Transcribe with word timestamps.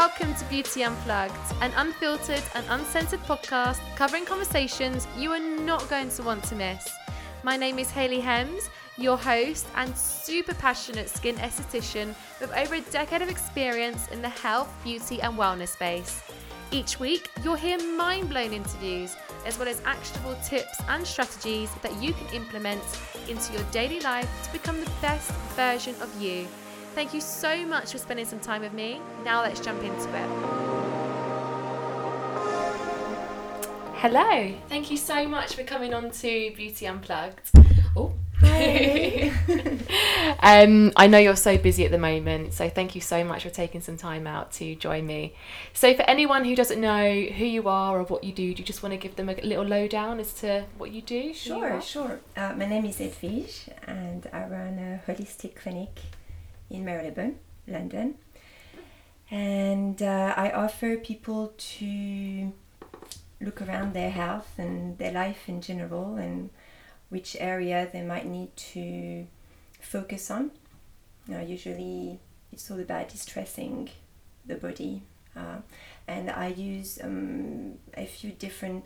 Welcome 0.00 0.34
to 0.36 0.44
Beauty 0.46 0.82
Unplugged, 0.82 1.34
an 1.60 1.72
unfiltered 1.76 2.42
and 2.54 2.64
uncensored 2.70 3.20
podcast 3.24 3.80
covering 3.96 4.24
conversations 4.24 5.06
you 5.18 5.30
are 5.30 5.38
not 5.38 5.90
going 5.90 6.08
to 6.12 6.22
want 6.22 6.42
to 6.44 6.54
miss. 6.54 6.88
My 7.42 7.58
name 7.58 7.78
is 7.78 7.90
Hayley 7.90 8.20
Hems, 8.20 8.70
your 8.96 9.18
host 9.18 9.66
and 9.76 9.94
super 9.94 10.54
passionate 10.54 11.10
skin 11.10 11.36
esthetician 11.36 12.14
with 12.40 12.50
over 12.56 12.76
a 12.76 12.80
decade 12.80 13.20
of 13.20 13.28
experience 13.28 14.08
in 14.08 14.22
the 14.22 14.28
health, 14.30 14.72
beauty, 14.82 15.20
and 15.20 15.36
wellness 15.36 15.68
space. 15.68 16.22
Each 16.70 16.98
week, 16.98 17.28
you'll 17.44 17.54
hear 17.56 17.76
mind 17.94 18.30
blowing 18.30 18.54
interviews 18.54 19.14
as 19.44 19.58
well 19.58 19.68
as 19.68 19.82
actionable 19.84 20.36
tips 20.42 20.80
and 20.88 21.06
strategies 21.06 21.70
that 21.82 21.94
you 22.02 22.14
can 22.14 22.34
implement 22.34 22.80
into 23.28 23.52
your 23.52 23.64
daily 23.64 24.00
life 24.00 24.30
to 24.44 24.52
become 24.52 24.80
the 24.80 24.90
best 25.02 25.30
version 25.56 25.94
of 26.00 26.22
you. 26.22 26.48
Thank 26.94 27.14
you 27.14 27.20
so 27.20 27.64
much 27.66 27.92
for 27.92 27.98
spending 27.98 28.26
some 28.26 28.40
time 28.40 28.62
with 28.62 28.72
me. 28.72 29.00
Now 29.24 29.42
let's 29.42 29.60
jump 29.60 29.82
into 29.82 30.08
it. 30.08 30.70
Hello, 33.94 34.54
thank 34.68 34.90
you 34.90 34.96
so 34.96 35.28
much 35.28 35.54
for 35.54 35.62
coming 35.62 35.94
on 35.94 36.10
to 36.10 36.52
Beauty 36.56 36.86
Unplugged. 36.86 37.50
Oh, 37.94 38.12
Hi. 38.40 39.30
um, 40.40 40.90
I 40.96 41.06
know 41.06 41.18
you're 41.18 41.36
so 41.36 41.58
busy 41.58 41.84
at 41.84 41.90
the 41.90 41.98
moment, 41.98 42.54
so 42.54 42.70
thank 42.70 42.94
you 42.94 43.02
so 43.02 43.22
much 43.22 43.42
for 43.42 43.50
taking 43.50 43.82
some 43.82 43.98
time 43.98 44.26
out 44.26 44.52
to 44.52 44.74
join 44.74 45.06
me. 45.06 45.34
So, 45.74 45.94
for 45.94 46.02
anyone 46.02 46.46
who 46.46 46.56
doesn't 46.56 46.80
know 46.80 47.22
who 47.22 47.44
you 47.44 47.68
are 47.68 47.98
or 47.98 48.04
what 48.04 48.24
you 48.24 48.32
do, 48.32 48.54
do 48.54 48.60
you 48.62 48.64
just 48.64 48.82
want 48.82 48.94
to 48.94 48.96
give 48.96 49.16
them 49.16 49.28
a 49.28 49.34
little 49.34 49.64
lowdown 49.64 50.18
as 50.18 50.32
to 50.34 50.64
what 50.78 50.90
you 50.90 51.02
do? 51.02 51.20
who 51.20 51.26
you 51.28 51.34
Sure, 51.34 51.82
sure. 51.82 52.20
Uh, 52.36 52.54
my 52.56 52.66
name 52.66 52.86
is 52.86 52.96
Edwige, 52.96 53.68
and 53.86 54.26
I 54.32 54.44
run 54.46 54.78
a 54.78 55.10
holistic 55.10 55.56
clinic 55.56 56.00
in 56.70 56.84
Marylebone, 56.84 57.36
London. 57.66 58.14
And 59.30 60.02
uh, 60.02 60.34
I 60.36 60.50
offer 60.50 60.96
people 60.96 61.52
to 61.56 62.52
look 63.40 63.62
around 63.62 63.94
their 63.94 64.10
health 64.10 64.52
and 64.58 64.98
their 64.98 65.12
life 65.12 65.48
in 65.48 65.60
general 65.60 66.16
and 66.16 66.50
which 67.08 67.36
area 67.38 67.88
they 67.92 68.02
might 68.02 68.26
need 68.26 68.54
to 68.56 69.26
focus 69.80 70.30
on. 70.30 70.50
Now, 71.26 71.40
usually 71.40 72.18
it's 72.52 72.70
all 72.70 72.80
about 72.80 73.08
distressing 73.08 73.88
the 74.46 74.56
body. 74.56 75.02
Uh, 75.36 75.58
and 76.08 76.30
I 76.30 76.48
use 76.48 76.98
um, 77.02 77.74
a 77.96 78.04
few 78.06 78.32
different 78.32 78.84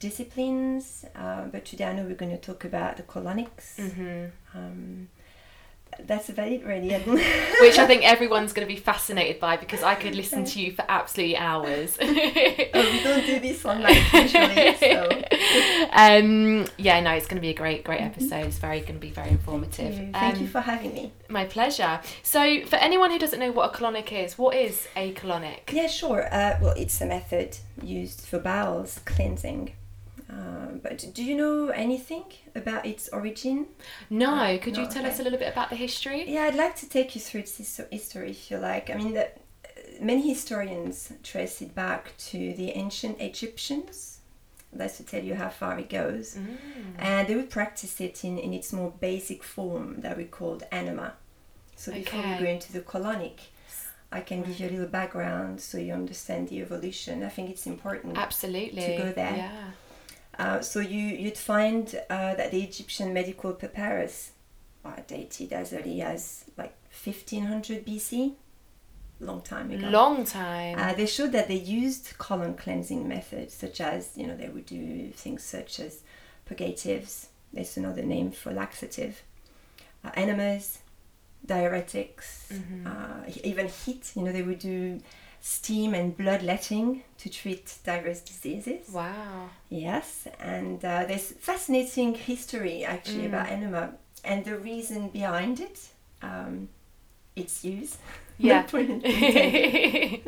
disciplines, 0.00 1.04
uh, 1.14 1.44
but 1.46 1.64
today 1.64 1.84
I 1.84 1.92
know 1.92 2.02
we're 2.04 2.14
going 2.16 2.36
to 2.36 2.38
talk 2.40 2.64
about 2.64 2.96
the 2.96 3.04
colonics. 3.04 3.76
Mhm. 3.78 4.30
Um, 4.54 5.08
that's 6.00 6.28
about 6.28 6.48
it, 6.48 6.64
really. 6.64 6.90
Which 7.60 7.78
I 7.78 7.86
think 7.86 8.04
everyone's 8.04 8.52
going 8.52 8.66
to 8.66 8.72
be 8.72 8.78
fascinated 8.80 9.40
by 9.40 9.56
because 9.56 9.82
I 9.82 9.94
could 9.94 10.14
listen 10.14 10.44
to 10.44 10.60
you 10.60 10.72
for 10.72 10.84
absolutely 10.88 11.36
hours. 11.36 11.98
Oh, 12.80 12.90
we 12.92 13.02
don't 13.02 13.26
do 13.26 13.40
this 13.40 13.64
online 13.64 13.94
usually, 14.12 14.74
so. 14.76 15.08
um, 15.92 16.66
yeah, 16.76 17.00
no, 17.00 17.12
it's 17.12 17.26
going 17.26 17.36
to 17.36 17.40
be 17.40 17.48
a 17.48 17.54
great, 17.54 17.82
great 17.82 18.00
episode. 18.00 18.46
It's 18.46 18.58
very 18.58 18.80
going 18.80 18.94
to 18.94 19.00
be 19.00 19.10
very 19.10 19.30
informative. 19.30 19.94
Thank 19.94 20.06
you. 20.06 20.12
Thank 20.12 20.36
you 20.38 20.44
Um, 20.46 20.50
for 20.52 20.60
having 20.60 20.94
me. 20.94 21.12
My 21.28 21.44
pleasure. 21.46 22.00
So, 22.22 22.64
for 22.66 22.76
anyone 22.76 23.10
who 23.10 23.18
doesn't 23.18 23.40
know 23.40 23.50
what 23.50 23.74
a 23.74 23.76
colonic 23.76 24.12
is, 24.12 24.38
what 24.38 24.54
is 24.54 24.86
a 24.96 25.12
colonic? 25.14 25.72
Yeah, 25.72 25.86
sure. 25.88 26.28
Uh, 26.32 26.58
well, 26.60 26.74
it's 26.76 27.00
a 27.00 27.06
method 27.06 27.56
used 27.82 28.20
for 28.26 28.38
bowels 28.38 29.00
cleansing. 29.04 29.72
Uh, 30.30 30.72
but 30.82 31.02
do 31.14 31.24
you 31.24 31.34
know 31.34 31.68
anything 31.68 32.24
about 32.54 32.84
its 32.84 33.08
origin? 33.08 33.66
No, 34.10 34.34
Uh, 34.34 34.58
could 34.58 34.76
you 34.76 34.86
tell 34.86 35.02
okay. 35.02 35.10
us 35.10 35.20
a 35.20 35.22
little 35.22 35.38
bit 35.38 35.50
about 35.52 35.70
the 35.70 35.76
history? 35.76 36.24
Yeah, 36.28 36.42
I'd 36.42 36.54
like 36.54 36.76
to 36.76 36.88
take 36.88 37.14
you 37.14 37.20
through 37.20 37.40
its 37.40 37.56
history 37.90 38.30
if 38.30 38.50
you 38.50 38.58
like. 38.58 38.90
I 38.90 38.94
mean, 38.94 39.14
the, 39.14 39.30
many 40.00 40.28
historians 40.28 41.12
trace 41.22 41.62
it 41.62 41.74
back 41.74 42.14
to 42.30 42.52
the 42.54 42.70
ancient 42.72 43.20
Egyptians. 43.20 44.20
That's 44.70 44.98
to 44.98 45.02
tell 45.02 45.24
you 45.24 45.34
how 45.34 45.48
far 45.48 45.78
it 45.78 45.88
goes. 45.88 46.34
Mm. 46.34 46.56
And 46.98 47.26
they 47.26 47.34
would 47.34 47.48
practice 47.48 47.98
it 48.02 48.22
in, 48.22 48.36
in 48.38 48.52
its 48.52 48.70
more 48.70 48.92
basic 49.00 49.42
form 49.42 50.02
that 50.02 50.16
we 50.18 50.24
called 50.24 50.64
enema. 50.70 51.14
So 51.74 51.92
before 51.92 52.20
we 52.20 52.44
go 52.44 52.44
into 52.44 52.72
the 52.72 52.80
colonic, 52.80 53.38
I 54.12 54.20
can 54.20 54.42
give 54.42 54.60
you 54.60 54.68
a 54.68 54.72
little 54.72 54.86
background 54.88 55.60
so 55.62 55.78
you 55.78 55.94
understand 55.94 56.48
the 56.48 56.60
evolution. 56.60 57.22
I 57.22 57.30
think 57.30 57.48
it's 57.48 57.66
important. 57.66 58.18
Absolutely. 58.18 58.82
To 58.82 58.96
go 58.98 59.12
there. 59.12 59.36
Yeah. 59.36 59.70
Uh, 60.38 60.60
so 60.60 60.78
you, 60.80 61.00
you'd 61.00 61.36
find 61.36 61.94
uh, 62.08 62.34
that 62.34 62.50
the 62.52 62.62
Egyptian 62.62 63.12
medical 63.12 63.52
papyrus 63.52 64.30
are 64.84 65.02
dated 65.06 65.52
as 65.52 65.72
early 65.72 66.00
as 66.00 66.44
like 66.56 66.74
1500 67.04 67.84
BC, 67.84 68.34
long 69.20 69.42
time 69.42 69.70
ago. 69.72 69.88
Long 69.88 70.24
time. 70.24 70.78
Uh, 70.78 70.92
they 70.94 71.06
showed 71.06 71.32
that 71.32 71.48
they 71.48 71.56
used 71.56 72.16
colon 72.18 72.54
cleansing 72.54 73.06
methods, 73.08 73.52
such 73.54 73.80
as, 73.80 74.12
you 74.16 74.26
know, 74.26 74.36
they 74.36 74.48
would 74.48 74.66
do 74.66 75.10
things 75.10 75.42
such 75.42 75.80
as 75.80 76.02
purgatives, 76.46 77.28
that's 77.52 77.76
another 77.76 78.02
name 78.02 78.30
for 78.30 78.52
laxative, 78.52 79.22
uh, 80.04 80.10
enemas, 80.14 80.78
diuretics, 81.46 82.52
Mhm. 82.52 82.86
uh, 82.86 83.30
even 83.44 83.68
heat, 83.68 84.12
you 84.14 84.22
know, 84.22 84.32
they 84.32 84.42
would 84.42 84.58
do 84.58 85.00
steam 85.56 85.94
and 85.94 86.14
bloodletting 86.16 87.02
to 87.16 87.28
treat 87.30 87.66
diverse 87.84 88.20
diseases. 88.20 88.90
wow. 88.92 89.48
Yes, 89.70 90.26
and 90.40 90.84
uh, 90.84 91.04
there's 91.08 91.32
fascinating 91.32 92.14
history 92.14 92.84
actually 92.84 93.22
Mm. 93.24 93.32
about 93.32 93.48
enema 93.48 93.82
and 94.24 94.44
the 94.44 94.56
reason 94.58 95.08
behind 95.08 95.60
it, 95.60 95.78
um, 96.22 96.68
its 97.34 97.64
use. 97.64 97.96
Yeah. 98.38 98.66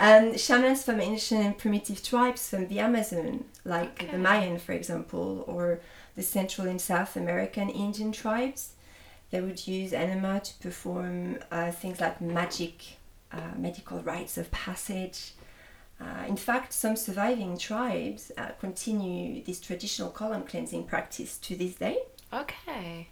Um, 0.00 0.36
shamans 0.38 0.84
from 0.84 1.00
ancient 1.00 1.44
and 1.44 1.58
primitive 1.58 2.02
tribes 2.02 2.48
from 2.50 2.68
the 2.68 2.78
Amazon, 2.80 3.44
like 3.64 3.92
Okay. 4.02 4.10
the 4.12 4.18
Mayan, 4.18 4.58
for 4.58 4.72
example, 4.72 5.44
or 5.46 5.80
the 6.16 6.22
Central 6.22 6.68
and 6.68 6.80
South 6.80 7.16
American 7.16 7.68
Indian 7.68 8.12
tribes, 8.12 8.72
they 9.30 9.40
would 9.40 9.66
use 9.66 9.92
enema 9.92 10.40
to 10.40 10.52
perform 10.60 11.38
uh, 11.50 11.70
things 11.72 12.00
like 12.00 12.20
magic, 12.20 12.97
medical 13.56 14.00
rites 14.02 14.38
of 14.38 14.50
passage. 14.50 15.32
Uh, 16.00 16.24
in 16.28 16.36
fact, 16.36 16.72
some 16.72 16.94
surviving 16.96 17.58
tribes 17.58 18.30
uh, 18.38 18.50
continue 18.60 19.42
this 19.44 19.60
traditional 19.60 20.10
colon 20.10 20.42
cleansing 20.44 20.84
practice 20.84 21.38
to 21.38 21.56
this 21.56 21.74
day. 21.74 21.98
okay. 22.32 23.08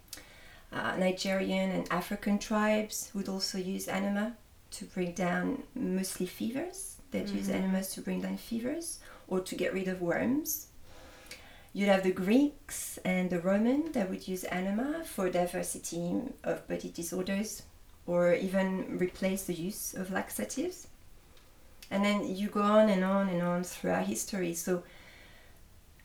Uh, 0.72 0.96
Nigerian 0.96 1.70
and 1.70 1.86
African 1.92 2.38
tribes 2.38 3.10
would 3.14 3.28
also 3.28 3.56
use 3.58 3.88
enema 3.88 4.36
to 4.72 4.84
bring 4.84 5.12
down 5.12 5.62
mostly 5.74 6.26
fevers. 6.26 6.96
They'd 7.12 7.28
use 7.28 7.48
Mhm. 7.48 7.54
enemas 7.54 7.90
to 7.94 8.00
bring 8.02 8.20
down 8.20 8.36
fevers 8.36 8.98
or 9.28 9.40
to 9.40 9.54
get 9.54 9.72
rid 9.72 9.88
of 9.88 10.00
worms. 10.02 10.66
You'd 11.72 11.88
have 11.88 12.02
the 12.02 12.12
Greeks 12.12 12.98
and 13.04 13.30
the 13.30 13.38
Roman 13.40 13.92
that 13.92 14.10
would 14.10 14.26
use 14.28 14.44
enema 14.50 15.04
for 15.04 15.30
diversity 15.30 16.12
of 16.42 16.66
body 16.68 16.90
disorders 16.90 17.62
or 18.06 18.32
even 18.34 18.98
replace 18.98 19.44
the 19.44 19.54
use 19.54 19.94
of 19.94 20.10
laxatives. 20.12 20.86
And 21.90 22.04
then 22.04 22.34
you 22.36 22.48
go 22.48 22.62
on 22.62 22.88
and 22.88 23.04
on 23.04 23.28
and 23.28 23.42
on 23.42 23.62
throughout 23.64 24.06
history. 24.06 24.54
So 24.54 24.82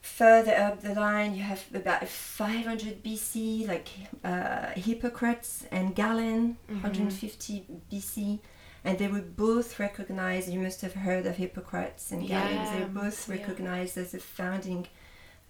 further 0.02 0.54
up 0.56 0.82
the 0.82 0.94
line, 0.96 1.36
you 1.36 1.44
have 1.44 1.64
about 1.74 2.08
500 2.08 3.04
BC, 3.04 3.68
like 3.68 3.88
uh, 4.24 4.68
Hippocrates 4.76 5.66
and 5.72 5.96
Galen, 5.96 6.58
Mhm. 6.70 6.82
150 6.84 7.66
BC, 7.92 8.40
and 8.84 8.98
they 8.98 9.08
were 9.08 9.22
both 9.22 9.80
recognized. 9.80 10.50
You 10.50 10.60
must 10.60 10.82
have 10.82 10.94
heard 10.94 11.26
of 11.26 11.36
Hippocrates 11.38 12.12
and 12.12 12.28
Galen. 12.28 12.56
Yeah, 12.56 12.74
They're 12.80 12.88
both 12.88 13.28
yeah. 13.30 13.36
recognized 13.36 13.98
as 13.98 14.12
the 14.12 14.20
founding 14.20 14.88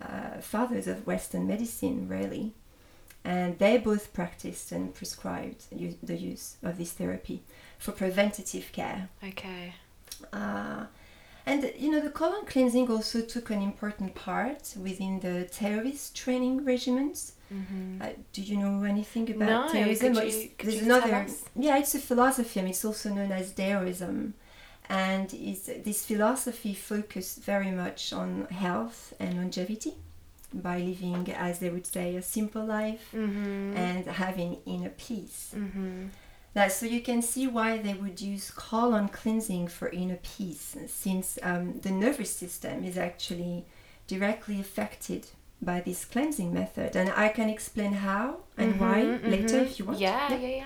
uh, 0.01 0.41
fathers 0.41 0.88
of 0.88 1.06
Western 1.06 1.47
medicine, 1.47 2.07
really. 2.07 2.53
And 3.24 3.59
they 3.59 3.78
both 3.78 4.14
practiced 4.14 4.72
and 4.72 4.94
prescribed 4.96 5.66
u- 5.72 5.97
the 6.02 6.18
use 6.18 6.58
of 6.64 6.78
this 6.78 6.91
therapy 6.91 7.44
for 7.78 7.91
preventative 7.91 8.72
care. 8.72 9.09
Okay. 9.23 9.73
Uh, 10.34 10.85
and 11.46 11.72
you 11.78 11.91
know, 11.91 12.00
the 12.00 12.09
colon 12.09 12.46
cleansing 12.46 12.90
also 12.90 13.22
took 13.22 13.50
an 13.52 13.62
important 13.62 14.16
part 14.16 14.73
within 14.82 15.20
the 15.20 15.46
Taoist 15.52 16.16
training 16.16 16.66
regiments. 16.66 17.34
Mm-hmm. 17.53 18.02
Uh, 18.02 18.09
do 18.34 18.41
you 18.41 18.58
know 18.58 18.84
anything 18.84 19.29
about 19.32 19.50
No, 19.67 19.72
Taoism? 19.74 20.16
could 20.16 20.34
you- 20.34 20.50
could 20.58 20.70
there's 20.70 20.82
another. 20.84 21.28
Yeah, 21.56 21.78
it's 21.78 21.94
a 21.96 22.00
philosophy. 22.00 22.59
I 22.59 22.64
mean, 22.64 22.72
it's 22.72 22.85
also 22.85 23.09
known 23.14 23.32
as 23.32 23.52
Daoism, 23.53 24.34
and 24.90 25.34
is 25.34 25.70
this 25.84 26.06
philosophy 26.06 26.74
focused 26.74 27.44
very 27.44 27.72
much 27.72 28.14
on 28.14 28.46
health 28.46 29.14
and 29.20 29.35
longevity 29.38 29.94
by 30.53 30.78
living, 30.80 31.32
as 31.34 31.59
they 31.59 31.70
would 31.70 31.86
say, 31.88 32.16
a 32.16 32.22
simple 32.22 32.66
life 32.66 33.09
Mm-hmm. 33.14 33.78
and 33.78 34.06
having 34.06 34.58
inner 34.66 34.90
peace. 34.90 35.53
mm-hmm. 35.56 36.08
Now, 36.53 36.68
so 36.68 36.86
you 36.86 37.00
can 37.00 37.22
see 37.22 37.48
why 37.48 37.78
they 37.78 37.94
would 37.94 38.20
use 38.20 38.52
colon 38.52 39.08
cleansing 39.08 39.70
for 39.70 39.88
inner 39.90 40.20
peace, 40.22 40.76
since 40.88 41.40
um, 41.44 41.80
the 41.80 41.92
nervous 41.92 42.36
system 42.36 42.84
is 42.84 42.98
actually 42.98 43.64
directly 44.08 44.59
affected 44.59 45.28
by 45.62 45.80
this 45.80 46.03
cleansing 46.03 46.53
method. 46.53 46.98
And 46.98 47.09
I 47.16 47.30
can 47.30 47.48
explain 47.50 47.94
how 47.94 48.40
and 48.58 48.78
why 48.82 49.03
later 49.24 49.59
if 49.59 49.80
you 49.80 49.86
want. 49.86 50.00
Mm-hmm. 50.00 50.34
Yeah, 50.34 50.36
yeah, 50.38 50.56
yeah. 50.58 50.66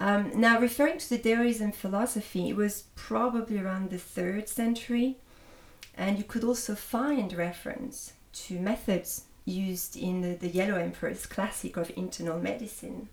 Um, 0.00 0.40
now, 0.40 0.58
referring 0.58 0.96
to 0.96 1.08
the 1.10 1.18
Daoism 1.18 1.74
philosophy, 1.74 2.48
it 2.48 2.56
was 2.56 2.84
probably 2.94 3.58
around 3.58 3.90
the 3.90 3.98
third 3.98 4.48
century, 4.48 5.18
and 5.94 6.16
you 6.16 6.24
could 6.24 6.42
also 6.42 6.74
find 6.74 7.30
reference 7.34 8.14
to 8.32 8.58
methods 8.60 9.24
used 9.44 9.96
in 9.96 10.20
the, 10.20 10.34
the 10.34 10.48
Yellow 10.48 10.76
Emperor's 10.78 11.26
classic 11.26 11.76
of 11.76 11.90
internal 11.96 12.38
medicine. 12.38 13.08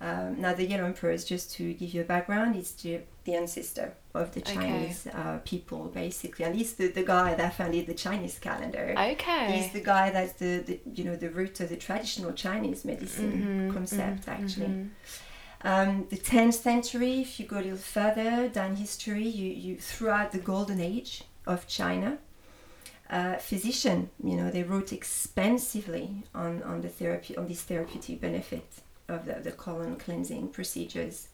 Um, 0.00 0.40
now, 0.40 0.52
the 0.52 0.66
Yellow 0.66 0.84
Emperor, 0.84 1.12
is 1.12 1.24
just 1.24 1.52
to 1.54 1.72
give 1.72 1.94
you 1.94 2.02
a 2.02 2.04
background, 2.04 2.56
is 2.56 2.72
the, 2.72 3.00
the 3.24 3.34
ancestor 3.34 3.94
of 4.12 4.32
the 4.34 4.40
Okay. 4.40 4.54
Chinese 4.54 5.06
uh, 5.06 5.38
people, 5.44 5.84
basically, 5.88 6.44
and 6.44 6.54
he's 6.54 6.74
the, 6.74 6.88
the 6.88 7.04
guy 7.04 7.34
that 7.34 7.54
founded 7.54 7.86
the 7.86 7.94
Chinese 7.94 8.38
calendar. 8.38 8.94
Okay. 8.98 9.52
He's 9.56 9.70
the 9.72 9.80
guy 9.80 10.10
that's 10.10 10.34
the, 10.34 10.58
the 10.58 10.80
you 10.94 11.04
know 11.04 11.16
the 11.16 11.30
root 11.30 11.60
of 11.60 11.68
the 11.70 11.76
traditional 11.76 12.32
Chinese 12.32 12.84
medicine 12.84 13.70
Mhm, 13.70 13.72
concept, 13.74 14.26
mhm, 14.26 14.32
actually. 14.32 14.66
mhm. 14.66 14.90
Um, 15.62 16.06
the 16.10 16.18
10th 16.18 16.54
century, 16.54 17.20
if 17.22 17.40
you 17.40 17.46
go 17.46 17.56
a 17.56 17.62
little 17.62 17.78
further 17.78 18.48
down 18.48 18.76
history, 18.76 19.26
you, 19.26 19.48
you 19.50 19.76
throughout 19.78 20.32
the 20.32 20.38
golden 20.38 20.78
age 20.80 21.24
of 21.46 21.66
China, 21.66 22.18
uh, 23.10 23.36
physician, 23.36 24.10
you 24.22 24.34
know, 24.36 24.50
they 24.50 24.62
wrote 24.62 24.92
expensively 24.92 26.22
on, 26.34 26.62
on 26.62 26.80
the 26.80 26.88
therapy 26.88 27.36
on 27.36 27.46
this 27.46 27.62
therapeutic 27.62 28.20
benefit 28.20 28.66
of 29.08 29.26
the, 29.26 29.34
the 29.34 29.52
colon 29.52 29.96
cleansing 29.96 30.48
procedures. 30.48 31.28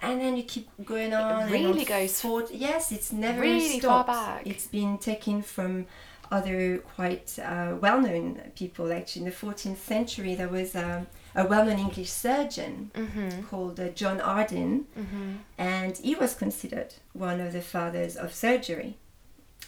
And 0.00 0.20
then 0.20 0.36
you 0.36 0.44
keep 0.44 0.68
going 0.84 1.12
on. 1.12 1.42
and 1.42 1.50
really 1.50 1.80
on 1.80 1.84
goes 1.84 2.20
fort- 2.20 2.52
yes, 2.52 2.92
it's 2.92 3.12
never 3.12 3.40
really 3.40 3.80
far 3.80 4.04
back. 4.04 4.46
It's 4.46 4.66
been 4.66 4.96
taken 4.98 5.42
from 5.42 5.86
other 6.30 6.78
quite 6.78 7.38
uh, 7.42 7.74
well-known 7.80 8.40
people. 8.54 8.92
Actually, 8.92 9.22
in 9.24 9.30
the 9.30 9.34
14th 9.34 9.78
century, 9.78 10.34
there 10.36 10.48
was 10.48 10.76
um, 10.76 11.06
a 11.34 11.44
well-known 11.44 11.78
English 11.78 12.10
surgeon 12.10 12.90
Mhm. 12.94 13.48
called 13.48 13.80
uh, 13.80 13.88
John 13.88 14.20
Arderne, 14.20 14.84
Mhm. 14.96 15.38
and 15.58 15.96
he 15.98 16.14
was 16.14 16.34
considered 16.34 16.94
one 17.12 17.40
of 17.40 17.52
the 17.52 17.60
fathers 17.62 18.14
of 18.16 18.32
surgery. 18.34 18.96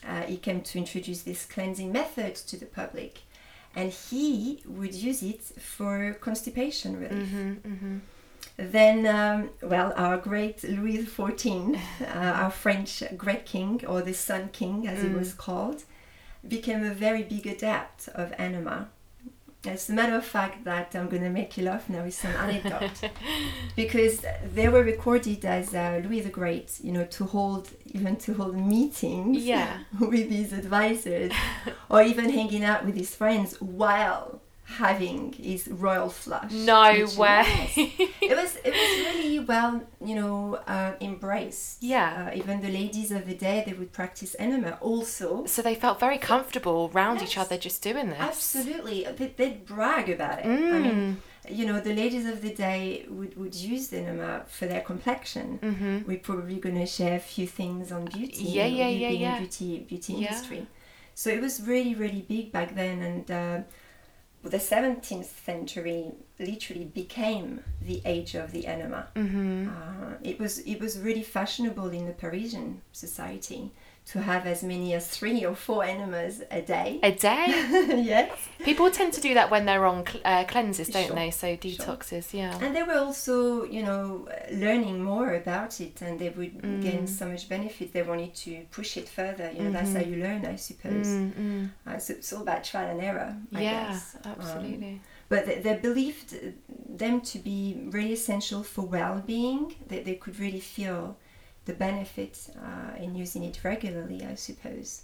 Uh, 0.06 0.22
he 0.22 0.36
came 0.36 0.60
to 0.62 0.78
introduce 0.78 1.22
this 1.22 1.44
cleansing 1.44 1.92
method 1.92 2.34
to 2.34 2.56
the 2.56 2.66
public, 2.66 3.20
and 3.76 3.92
he 3.92 4.62
would 4.66 4.94
use 4.94 5.22
it 5.22 5.42
for 5.42 6.14
constipation 6.20 6.98
relief. 6.98 7.28
Mhm. 7.28 7.60
Mhm. 7.60 8.00
Then, 8.56 9.06
um, 9.06 9.50
well, 9.62 9.92
our 9.96 10.16
great 10.18 10.62
Louis 10.64 10.98
XIV, 11.04 11.76
uh, 12.00 12.06
our 12.42 12.50
French 12.50 13.02
great 13.16 13.44
king, 13.46 13.84
or 13.86 14.02
the 14.02 14.14
Sun 14.14 14.50
King 14.52 14.86
as 14.88 15.02
he 15.02 15.08
Mm. 15.08 15.18
was 15.18 15.32
called, 15.34 15.84
became 16.46 16.82
a 16.84 16.94
very 16.94 17.22
big 17.22 17.46
adept 17.46 18.08
of 18.08 18.32
enema. 18.38 18.88
As 19.66 19.90
a 19.90 19.92
matter 19.92 20.16
of 20.16 20.24
fact, 20.24 20.64
that 20.64 20.94
I'm 20.96 21.08
going 21.10 21.22
to 21.22 21.28
make 21.28 21.56
you 21.58 21.64
laugh 21.64 21.88
now 21.90 22.02
with 22.04 22.14
some 22.14 22.32
anecdote, 22.32 23.10
because 23.76 24.24
they 24.54 24.68
were 24.68 24.82
recorded 24.82 25.44
as 25.44 25.74
uh, 25.74 26.00
Louis 26.02 26.22
the 26.22 26.30
Great, 26.30 26.80
you 26.82 26.92
know, 26.92 27.04
to 27.04 27.24
hold 27.26 27.68
even 27.86 28.16
to 28.16 28.32
hold 28.34 28.56
meetings 28.56 29.44
Yeah. 29.44 29.80
with 30.00 30.30
his 30.30 30.54
advisors, 30.54 31.32
or 31.90 32.00
even 32.02 32.30
hanging 32.30 32.64
out 32.64 32.86
with 32.86 32.96
his 32.96 33.14
friends 33.14 33.60
while 33.60 34.40
having 34.70 35.32
his 35.32 35.66
royal 35.68 36.08
flush. 36.08 36.52
No 36.52 36.82
way. 37.18 37.44
it 38.30 38.36
was 38.40 38.56
it 38.64 38.72
was 38.80 38.90
really 39.06 39.38
well 39.40 39.82
you 40.04 40.14
know 40.14 40.54
uh, 40.66 40.92
embraced 41.00 41.82
Yeah. 41.82 42.28
uh, 42.32 42.36
even 42.40 42.60
the 42.60 42.70
ladies 42.80 43.10
of 43.10 43.26
the 43.26 43.34
day 43.34 43.56
they 43.66 43.72
would 43.72 43.92
practice 43.92 44.36
enema 44.38 44.72
also 44.80 45.44
so 45.46 45.62
they 45.62 45.74
felt 45.74 45.98
very 46.00 46.18
comfortable 46.18 46.88
round 47.00 47.20
each 47.22 47.36
other 47.42 47.56
just 47.58 47.82
doing 47.82 48.10
this. 48.10 48.20
absolutely 48.20 48.98
they, 49.18 49.28
they'd 49.38 49.66
brag 49.66 50.08
about 50.16 50.38
it 50.40 50.46
i 50.46 50.48
Mm. 50.48 50.82
mean 50.86 51.22
you 51.58 51.64
know 51.68 51.78
the 51.80 51.94
ladies 52.02 52.26
of 52.32 52.36
the 52.46 52.54
day 52.68 53.06
would, 53.16 53.32
would 53.40 53.54
use 53.54 53.84
the 53.88 53.98
enema 54.04 54.32
for 54.56 54.66
their 54.72 54.82
complexion 54.92 55.46
Mhm. 55.70 56.06
we're 56.08 56.24
probably 56.30 56.58
going 56.64 56.76
to 56.84 56.86
share 56.98 57.16
a 57.16 57.24
few 57.34 57.46
things 57.60 57.90
on 57.96 58.02
beauty 58.16 58.44
Yeah, 58.58 58.66
yeah, 58.66 58.88
yeah, 58.88 59.08
being 59.08 59.20
yeah. 59.22 59.32
in 59.36 59.42
beauty 59.42 59.70
beauty 59.92 60.12
Yeah. 60.12 60.18
industry 60.20 60.62
so 61.20 61.26
it 61.36 61.40
was 61.46 61.54
really 61.72 61.94
really 62.02 62.22
big 62.34 62.46
back 62.56 62.68
then 62.82 62.96
and 63.08 63.24
uh, 63.42 63.58
the 64.42 64.56
17th 64.58 65.44
century 65.44 66.12
literally 66.38 66.84
became 66.84 67.62
the 67.82 68.00
age 68.04 68.34
of 68.34 68.52
the 68.52 68.66
enema 68.66 69.08
Mhm. 69.14 69.68
uh, 69.68 70.14
it 70.22 70.38
was 70.40 70.58
it 70.60 70.80
was 70.80 70.98
really 70.98 71.22
fashionable 71.22 71.90
in 71.90 72.06
the 72.06 72.12
Parisian 72.14 72.80
society 72.92 73.70
to 74.12 74.20
have 74.20 74.46
as 74.46 74.62
many 74.62 74.94
as 74.94 75.08
three 75.08 75.44
or 75.44 75.54
four 75.54 75.84
enemas 75.84 76.42
a 76.50 76.60
day. 76.62 76.98
A 77.02 77.12
day. 77.12 77.44
yes, 78.02 78.30
People 78.64 78.90
tend 78.90 79.12
to 79.14 79.20
do 79.20 79.32
that 79.34 79.50
when 79.50 79.64
they're 79.66 79.86
on 79.86 80.04
cl- 80.06 80.22
uh, 80.24 80.44
cleanses, 80.44 80.88
don't 80.88 81.06
Sure. 81.06 81.16
they? 81.16 81.30
So 81.30 81.56
detoxes, 81.56 82.32
yeah. 82.34 82.58
and 82.60 82.74
they 82.76 82.82
were 82.82 82.98
also 82.98 83.64
you 83.64 83.82
know 83.82 84.28
learning 84.52 85.02
more 85.02 85.34
about 85.34 85.80
it, 85.80 86.02
and 86.02 86.18
they 86.18 86.28
would 86.30 86.54
Mm. 86.60 86.82
gain 86.82 87.06
so 87.06 87.26
much 87.26 87.48
benefit. 87.48 87.92
They 87.92 88.02
wanted 88.02 88.34
to 88.44 88.52
push 88.70 88.96
it 88.96 89.08
further. 89.08 89.50
You 89.56 89.62
know, 89.64 89.72
that's 89.72 89.92
how 89.94 90.00
you 90.00 90.16
learn, 90.22 90.44
I 90.44 90.56
suppose. 90.56 91.06
Mm, 91.06 91.32
mm. 91.32 91.70
Uh, 91.86 91.98
so 91.98 92.12
it's 92.14 92.32
all 92.32 92.42
about 92.42 92.64
trial 92.64 92.90
and 92.90 93.00
error. 93.00 93.36
I 93.54 93.62
Yeah, 93.62 93.88
guess. 93.88 94.16
Um, 94.24 94.32
absolutely. 94.38 95.00
but 95.28 95.46
they, 95.46 95.58
they 95.60 95.76
believed 95.76 96.34
them 97.02 97.20
to 97.22 97.38
be 97.38 97.60
really 97.96 98.12
essential 98.12 98.62
for 98.62 98.82
well-being 98.82 99.74
that 99.88 100.04
they 100.04 100.14
could 100.16 100.38
really 100.38 100.60
feel 100.60 101.16
the 101.66 101.72
benefit 101.74 102.34
uh, 102.66 102.96
in 103.02 103.14
using 103.14 103.42
it 103.44 103.60
regularly 103.64 104.24
i 104.24 104.34
suppose 104.34 105.02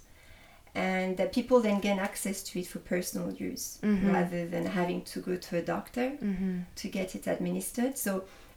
and 0.75 1.17
that 1.17 1.33
people 1.33 1.59
then 1.59 1.79
gain 1.79 1.97
access 1.99 2.43
to 2.43 2.59
it 2.59 2.67
for 2.67 2.79
personal 2.79 3.31
use 3.31 3.79
Mhm. 3.81 4.13
rather 4.13 4.47
than 4.47 4.65
having 4.65 5.01
to 5.03 5.19
go 5.21 5.35
to 5.35 5.57
a 5.57 5.61
doctor 5.61 6.09
hmm 6.19 6.59
to 6.75 6.87
get 6.89 7.15
it 7.15 7.25
administered 7.27 7.97
so 7.97 8.11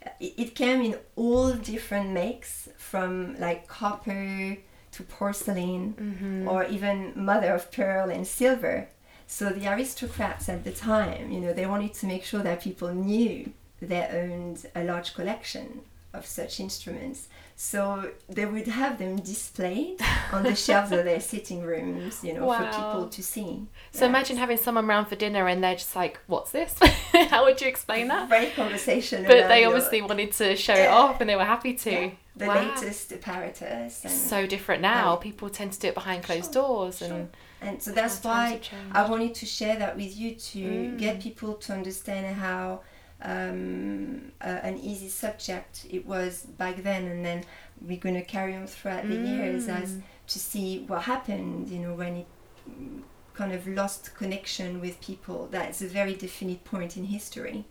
uh, 0.05 0.09
it, 0.19 0.33
it 0.37 0.55
came 0.55 0.81
in 0.81 0.95
all 1.15 1.53
different 1.53 2.09
makes 2.11 2.69
from 2.77 3.39
like 3.39 3.67
copper 3.67 4.57
to 4.91 5.03
porcelain 5.03 5.93
hmm 5.97 6.47
or 6.47 6.63
even 6.65 7.13
mother 7.15 7.53
of 7.53 7.71
pearl 7.71 8.09
and 8.09 8.25
silver. 8.27 8.87
So 9.27 9.49
the 9.49 9.67
aristocrats 9.73 10.49
at 10.49 10.63
the 10.63 10.71
time, 10.71 11.31
you 11.31 11.39
know, 11.39 11.53
they 11.53 11.65
wanted 11.67 11.93
to 11.99 12.05
make 12.07 12.23
sure 12.25 12.41
that 12.43 12.61
people 12.61 12.91
knew 12.93 13.53
they 13.81 14.03
owned 14.21 14.65
a 14.75 14.83
large 14.83 15.13
collection 15.13 15.67
of 16.13 16.25
such 16.25 16.59
instruments. 16.59 17.27
So 17.55 18.11
they 18.27 18.45
would 18.45 18.67
have 18.67 18.97
them 18.97 19.17
displayed 19.17 19.99
on 20.31 20.43
the 20.43 20.55
shelves 20.55 20.91
of 20.91 21.03
their 21.05 21.19
sitting 21.21 21.61
rooms, 21.61 22.23
you 22.23 22.33
know, 22.33 22.51
for 22.51 22.65
people 22.65 23.07
to 23.09 23.23
see. 23.23 23.67
So 23.91 24.05
Yeah. 24.05 24.09
imagine 24.09 24.37
having 24.37 24.57
someone 24.57 24.87
round 24.87 25.07
for 25.07 25.15
dinner 25.15 25.47
and 25.47 25.63
they're 25.63 25.75
just 25.75 25.95
like, 25.95 26.19
"What's 26.27 26.51
this?" 26.51 26.73
How 27.29 27.43
would 27.45 27.61
you 27.61 27.67
explain 27.67 28.07
that? 28.07 28.29
Great 28.29 28.55
conversation. 28.55 29.23
But 29.25 29.47
they 29.47 29.61
your- 29.61 29.69
obviously 29.73 30.01
wanted 30.01 30.31
to 30.33 30.55
show 30.55 30.73
it 30.73 30.87
off, 30.89 31.21
and 31.21 31.29
they 31.29 31.35
were 31.35 31.45
happy 31.45 31.73
to. 31.75 31.91
yeah, 31.91 32.09
the 32.35 32.45
Wow. 32.47 32.73
latest 32.73 33.11
apparatus. 33.11 34.03
And, 34.05 34.13
So 34.13 34.47
different 34.47 34.81
now. 34.81 35.17
People 35.17 35.49
tend 35.49 35.73
to 35.73 35.79
do 35.79 35.87
it 35.89 35.93
behind 35.93 36.23
closed 36.23 36.53
Sure, 36.53 36.63
doors, 36.63 36.97
sure. 36.99 37.07
and 37.09 37.29
and 37.63 37.83
so 37.83 37.91
that's 37.91 38.23
why. 38.23 38.59
I 38.91 39.07
wanted 39.07 39.35
to 39.35 39.45
share 39.45 39.75
that 39.77 39.95
with 39.95 40.17
you 40.17 40.33
to 40.33 40.59
Mm. 40.59 40.97
get 40.97 41.19
people 41.21 41.53
to 41.55 41.73
understand 41.73 42.35
how 42.37 42.81
um, 43.23 44.31
uh, 44.41 44.59
an 44.63 44.77
easy 44.79 45.09
subject 45.09 45.85
it 45.89 46.05
was 46.05 46.43
back 46.57 46.83
then, 46.83 47.05
and 47.07 47.25
then 47.25 47.43
we're 47.81 47.97
going 47.99 48.15
to 48.15 48.23
carry 48.23 48.55
on 48.55 48.67
throughout 48.67 49.07
the 49.07 49.15
years 49.15 49.67
as 49.67 49.91
Mm. 49.93 50.01
to 50.27 50.39
see 50.39 50.79
what 50.87 51.03
happened. 51.03 51.69
You 51.69 51.79
know, 51.79 51.93
when 51.93 52.15
it 52.17 52.27
mm, 52.69 53.01
kind 53.33 53.53
of 53.53 53.67
lost 53.67 54.13
connection 54.15 54.81
with 54.81 54.99
people. 55.01 55.47
That's 55.51 55.81
a 55.81 55.87
very 55.87 56.15
definite 56.15 56.63
point 56.65 56.97
in 56.97 57.05
history. 57.05 57.65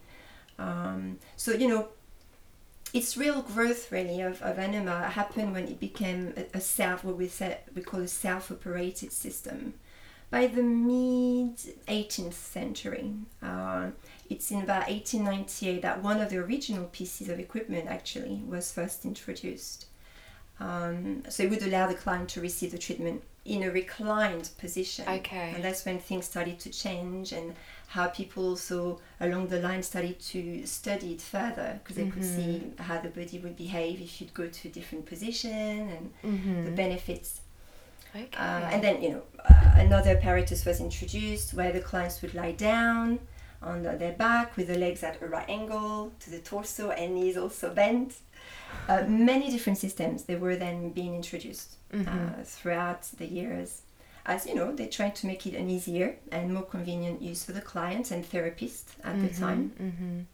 Um, 0.58 1.18
so 1.36 1.52
you 1.52 1.68
know, 1.68 1.88
its 2.92 3.16
real 3.16 3.42
growth 3.42 3.92
really 3.92 4.20
of, 4.20 4.42
of 4.42 4.58
enema 4.58 5.08
happened 5.10 5.52
when 5.52 5.68
it 5.68 5.78
became 5.80 6.32
a, 6.36 6.58
a 6.58 6.60
self 6.60 7.04
what 7.04 7.16
we 7.16 7.28
said 7.28 7.58
we 7.74 7.82
call 7.82 8.00
a 8.00 8.08
self-operated 8.08 9.12
system 9.12 9.74
by 10.30 10.46
the 10.46 10.62
mid 10.62 11.56
18th 11.88 12.32
century 12.34 13.12
uh, 13.42 13.88
it's 14.28 14.50
in 14.50 14.62
about 14.62 14.88
1898 14.88 15.82
that 15.82 16.02
one 16.02 16.20
of 16.20 16.30
the 16.30 16.38
original 16.38 16.84
pieces 16.86 17.28
of 17.28 17.38
equipment 17.40 17.88
actually 17.88 18.40
was 18.46 18.72
first 18.72 19.04
introduced 19.04 19.86
um, 20.60 21.22
so 21.28 21.42
it 21.42 21.50
would 21.50 21.62
allow 21.62 21.86
the 21.86 21.94
client 21.94 22.28
to 22.30 22.40
receive 22.40 22.70
the 22.72 22.78
treatment 22.78 23.22
in 23.46 23.62
a 23.62 23.70
reclined 23.70 24.50
position 24.58 25.04
Okay. 25.08 25.52
and 25.54 25.64
that's 25.64 25.84
when 25.86 25.98
things 25.98 26.26
started 26.26 26.58
to 26.60 26.70
change 26.70 27.32
and 27.32 27.54
how 27.88 28.06
people 28.08 28.50
also 28.50 29.00
along 29.20 29.48
the 29.48 29.58
line 29.60 29.82
started 29.82 30.20
to 30.20 30.64
study 30.66 31.14
it 31.14 31.20
further 31.22 31.80
because 31.82 31.96
they 31.96 32.06
could 32.06 32.22
see 32.24 32.62
how 32.78 33.00
the 33.00 33.08
body 33.08 33.38
would 33.38 33.56
behave 33.56 34.00
if 34.00 34.20
you'd 34.20 34.34
go 34.34 34.46
to 34.46 34.68
a 34.68 34.70
different 34.70 35.06
position 35.06 35.50
and 35.88 36.12
Mhm. 36.22 36.66
the 36.66 36.70
benefits 36.70 37.39
Okay. 38.14 38.28
uh, 38.36 38.68
and 38.72 38.82
then 38.82 39.02
you 39.02 39.10
know 39.10 39.22
uh, 39.48 39.74
another 39.76 40.10
apparatus 40.16 40.64
was 40.64 40.80
introduced 40.80 41.54
where 41.54 41.72
the 41.72 41.80
clients 41.80 42.20
would 42.22 42.34
lie 42.34 42.52
down 42.52 43.18
on 43.62 43.82
the- 43.82 43.96
their 43.96 44.12
back 44.12 44.56
with 44.56 44.66
the 44.68 44.78
legs 44.78 45.02
at 45.02 45.20
a 45.22 45.26
right 45.26 45.48
angle 45.48 46.12
to 46.20 46.30
the 46.30 46.38
torso 46.40 46.90
and 46.90 47.14
knees 47.14 47.36
also 47.36 47.72
bent 47.72 48.14
uh, 48.88 49.04
many 49.06 49.50
different 49.50 49.78
systems 49.78 50.24
they 50.24 50.36
were 50.36 50.56
then 50.56 50.90
being 50.90 51.14
introduced 51.14 51.76
Mhm. 51.92 52.06
uh, 52.08 52.42
throughout 52.44 53.02
the 53.18 53.26
years 53.26 53.82
as 54.26 54.46
you 54.46 54.54
know 54.54 54.74
they 54.74 54.86
tried 54.86 55.14
to 55.16 55.26
make 55.26 55.46
it 55.46 55.54
an 55.54 55.68
easier 55.70 56.16
and 56.32 56.52
more 56.54 56.62
convenient 56.64 57.20
use 57.22 57.44
for 57.44 57.52
the 57.52 57.60
clients 57.60 58.10
and 58.10 58.24
therapists 58.24 58.90
at 59.04 59.20
the 59.20 59.28
time 59.28 59.72
Mhm. 59.78 60.24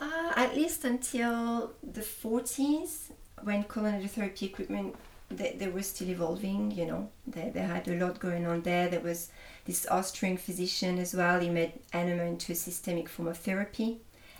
Uh, 0.00 0.32
at 0.36 0.56
least 0.56 0.84
until 0.84 1.72
the 1.82 2.02
40s, 2.02 3.12
when 3.42 3.62
colon 3.64 3.94
hydrotherapy 4.02 4.42
equipment 4.42 4.96
they, 5.36 5.56
they 5.58 5.68
were 5.68 5.82
still 5.82 6.08
evolving. 6.08 6.70
You 6.72 6.86
know, 6.86 7.10
they, 7.26 7.50
they 7.52 7.60
had 7.60 7.86
a 7.88 7.94
lot 7.98 8.18
going 8.20 8.46
on 8.46 8.62
there. 8.62 8.88
There 8.88 9.00
was 9.00 9.30
this 9.64 9.86
Austrian 9.90 10.36
physician 10.36 10.98
as 10.98 11.14
well. 11.14 11.40
He 11.40 11.48
made 11.50 11.72
enema 11.92 12.24
into 12.24 12.52
a 12.52 12.54
systemic 12.54 13.08
form 13.08 13.28
of 13.28 13.38
therapy, 13.38 13.98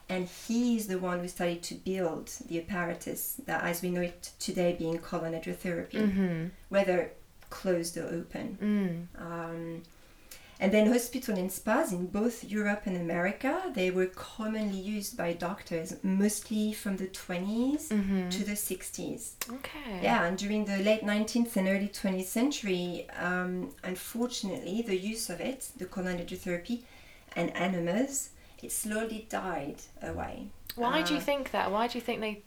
and 0.08 0.28
he 0.28 0.76
is 0.76 0.86
the 0.86 0.98
one 0.98 1.20
who 1.20 1.28
started 1.28 1.62
to 1.64 1.74
build 1.74 2.30
the 2.48 2.58
apparatus 2.60 3.36
that, 3.46 3.64
as 3.64 3.82
we 3.82 3.90
know 3.90 4.02
it 4.02 4.32
today, 4.38 4.74
being 4.78 4.98
colon 4.98 5.32
hydrotherapy, 5.32 5.92
Mm-hmm. 5.92 6.46
whether 6.68 7.10
closed 7.50 7.96
or 7.96 8.06
open. 8.06 9.08
Mm. 9.16 9.22
Um, 9.22 9.82
and 10.60 10.72
then 10.72 10.86
hospital 10.92 11.36
and 11.36 11.50
spas 11.50 11.92
in 11.92 12.06
both 12.06 12.44
Europe 12.44 12.82
and 12.86 12.96
America, 12.96 13.70
they 13.74 13.90
were 13.90 14.06
commonly 14.06 14.78
used 14.78 15.16
by 15.16 15.32
doctors, 15.32 15.96
mostly 16.02 16.72
from 16.72 16.96
the 16.96 17.06
20s 17.08 17.88
Mm-hmm. 17.88 18.28
to 18.30 18.44
the 18.44 18.52
60s. 18.52 19.32
Okay. 19.50 20.00
Yeah, 20.02 20.24
and 20.24 20.38
during 20.38 20.64
the 20.64 20.78
late 20.78 21.02
19th 21.02 21.56
and 21.56 21.68
early 21.68 21.88
20th 21.88 22.24
century, 22.26 23.06
um, 23.18 23.70
unfortunately, 23.82 24.82
the 24.82 24.96
use 24.96 25.28
of 25.30 25.40
it, 25.40 25.70
the 25.76 25.86
colon 25.86 26.18
hydrotherapy 26.18 26.82
and 27.36 27.50
enemas, 27.54 28.30
it 28.62 28.70
slowly 28.72 29.26
died 29.28 29.76
away. 30.02 30.46
Why 30.76 31.02
do 31.02 31.14
you 31.14 31.20
Uh, 31.20 31.22
think 31.30 31.50
that? 31.50 31.70
Why 31.70 31.86
do 31.88 31.98
you 31.98 32.04
think 32.04 32.20
they? 32.20 32.42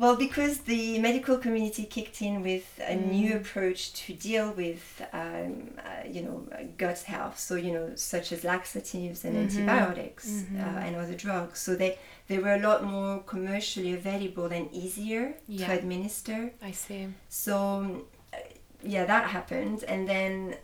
Well, 0.00 0.16
because 0.16 0.60
the 0.60 0.98
medical 0.98 1.36
community 1.36 1.84
kicked 1.84 2.22
in 2.22 2.42
with 2.42 2.66
a 2.92 2.94
new 2.96 3.32
Mm. 3.34 3.40
approach 3.42 3.80
to 4.02 4.14
deal 4.14 4.50
with, 4.52 4.82
um, 5.12 5.52
uh, 5.78 6.08
you 6.14 6.22
know, 6.22 6.38
uh, 6.52 6.62
gut 6.78 7.00
health. 7.00 7.38
So, 7.38 7.54
you 7.66 7.70
know, 7.76 7.86
such 7.96 8.32
as 8.32 8.42
laxatives 8.42 9.26
and 9.26 9.34
Mhm. 9.36 9.42
antibiotics 9.44 10.26
Mhm. 10.26 10.56
Uh, 10.58 10.78
and 10.86 10.96
other 10.96 11.14
drugs. 11.26 11.58
So 11.66 11.76
they, 11.76 11.98
they 12.28 12.38
were 12.38 12.54
a 12.54 12.62
lot 12.68 12.82
more 12.82 13.18
commercially 13.34 13.92
available 13.92 14.46
and 14.46 14.72
easier 14.72 15.34
Yeah. 15.46 15.66
to 15.66 15.72
administer. 15.80 16.52
I 16.62 16.70
see. 16.72 17.08
So, 17.28 18.06
uh, 18.32 18.38
yeah, 18.82 19.04
that 19.04 19.24
happened. 19.36 19.84
And 19.84 20.08
then 20.08 20.56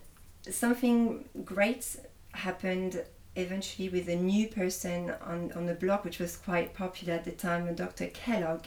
something 0.50 1.28
great 1.44 1.84
happened 2.32 3.04
eventually 3.34 3.90
with 3.90 4.08
a 4.08 4.16
new 4.16 4.48
person 4.48 5.10
on, 5.20 5.52
on 5.52 5.66
the 5.66 5.74
block, 5.74 6.06
which 6.06 6.18
was 6.18 6.38
quite 6.38 6.72
popular 6.72 7.12
at 7.12 7.24
the 7.24 7.32
time, 7.32 7.68
a 7.68 7.72
Dr. 7.74 8.06
Kellogg. 8.06 8.64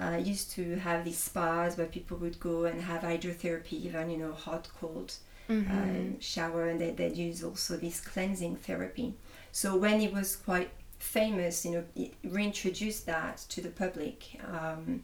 Uh, 0.00 0.18
used 0.22 0.50
to 0.52 0.76
have 0.76 1.04
these 1.04 1.18
spas 1.18 1.76
where 1.76 1.86
people 1.86 2.16
would 2.16 2.40
go 2.40 2.64
and 2.64 2.80
have 2.80 3.02
hydrotherapy, 3.02 3.74
even, 3.74 4.10
you 4.10 4.16
know, 4.16 4.32
hot, 4.32 4.68
cold 4.80 5.14
Mm-hmm. 5.50 5.72
um, 5.72 6.20
shower, 6.20 6.68
and 6.68 6.80
they, 6.80 6.90
they'd 6.92 7.16
use 7.16 7.42
also 7.42 7.76
this 7.76 8.00
cleansing 8.00 8.56
therapy. 8.56 9.14
So 9.50 9.76
when 9.76 10.00
he 10.00 10.08
was 10.08 10.36
quite 10.36 10.70
famous, 10.98 11.64
you 11.64 11.72
know, 11.72 11.84
he 11.94 12.12
reintroduced 12.24 13.06
that 13.06 13.38
to 13.48 13.60
the 13.60 13.68
public. 13.68 14.40
Um, 14.48 15.02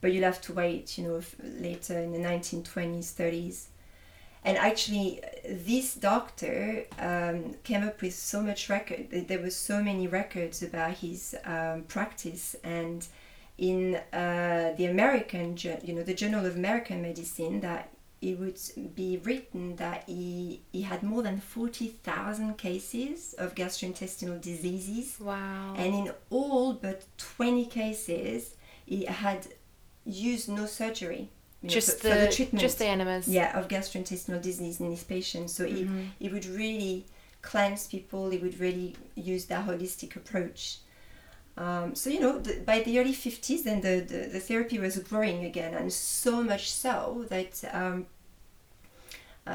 but 0.00 0.12
you'll 0.12 0.24
have 0.24 0.40
to 0.42 0.52
wait, 0.52 0.98
you 0.98 1.04
know, 1.04 1.22
later 1.42 1.98
in 1.98 2.12
the 2.12 2.18
1920s, 2.18 3.14
30s. 3.14 3.64
And 4.44 4.56
actually, 4.56 5.20
this 5.48 5.94
doctor 5.94 6.84
um, 6.98 7.54
came 7.64 7.82
up 7.82 8.00
with 8.00 8.14
so 8.14 8.42
much 8.42 8.68
record. 8.68 9.08
There 9.10 9.40
were 9.40 9.50
so 9.50 9.82
many 9.82 10.06
records 10.06 10.62
about 10.62 10.92
his 10.98 11.34
um, 11.44 11.82
practice, 11.88 12.54
and 12.62 13.04
in 13.58 13.96
uh, 14.12 14.74
the 14.76 14.86
American, 14.86 15.56
you 15.82 15.94
know, 15.94 16.02
the 16.02 16.14
Journal 16.14 16.44
of 16.44 16.56
American 16.56 17.02
Medicine, 17.02 17.60
that 17.60 17.90
it 18.22 18.38
would 18.38 18.58
be 18.94 19.18
written 19.24 19.76
that 19.76 20.04
he 20.06 20.60
he 20.72 20.82
had 20.82 21.02
more 21.02 21.22
than 21.22 21.40
forty 21.40 21.88
thousand 21.88 22.56
cases 22.58 23.34
of 23.38 23.54
gastrointestinal 23.54 24.40
diseases, 24.40 25.18
Wow. 25.20 25.74
and 25.76 25.94
in 25.94 26.12
all 26.30 26.72
but 26.74 27.04
twenty 27.18 27.66
cases, 27.66 28.54
he 28.84 29.04
had 29.04 29.46
used 30.04 30.48
no 30.48 30.66
surgery. 30.66 31.28
you 31.62 31.68
know, 31.68 31.74
just 31.74 31.98
for, 32.00 32.08
the, 32.08 32.14
for 32.14 32.20
the 32.20 32.32
treatment 32.32 32.60
just 32.60 32.78
the 32.78 32.86
enemas. 32.86 33.26
yeah 33.26 33.58
of 33.58 33.66
gastrointestinal 33.68 34.40
disease 34.40 34.78
in 34.80 34.90
his 34.90 35.02
patients 35.02 35.52
so 35.54 35.64
he, 35.66 35.84
Mhm. 35.84 36.06
he 36.18 36.28
would 36.28 36.44
really 36.46 37.06
cleanse 37.42 37.86
people 37.88 38.28
he 38.30 38.38
would 38.38 38.60
really 38.60 38.94
use 39.16 39.46
that 39.46 39.66
holistic 39.66 40.14
approach 40.14 40.78
um, 41.58 41.94
so 41.94 42.10
you 42.10 42.20
know 42.20 42.38
the, 42.38 42.60
by 42.66 42.80
the 42.80 42.98
early 42.98 43.14
50s 43.14 43.62
then 43.64 43.80
the, 43.80 44.00
the, 44.00 44.28
the 44.34 44.40
therapy 44.40 44.78
was 44.78 44.98
growing 44.98 45.44
again 45.44 45.72
and 45.74 45.92
so 45.92 46.42
much 46.42 46.70
so 46.70 47.24
that 47.30 47.52
um, 47.72 48.06
uh, 49.46 49.52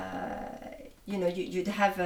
you 1.05 1.17
know 1.17 1.27
you, 1.27 1.43
you'd 1.43 1.67
have 1.67 1.99
uh, 1.99 2.05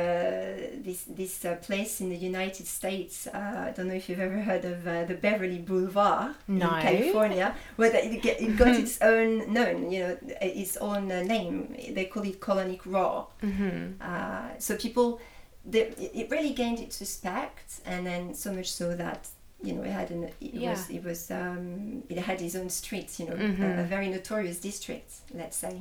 this 0.84 1.04
this 1.08 1.46
uh, 1.46 1.56
place 1.62 2.02
in 2.02 2.10
the 2.10 2.16
United 2.16 2.66
States 2.66 3.28
uh, 3.28 3.66
I 3.68 3.72
don't 3.76 3.88
know 3.88 3.94
if 3.94 4.10
you've 4.10 4.20
ever 4.20 4.40
heard 4.42 4.66
of 4.66 4.88
uh, 4.88 5.04
the 5.06 5.14
Beverly 5.16 5.60
Boulevard 5.60 6.34
No. 6.48 6.76
in 6.76 6.82
California 6.82 7.56
where 7.76 7.92
the- 7.92 8.06
it, 8.06 8.22
get, 8.22 8.42
it 8.42 8.58
got 8.58 8.70
its 8.84 9.00
own 9.02 9.52
known 9.54 9.92
you 9.92 10.00
know 10.04 10.18
its 10.42 10.78
own 10.78 11.12
uh, 11.12 11.22
name 11.24 11.76
they 11.94 12.06
call 12.06 12.24
it 12.24 12.40
colonic 12.40 12.82
raw 12.86 13.26
Mm-hmm. 13.44 14.02
uh, 14.02 14.50
so 14.60 14.76
people 14.76 15.20
they, 15.66 15.82
it 15.82 16.12
it 16.14 16.32
really 16.32 16.54
gained 16.54 16.80
its 16.80 17.00
respect 17.00 17.82
and 17.86 18.06
then 18.08 18.34
so 18.34 18.52
much 18.54 18.72
so 18.72 18.96
that 18.96 19.28
you 19.66 19.74
know 19.74 19.84
it 19.84 19.92
had 19.92 20.10
an 20.12 20.24
it 20.42 20.54
Yeah. 20.56 20.70
was 20.72 20.90
it 20.90 21.04
was 21.04 21.32
um, 21.32 22.04
it 22.10 22.18
had 22.30 22.42
its 22.42 22.56
own 22.56 22.70
streets 22.70 23.20
you 23.20 23.26
know 23.28 23.36
Mhm. 23.36 23.64
a, 23.80 23.82
a 23.84 23.86
very 23.86 24.08
notorious 24.10 24.60
district 24.60 25.10
let's 25.34 25.58
say 25.58 25.76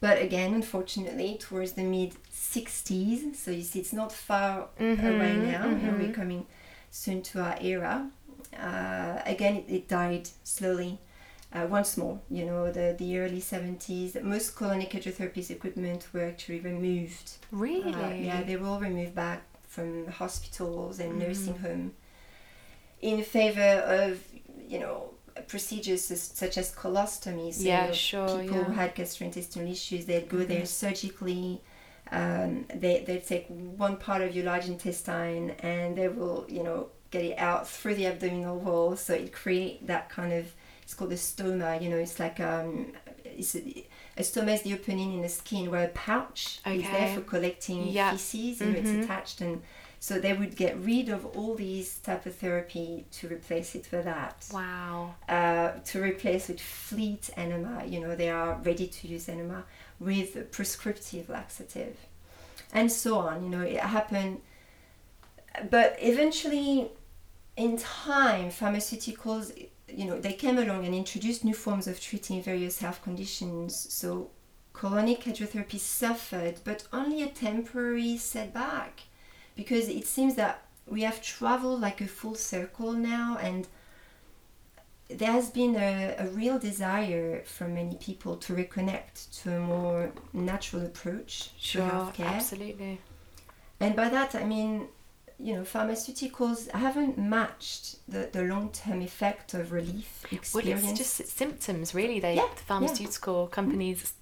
but 0.00 0.20
again 0.20 0.54
unfortunately 0.54 1.36
towards 1.38 1.72
the 1.72 1.82
mid 1.82 2.12
60s 2.30 3.36
so 3.36 3.50
you 3.50 3.62
see 3.62 3.80
it's 3.80 3.92
not 3.92 4.12
far 4.12 4.68
Mm-hmm. 4.80 5.06
away 5.06 5.36
now 5.38 5.68
know, 5.68 5.94
we're 5.98 6.12
coming 6.12 6.46
soon 6.90 7.22
to 7.22 7.40
our 7.40 7.56
era 7.60 8.10
uh, 8.58 9.20
again 9.24 9.56
it, 9.56 9.64
it 9.68 9.88
died 9.88 10.28
slowly 10.44 10.98
uh, 11.54 11.66
once 11.68 11.96
more 11.96 12.18
you 12.30 12.44
know 12.44 12.70
the, 12.72 12.94
the 12.98 13.18
early 13.18 13.40
70s 13.40 14.16
most 14.22 14.56
colonic 14.56 14.90
hydrotherapy 14.90 15.48
equipment 15.50 16.08
were 16.12 16.24
actually 16.24 16.60
removed 16.60 17.32
Really? 17.50 17.92
uh, 17.94 18.14
yeah, 18.18 18.42
they 18.42 18.56
were 18.56 18.66
all 18.66 18.80
removed 18.80 19.14
back 19.14 19.42
from 19.68 20.06
hospitals 20.08 20.98
and 21.00 21.18
nursing 21.18 21.58
home 21.58 21.92
in 23.02 23.22
favor 23.24 23.60
of, 24.00 24.20
you 24.66 24.78
know, 24.78 25.10
procedures 25.48 26.04
such 26.04 26.56
as 26.56 26.72
colostomy. 26.74 27.52
So, 27.52 27.62
Yeah, 27.64 27.90
sure, 27.92 28.28
People 28.40 28.56
yeah. 28.58 28.64
who 28.64 28.72
had 28.72 28.94
gastrointestinal 28.94 29.70
issues, 29.70 30.06
they'd 30.06 30.28
go 30.28 30.38
there 30.44 30.62
Mhm. 30.62 30.66
surgically. 30.68 31.60
Um, 32.10 32.66
they 32.74 33.02
they 33.06 33.18
take 33.18 33.46
one 33.48 33.96
part 33.96 34.20
of 34.22 34.34
your 34.36 34.44
large 34.44 34.66
intestine 34.68 35.50
and 35.60 35.96
they 35.96 36.08
will, 36.08 36.46
you 36.48 36.62
know, 36.62 36.88
get 37.10 37.24
it 37.24 37.38
out 37.38 37.68
through 37.68 37.94
the 37.96 38.06
abdominal 38.06 38.58
wall. 38.58 38.96
So 38.96 39.14
it 39.14 39.32
create 39.32 39.86
that 39.86 40.08
kind 40.10 40.32
of. 40.32 40.44
It's 40.82 40.94
called 40.94 41.12
a 41.12 41.16
stoma. 41.16 41.80
You 41.82 41.88
know, 41.90 41.96
it's 41.96 42.18
like 42.20 42.38
um, 42.40 42.92
it's 43.24 43.54
a, 43.54 43.86
a 44.18 44.22
stoma 44.22 44.52
is 44.54 44.62
the 44.62 44.74
opening 44.74 45.14
in 45.14 45.22
the 45.22 45.28
skin 45.28 45.70
where 45.70 45.84
a 45.86 45.88
pouch 45.88 46.60
is 46.66 46.82
there 46.82 47.14
for 47.14 47.22
collecting 47.22 47.88
Yeah. 47.88 48.10
feces. 48.10 48.60
You 48.60 48.66
know, 48.66 48.72
Mhm. 48.78 48.84
it's 48.84 49.04
attached, 49.04 49.40
and 49.40 49.62
so 50.02 50.18
they 50.18 50.32
would 50.32 50.56
get 50.56 50.76
rid 50.80 51.08
of 51.08 51.24
all 51.36 51.54
these 51.54 51.98
type 51.98 52.26
of 52.26 52.34
therapy 52.34 53.06
to 53.12 53.28
replace 53.28 53.76
it 53.76 53.86
for 53.86 54.02
that. 54.02 54.48
Wow. 54.52 55.14
Uh, 55.28 55.74
to 55.84 56.02
replace 56.02 56.48
with 56.48 56.60
fleet 56.60 57.30
enema. 57.36 57.84
You 57.86 58.00
know, 58.00 58.16
they 58.16 58.28
are 58.28 58.58
ready 58.64 58.88
to 58.88 59.06
use 59.06 59.28
enema 59.28 59.62
with 60.00 60.34
a 60.34 60.40
prescriptive 60.40 61.28
laxative, 61.28 61.96
and 62.72 62.90
so 62.90 63.18
on. 63.18 63.44
You 63.44 63.50
know, 63.50 63.60
it 63.60 63.78
happened, 63.78 64.40
but 65.70 65.96
eventually, 66.00 66.90
in 67.56 67.76
time, 67.76 68.50
pharmaceuticals. 68.50 69.68
You 69.86 70.06
know, 70.06 70.18
they 70.18 70.32
came 70.32 70.58
along 70.58 70.84
and 70.84 70.96
introduced 70.96 71.44
new 71.44 71.54
forms 71.54 71.86
of 71.86 72.00
treating 72.00 72.42
various 72.42 72.80
health 72.80 73.04
conditions. 73.04 73.76
So, 73.88 74.30
colonic 74.74 75.22
hydrotherapy 75.22 75.78
suffered, 75.78 76.56
but 76.64 76.88
only 76.92 77.22
a 77.22 77.28
temporary 77.28 78.16
setback, 78.16 79.02
because 79.54 79.88
it 79.88 80.06
seems 80.06 80.34
that 80.36 80.62
we 80.86 81.02
have 81.02 81.22
traveled 81.22 81.80
like 81.80 82.00
a 82.00 82.06
full 82.06 82.34
circle 82.34 82.92
now, 82.92 83.38
and 83.40 83.68
there 85.08 85.32
has 85.32 85.50
been 85.50 85.76
a, 85.76 86.14
a 86.18 86.26
real 86.28 86.58
desire 86.58 87.42
from 87.44 87.74
many 87.74 87.96
people 87.96 88.36
to 88.36 88.54
reconnect 88.54 89.42
to 89.42 89.56
a 89.56 89.60
more 89.60 90.12
natural 90.32 90.84
approach 90.84 91.50
Sure. 91.58 91.88
to 91.88 91.94
healthcare. 91.94 92.26
Absolutely. 92.26 93.00
And 93.80 93.96
by 93.96 94.08
that, 94.08 94.34
I 94.34 94.44
mean, 94.44 94.88
you 95.38 95.54
know, 95.54 95.62
pharmaceuticals 95.62 96.70
haven't 96.70 97.18
matched 97.18 97.96
the, 98.08 98.28
the 98.32 98.44
long 98.44 98.70
term 98.70 99.02
effect 99.02 99.54
of 99.54 99.72
relief 99.72 100.24
Well, 100.54 100.66
it's 100.66 100.92
just 100.92 101.26
symptoms, 101.26 101.94
really. 101.94 102.20
They 102.20 102.36
Yeah, 102.36 102.48
the 102.54 102.62
pharmaceutical 102.62 103.44
mm-hmm. 103.44 103.52
companies 103.52 104.12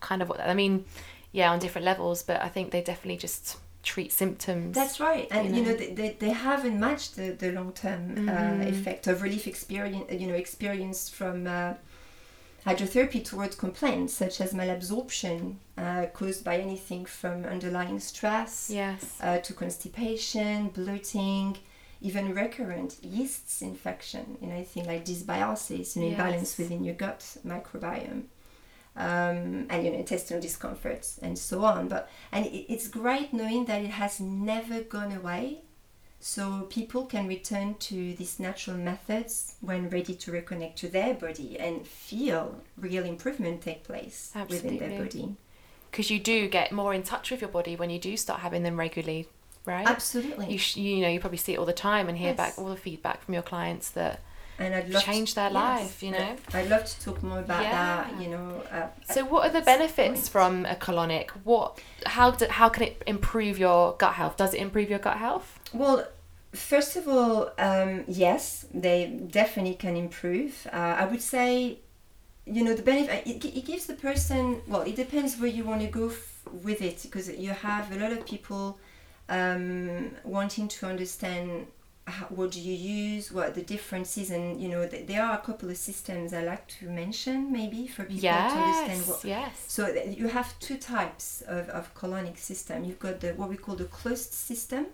kind 0.00 0.22
of 0.22 0.28
what 0.28 0.40
I 0.40 0.54
mean, 0.54 0.84
yeah, 1.32 1.52
on 1.52 1.58
different 1.58 1.84
levels, 1.84 2.22
but 2.22 2.42
I 2.42 2.48
think 2.48 2.70
they 2.72 2.82
definitely 2.82 3.18
just 3.18 3.58
treat 3.92 4.12
symptoms. 4.12 4.74
That's 4.74 4.98
right, 5.00 5.28
and 5.30 5.42
you 5.48 5.54
you 5.56 5.62
know, 5.62 5.70
know. 5.76 5.94
they, 6.00 6.16
they, 6.18 6.30
haven't 6.30 6.78
matched 6.86 7.16
the, 7.16 7.30
the 7.42 7.50
long 7.52 7.72
term 7.72 8.02
uh, 8.28 8.32
Mhm. 8.32 8.68
effect 8.72 9.06
of 9.06 9.22
relief 9.22 9.46
experience. 9.46 10.06
You 10.22 10.26
know, 10.26 10.34
experience 10.46 11.08
from 11.08 11.46
uh, 11.46 11.74
hydrotherapy 12.66 13.24
towards 13.24 13.54
complaints 13.54 14.12
such 14.12 14.40
as 14.40 14.52
malabsorption 14.52 15.56
uh, 15.78 16.06
caused 16.12 16.42
by 16.44 16.56
anything 16.58 17.04
from 17.06 17.44
underlying 17.44 18.00
stress 18.00 18.68
yes. 18.70 19.18
uh, 19.22 19.38
to 19.38 19.52
constipation, 19.52 20.68
bloating, 20.68 21.56
even 22.00 22.34
recurrent 22.34 22.92
yeasts 23.04 23.62
infection, 23.62 24.36
you 24.40 24.48
know, 24.48 24.54
anything 24.54 24.84
like 24.84 25.04
dysbiosis, 25.04 25.96
an 25.96 26.02
Yes. 26.02 26.10
imbalance 26.12 26.58
within 26.58 26.82
your 26.84 26.94
gut 26.94 27.22
microbiome, 27.46 28.24
um, 28.96 29.66
and 29.70 29.84
you 29.84 29.90
know, 29.90 29.98
intestinal 29.98 30.40
discomforts 30.40 31.18
and 31.22 31.38
so 31.38 31.64
on. 31.64 31.88
But 31.88 32.10
and 32.32 32.46
it, 32.46 32.72
it's 32.72 32.88
great 32.88 33.32
knowing 33.32 33.66
that 33.66 33.82
it 33.82 33.90
has 33.90 34.20
never 34.20 34.80
gone 34.80 35.12
away. 35.12 35.62
So 36.18 36.62
people 36.70 37.04
can 37.04 37.28
return 37.28 37.74
to 37.74 38.14
these 38.14 38.40
natural 38.40 38.76
methods 38.78 39.54
when 39.60 39.90
ready 39.90 40.14
to 40.14 40.32
reconnect 40.32 40.76
to 40.76 40.88
their 40.88 41.14
body 41.14 41.58
and 41.58 41.86
feel 41.86 42.62
real 42.76 43.04
improvement 43.04 43.60
take 43.60 43.84
place 43.84 44.32
within 44.48 44.78
their 44.78 45.02
body. 45.02 45.36
Because 45.90 46.10
you 46.10 46.18
do 46.18 46.48
get 46.48 46.72
more 46.72 46.94
in 46.94 47.02
touch 47.02 47.30
with 47.30 47.40
your 47.42 47.50
body 47.50 47.76
when 47.76 47.90
you 47.90 47.98
do 47.98 48.16
start 48.16 48.40
having 48.40 48.62
them 48.62 48.78
regularly, 48.78 49.28
right? 49.66 49.86
Absolutely. 49.86 50.50
You, 50.52 50.58
sh- 50.58 50.76
you 50.78 51.00
know, 51.02 51.08
you 51.08 51.20
probably 51.20 51.38
see 51.38 51.52
it 51.52 51.58
all 51.58 51.66
the 51.66 51.72
time 51.72 52.08
and 52.08 52.16
hear 52.18 52.28
Yes. 52.28 52.36
back 52.36 52.54
all 52.58 52.70
the 52.70 52.76
feedback 52.76 53.22
from 53.22 53.34
your 53.34 53.42
clients 53.42 53.90
that 53.90 54.20
and 54.58 54.74
I'd 54.74 54.88
love 54.88 55.02
to 55.02 55.06
change 55.10 55.30
to, 55.30 55.34
their 55.36 55.50
yes, 55.50 55.54
life, 55.54 56.02
you 56.02 56.10
know? 56.12 56.36
I'd 56.54 56.68
love 56.68 56.84
to 56.84 57.00
talk 57.00 57.22
more 57.22 57.40
about 57.40 57.62
that. 57.62 58.20
You 58.20 58.28
know, 58.28 58.62
uh, 58.70 58.88
So, 59.12 59.24
what 59.24 59.46
are 59.46 59.52
the 59.52 59.60
benefits 59.64 60.20
point. 60.20 60.28
from 60.28 60.66
a 60.66 60.74
colonic? 60.74 61.30
What, 61.44 61.80
how, 62.06 62.30
do, 62.30 62.46
how 62.48 62.68
can 62.68 62.84
it 62.84 63.02
improve 63.06 63.58
your 63.58 63.94
gut 63.98 64.14
health? 64.14 64.36
Does 64.36 64.54
it 64.54 64.60
improve 64.60 64.88
your 64.90 64.98
gut 64.98 65.18
health? 65.18 65.58
Well, 65.72 66.06
first 66.52 66.96
of 66.96 67.06
all, 67.08 67.50
um, 67.58 68.04
yes, 68.08 68.66
they 68.72 69.06
definitely 69.30 69.74
can 69.74 69.96
improve. 69.96 70.66
Uh, 70.72 70.76
I 71.00 71.04
would 71.04 71.22
say, 71.22 71.78
you 72.46 72.64
know, 72.64 72.74
the 72.74 72.82
benefit 72.82 73.26
it, 73.26 73.44
it 73.44 73.64
gives 73.66 73.86
the 73.86 73.94
person. 73.94 74.62
Well, 74.66 74.82
it 74.82 74.96
depends 74.96 75.38
where 75.38 75.50
you 75.50 75.64
want 75.64 75.80
to 75.82 75.88
go 75.88 76.08
f- 76.08 76.42
with 76.62 76.80
it 76.80 77.02
because 77.02 77.28
you 77.28 77.50
have 77.50 77.90
a 77.92 77.96
lot 77.98 78.12
of 78.12 78.24
people 78.24 78.78
um, 79.28 80.12
wanting 80.24 80.68
to 80.68 80.86
understand. 80.86 81.66
How, 82.08 82.26
what 82.26 82.52
do 82.52 82.60
you 82.60 82.74
use? 82.74 83.32
What 83.32 83.48
are 83.48 83.52
the 83.52 83.62
differences? 83.62 84.30
And 84.30 84.60
you 84.60 84.68
know, 84.68 84.86
th- 84.86 85.06
there 85.08 85.24
are 85.24 85.34
a 85.34 85.38
couple 85.42 85.68
of 85.70 85.76
systems 85.76 86.32
I 86.32 86.42
like 86.44 86.66
to 86.78 86.88
mention 86.88 87.50
maybe 87.52 87.88
for 87.88 88.04
people 88.04 88.20
to 88.22 88.28
understand 88.28 88.98
Yes, 89.00 89.08
what 89.08 89.24
yes. 89.24 89.64
so 89.66 89.92
th- 89.92 90.16
you 90.16 90.28
have 90.28 90.56
two 90.60 90.76
types 90.76 91.42
of, 91.48 91.68
of 91.70 91.92
colonic 91.94 92.38
system. 92.38 92.84
You've 92.84 93.00
got 93.00 93.20
the 93.20 93.30
what 93.34 93.48
we 93.48 93.56
call 93.56 93.74
the 93.74 93.86
closed 93.86 94.32
system 94.32 94.86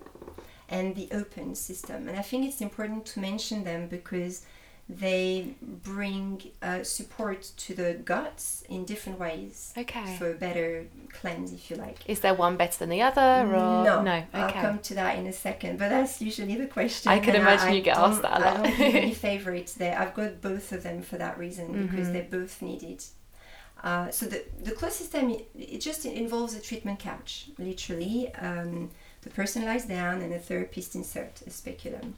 and 0.69 0.95
the 0.95 1.07
open 1.11 1.53
system. 1.53 2.07
And 2.07 2.17
I 2.17 2.23
think 2.23 2.45
it's 2.47 2.61
important 2.61 3.05
to 3.07 3.19
mention 3.19 3.63
them 3.63 3.87
because 3.87 4.41
they 4.89 5.55
bring 5.61 6.41
uh, 6.61 6.83
support 6.83 7.51
to 7.57 7.73
the 7.73 7.93
guts 8.03 8.63
in 8.69 8.83
different 8.85 9.17
ways 9.19 9.73
Okay. 9.77 10.17
for 10.17 10.31
a 10.31 10.33
better 10.35 10.85
cleanse, 11.11 11.53
if 11.53 11.71
you 11.71 11.77
like. 11.77 11.99
Is 12.07 12.19
there 12.19 12.33
one 12.33 12.57
better 12.57 12.77
than 12.79 12.89
the 12.89 13.01
other? 13.01 13.21
Or 13.21 13.83
no, 13.83 14.01
no. 14.01 14.23
I'll 14.33 14.51
come 14.51 14.79
to 14.79 14.93
that 14.95 15.17
in 15.17 15.25
a 15.27 15.33
second. 15.33 15.79
But 15.79 15.89
that's 15.89 16.21
usually 16.21 16.55
the 16.57 16.67
question. 16.67 17.11
I 17.11 17.19
can 17.19 17.35
imagine 17.35 17.73
you 17.73 17.81
get 17.81 17.97
asked 17.97 18.21
that 18.23 18.31
a 18.31 18.35
I 18.35 18.39
lot. 18.45 18.59
I 18.59 18.63
don't 18.63 18.73
have 18.73 18.95
any 18.95 19.13
favorites 19.29 19.73
there. 19.73 19.97
I've 19.97 20.13
got 20.13 20.41
both 20.41 20.71
of 20.73 20.83
them 20.83 21.01
for 21.01 21.17
that 21.17 21.37
reason 21.37 21.87
because 21.87 22.07
Mhm. 22.09 22.13
they're 22.13 22.27
both 22.39 22.61
needed. 22.61 23.03
Uh, 23.83 24.09
so 24.11 24.25
the, 24.25 24.43
the 24.63 24.71
closed 24.71 24.95
system, 24.95 25.29
it, 25.29 25.49
it 25.57 25.79
just 25.81 26.05
involves 26.05 26.53
a 26.55 26.59
treatment 26.61 26.99
couch, 26.99 27.47
literally. 27.57 28.33
Um, 28.35 28.89
the 29.23 29.29
person 29.29 29.65
lies 29.65 29.85
down 29.85 30.21
and 30.21 30.33
a 30.33 30.39
therapist 30.39 30.95
insert 30.95 31.41
a 31.47 31.49
speculum. 31.49 32.15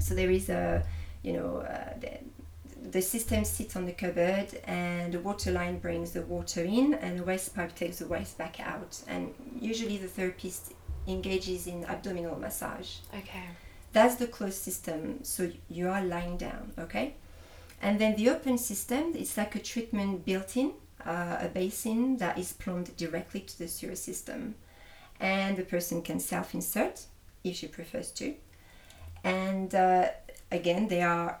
So 0.00 0.14
there 0.14 0.30
is 0.30 0.48
a, 0.48 0.84
you 1.22 1.32
know, 1.32 1.58
uh, 1.58 1.98
the, 2.00 2.18
the 2.90 3.02
system 3.02 3.44
sits 3.44 3.76
on 3.76 3.84
the 3.86 3.92
cupboard 3.92 4.48
and 4.64 5.12
the 5.12 5.20
water 5.20 5.50
line 5.50 5.78
brings 5.78 6.12
the 6.12 6.22
water 6.22 6.62
in 6.62 6.94
and 6.94 7.18
the 7.18 7.24
waste 7.24 7.54
pipe 7.54 7.74
takes 7.74 7.98
the 7.98 8.06
waste 8.06 8.38
back 8.38 8.60
out. 8.60 9.00
And 9.06 9.34
usually 9.60 9.96
the 9.96 10.08
therapist 10.08 10.72
engages 11.06 11.66
in 11.66 11.84
abdominal 11.84 12.38
massage. 12.38 12.96
Okay. 13.14 13.44
That's 13.92 14.16
the 14.16 14.26
closed 14.26 14.62
system. 14.62 15.20
So 15.22 15.50
you 15.68 15.88
are 15.88 16.04
lying 16.04 16.36
down, 16.36 16.72
okay? 16.78 17.14
And 17.80 17.98
then 17.98 18.16
the 18.16 18.30
open 18.30 18.58
system, 18.58 19.12
it's 19.14 19.36
like 19.36 19.54
a 19.54 19.60
treatment 19.60 20.24
built 20.24 20.56
in, 20.56 20.72
uh, 21.04 21.38
a 21.40 21.48
basin 21.48 22.16
that 22.18 22.38
is 22.38 22.52
plumbed 22.52 22.96
directly 22.96 23.40
to 23.40 23.58
the 23.58 23.68
sewer 23.68 23.96
system. 23.96 24.54
And 25.20 25.56
the 25.56 25.62
person 25.62 26.02
can 26.02 26.20
self 26.20 26.54
insert 26.54 27.06
if 27.44 27.56
she 27.56 27.68
prefers 27.68 28.10
to. 28.12 28.34
And 29.24 29.74
uh, 29.74 30.08
again, 30.50 30.88
they 30.88 31.02
are 31.02 31.40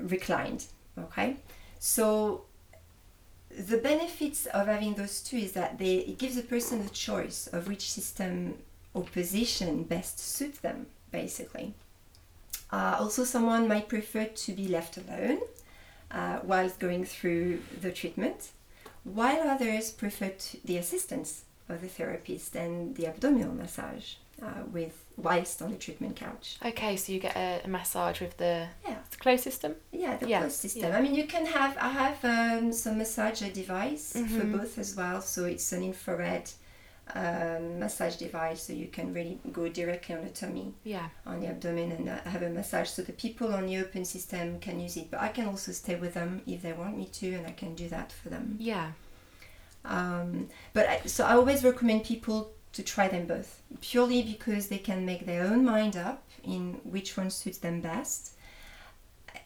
reclined, 0.00 0.66
okay? 0.98 1.36
So 1.78 2.44
the 3.56 3.78
benefits 3.78 4.46
of 4.46 4.66
having 4.66 4.94
those 4.94 5.20
two 5.22 5.38
is 5.38 5.52
that 5.52 5.78
they 5.78 5.96
it 5.96 6.18
gives 6.18 6.36
a 6.36 6.42
person 6.42 6.82
a 6.82 6.88
choice 6.90 7.46
of 7.48 7.68
which 7.68 7.90
system 7.90 8.54
or 8.92 9.02
position 9.02 9.82
best 9.84 10.18
suits 10.18 10.58
them 10.58 10.86
basically 11.10 11.72
uh, 12.70 12.96
also 12.98 13.24
someone 13.24 13.66
might 13.66 13.88
prefer 13.88 14.26
to 14.26 14.52
be 14.52 14.68
left 14.68 14.98
alone 14.98 15.38
uh, 16.10 16.40
whilst 16.42 16.78
going 16.78 17.04
through 17.04 17.62
the 17.80 17.90
treatment 17.90 18.50
while 19.04 19.48
others 19.48 19.90
prefer 19.90 20.32
the 20.64 20.76
assistance 20.76 21.44
of 21.68 21.80
the 21.80 21.88
therapist 21.88 22.54
and 22.56 22.94
the 22.96 23.06
abdominal 23.06 23.52
massage 23.54 24.14
uh, 24.42 24.46
with 24.72 24.94
whilst 25.16 25.62
on 25.62 25.70
the 25.72 25.78
treatment 25.78 26.14
couch 26.16 26.56
Okay, 26.64 26.96
so 26.96 27.12
you 27.12 27.18
get 27.20 27.34
a, 27.36 27.62
a 27.64 27.68
massage 27.68 28.20
with 28.20 28.36
the, 28.36 28.66
yeah 28.86 28.98
the 29.10 29.16
closed 29.16 29.42
system? 29.44 29.74
yeah, 29.92 30.16
the 30.16 30.28
Yeah, 30.28 30.40
closed 30.40 30.56
system. 30.60 30.82
yeah. 30.90 30.98
I 30.98 31.00
mean, 31.00 31.14
you 31.14 31.26
can 31.26 31.46
have. 31.46 31.76
I 31.78 31.88
have 31.88 32.18
um, 32.24 32.72
some 32.72 32.98
massager 33.00 33.50
device 33.52 34.12
for 34.12 34.18
Mhm. 34.44 34.52
both 34.58 34.78
as 34.78 34.94
well. 34.94 35.20
So 35.22 35.44
it's 35.46 35.72
an 35.72 35.82
infrared 35.82 36.50
um, 37.14 37.78
massage 37.78 38.16
device, 38.16 38.62
so 38.64 38.72
you 38.72 38.88
can 38.88 39.12
really 39.14 39.38
go 39.52 39.68
directly 39.68 40.14
on 40.16 40.22
the 40.24 40.30
tummy, 40.30 40.74
Yeah. 40.84 41.08
on 41.24 41.40
the 41.40 41.46
abdomen, 41.46 41.92
and 41.92 42.08
uh, 42.08 42.18
have 42.24 42.42
a 42.42 42.50
massage. 42.50 42.88
So 42.90 43.02
the 43.02 43.12
people 43.12 43.54
on 43.54 43.66
the 43.66 43.78
open 43.78 44.04
system 44.04 44.58
can 44.60 44.80
use 44.80 44.96
it, 44.96 45.10
but 45.10 45.20
I 45.20 45.28
can 45.28 45.46
also 45.46 45.72
stay 45.72 45.94
with 45.94 46.14
them 46.14 46.42
if 46.46 46.62
they 46.62 46.72
want 46.72 46.96
me 46.98 47.06
to, 47.20 47.34
and 47.34 47.46
I 47.46 47.52
can 47.52 47.74
do 47.74 47.88
that 47.88 48.10
for 48.12 48.28
them. 48.28 48.56
Yeah. 48.58 48.90
Um, 49.86 50.48
but 50.72 50.88
I, 50.88 51.00
so 51.06 51.24
I 51.24 51.34
always 51.34 51.64
recommend 51.64 52.04
people 52.04 52.52
to 52.72 52.82
try 52.82 53.08
them 53.08 53.26
both, 53.26 53.62
purely 53.80 54.22
because 54.22 54.68
they 54.68 54.78
can 54.78 55.06
make 55.06 55.24
their 55.26 55.44
own 55.44 55.64
mind 55.64 55.96
up 55.96 56.22
in 56.44 56.74
which 56.84 57.16
one 57.16 57.30
suits 57.30 57.58
them 57.58 57.80
best. 57.80 58.32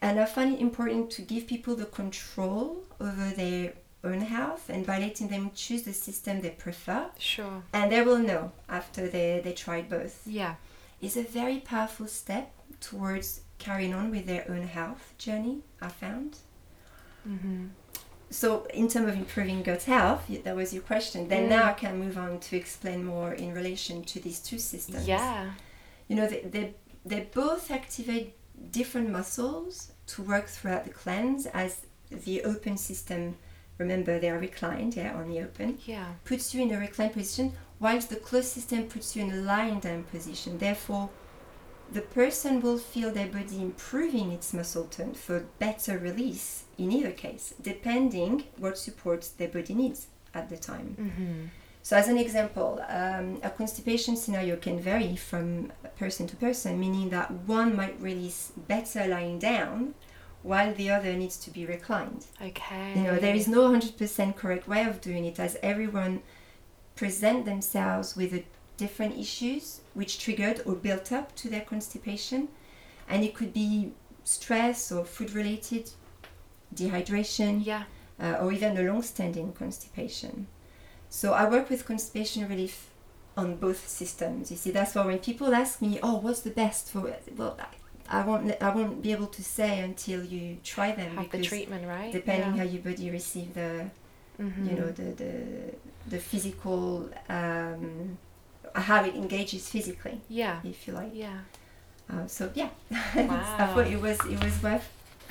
And 0.01 0.19
I 0.19 0.25
find 0.25 0.53
it 0.55 0.59
important 0.59 1.11
to 1.11 1.21
give 1.21 1.47
people 1.47 1.75
the 1.75 1.85
control 1.85 2.83
over 2.99 3.29
their 3.29 3.73
own 4.03 4.21
health 4.21 4.69
and 4.69 4.85
by 4.85 4.97
letting 4.99 5.27
them 5.27 5.51
choose 5.53 5.83
the 5.83 5.93
system 5.93 6.41
they 6.41 6.49
prefer, 6.49 7.05
Sure. 7.19 7.61
and 7.71 7.91
they 7.91 8.01
will 8.01 8.17
know 8.17 8.51
after 8.67 9.07
they, 9.07 9.41
they 9.43 9.53
tried 9.53 9.89
both. 9.89 10.21
Yeah. 10.25 10.55
It's 11.01 11.17
a 11.17 11.23
very 11.23 11.59
powerful 11.59 12.07
step 12.07 12.51
towards 12.79 13.41
carrying 13.59 13.93
on 13.93 14.09
with 14.11 14.25
their 14.25 14.45
own 14.49 14.63
health 14.63 15.13
journey, 15.19 15.59
I 15.79 15.89
found. 15.89 16.37
Mm-hmm. 17.27 17.67
So, 18.31 18.65
in 18.73 18.87
terms 18.87 19.09
of 19.09 19.15
improving 19.17 19.61
gut 19.61 19.83
health, 19.83 20.23
that 20.45 20.55
was 20.55 20.73
your 20.73 20.83
question. 20.83 21.27
Then 21.27 21.43
Mm. 21.45 21.49
now 21.49 21.65
I 21.71 21.73
can 21.73 21.99
move 21.99 22.17
on 22.17 22.39
to 22.39 22.55
explain 22.55 23.03
more 23.03 23.33
in 23.33 23.53
relation 23.53 24.03
to 24.05 24.19
these 24.21 24.39
two 24.39 24.57
systems. 24.57 25.05
Yeah. 25.07 25.51
You 26.07 26.15
know, 26.15 26.27
they, 26.27 26.41
they, 26.41 26.73
they 27.05 27.21
both 27.33 27.69
activate 27.69 28.35
different 28.71 29.09
muscles 29.09 29.91
to 30.07 30.21
work 30.21 30.47
throughout 30.47 30.83
the 30.85 30.91
cleanse 30.91 31.45
as 31.47 31.81
the 32.09 32.43
open 32.43 32.77
system, 32.77 33.35
remember 33.77 34.17
they 34.19 34.29
are 34.29 34.39
reclined, 34.39 34.95
yeah, 34.95 35.13
on 35.13 35.27
the 35.29 35.39
open, 35.41 35.79
Yeah. 35.85 36.05
puts 36.23 36.53
you 36.53 36.61
in 36.61 36.71
a 36.71 36.79
reclined 36.79 37.13
position, 37.13 37.53
whilst 37.79 38.09
the 38.09 38.15
closed 38.17 38.47
system 38.49 38.87
puts 38.87 39.15
you 39.15 39.23
in 39.23 39.31
a 39.31 39.37
lying 39.41 39.79
down 39.79 40.03
position. 40.03 40.57
Therefore, 40.57 41.09
the 41.91 42.01
person 42.01 42.61
will 42.61 42.77
feel 42.77 43.11
their 43.11 43.27
body 43.27 43.61
improving 43.61 44.31
its 44.31 44.53
muscle 44.53 44.85
tone 44.85 45.13
for 45.13 45.41
better 45.59 45.97
release 45.97 46.63
in 46.81 46.91
either 46.91 47.11
case, 47.11 47.53
depending 47.61 48.43
what 48.57 48.77
supports 48.77 49.29
their 49.29 49.47
body 49.47 49.73
needs 49.73 50.07
at 50.33 50.49
the 50.49 50.57
time. 50.57 50.95
Mm-hmm. 50.99 51.45
So, 51.83 51.97
as 51.97 52.07
an 52.07 52.17
example, 52.17 52.83
um, 52.89 53.39
a 53.43 53.49
constipation 53.49 54.15
scenario 54.15 54.55
can 54.55 54.79
vary 54.79 55.15
from 55.15 55.71
person 55.97 56.27
to 56.27 56.35
person, 56.35 56.79
meaning 56.79 57.09
that 57.09 57.31
one 57.31 57.75
might 57.75 57.99
release 57.99 58.51
better 58.67 59.07
lying 59.07 59.39
down 59.39 59.95
while 60.43 60.73
the 60.73 60.89
other 60.89 61.13
needs 61.13 61.37
to 61.37 61.51
be 61.51 61.65
reclined. 61.65 62.25
Okay. 62.41 62.93
You 62.95 63.03
know, 63.03 63.17
there 63.17 63.35
is 63.35 63.47
no 63.47 63.69
100% 63.69 64.35
correct 64.35 64.67
way 64.67 64.83
of 64.85 65.01
doing 65.01 65.25
it 65.25 65.39
as 65.39 65.57
everyone 65.63 66.21
present 66.95 67.45
themselves 67.45 68.15
with 68.15 68.33
a 68.33 68.43
different 68.77 69.17
issues 69.17 69.81
which 69.93 70.19
triggered 70.19 70.61
or 70.65 70.73
built 70.75 71.11
up 71.11 71.35
to 71.35 71.49
their 71.49 71.61
constipation. 71.61 72.47
And 73.07 73.23
it 73.23 73.35
could 73.35 73.53
be 73.53 73.91
stress 74.23 74.91
or 74.91 75.05
food 75.05 75.33
related, 75.33 75.91
dehydration, 76.75 77.65
Yeah. 77.65 77.83
uh, 78.19 78.37
or 78.41 78.51
even 78.51 78.77
a 78.77 78.81
long-standing 78.83 79.53
constipation. 79.53 80.47
So 81.09 81.33
I 81.33 81.49
work 81.49 81.69
with 81.69 81.85
constipation 81.85 82.47
relief 82.47 82.89
on 83.37 83.55
both 83.55 83.87
systems. 83.87 84.51
You 84.51 84.57
see, 84.57 84.71
that's 84.71 84.95
why 84.95 85.05
when 85.05 85.19
people 85.19 85.53
ask 85.53 85.81
me, 85.81 85.99
"Oh, 86.03 86.15
what's 86.17 86.41
the 86.41 86.51
best 86.51 86.91
for?" 86.91 87.13
Well, 87.37 87.57
I, 87.59 88.19
I 88.19 88.25
won't. 88.25 88.51
I 88.61 88.69
won't 88.75 89.01
be 89.01 89.11
able 89.11 89.27
to 89.27 89.43
say 89.43 89.79
until 89.79 90.23
you 90.23 90.57
try 90.63 90.91
them 90.93 91.15
Have 91.17 91.31
the 91.31 91.41
treatment, 91.41 91.87
right? 91.87 92.11
depending 92.11 92.51
yeah. 92.55 92.63
how 92.63 92.69
your 92.73 92.81
body 92.81 93.09
receive 93.09 93.53
the, 93.53 93.89
Mhm. 94.39 94.69
you 94.69 94.75
know, 94.79 94.89
the 94.91 95.07
the 95.23 95.33
the 96.13 96.19
physical, 96.19 97.09
um, 97.29 98.17
how 98.75 99.03
it 99.05 99.15
engages 99.15 99.69
physically, 99.69 100.19
Yeah. 100.29 100.59
if 100.63 100.87
you 100.87 100.93
like. 100.93 101.11
Yeah. 101.13 101.39
Uh, 102.09 102.27
so 102.27 102.49
yeah, 102.53 102.69
Wow. 103.15 103.55
I 103.59 103.67
thought 103.73 103.87
it 103.87 104.01
was 104.01 104.17
it 104.25 104.43
was 104.43 104.55
worth 104.63 104.87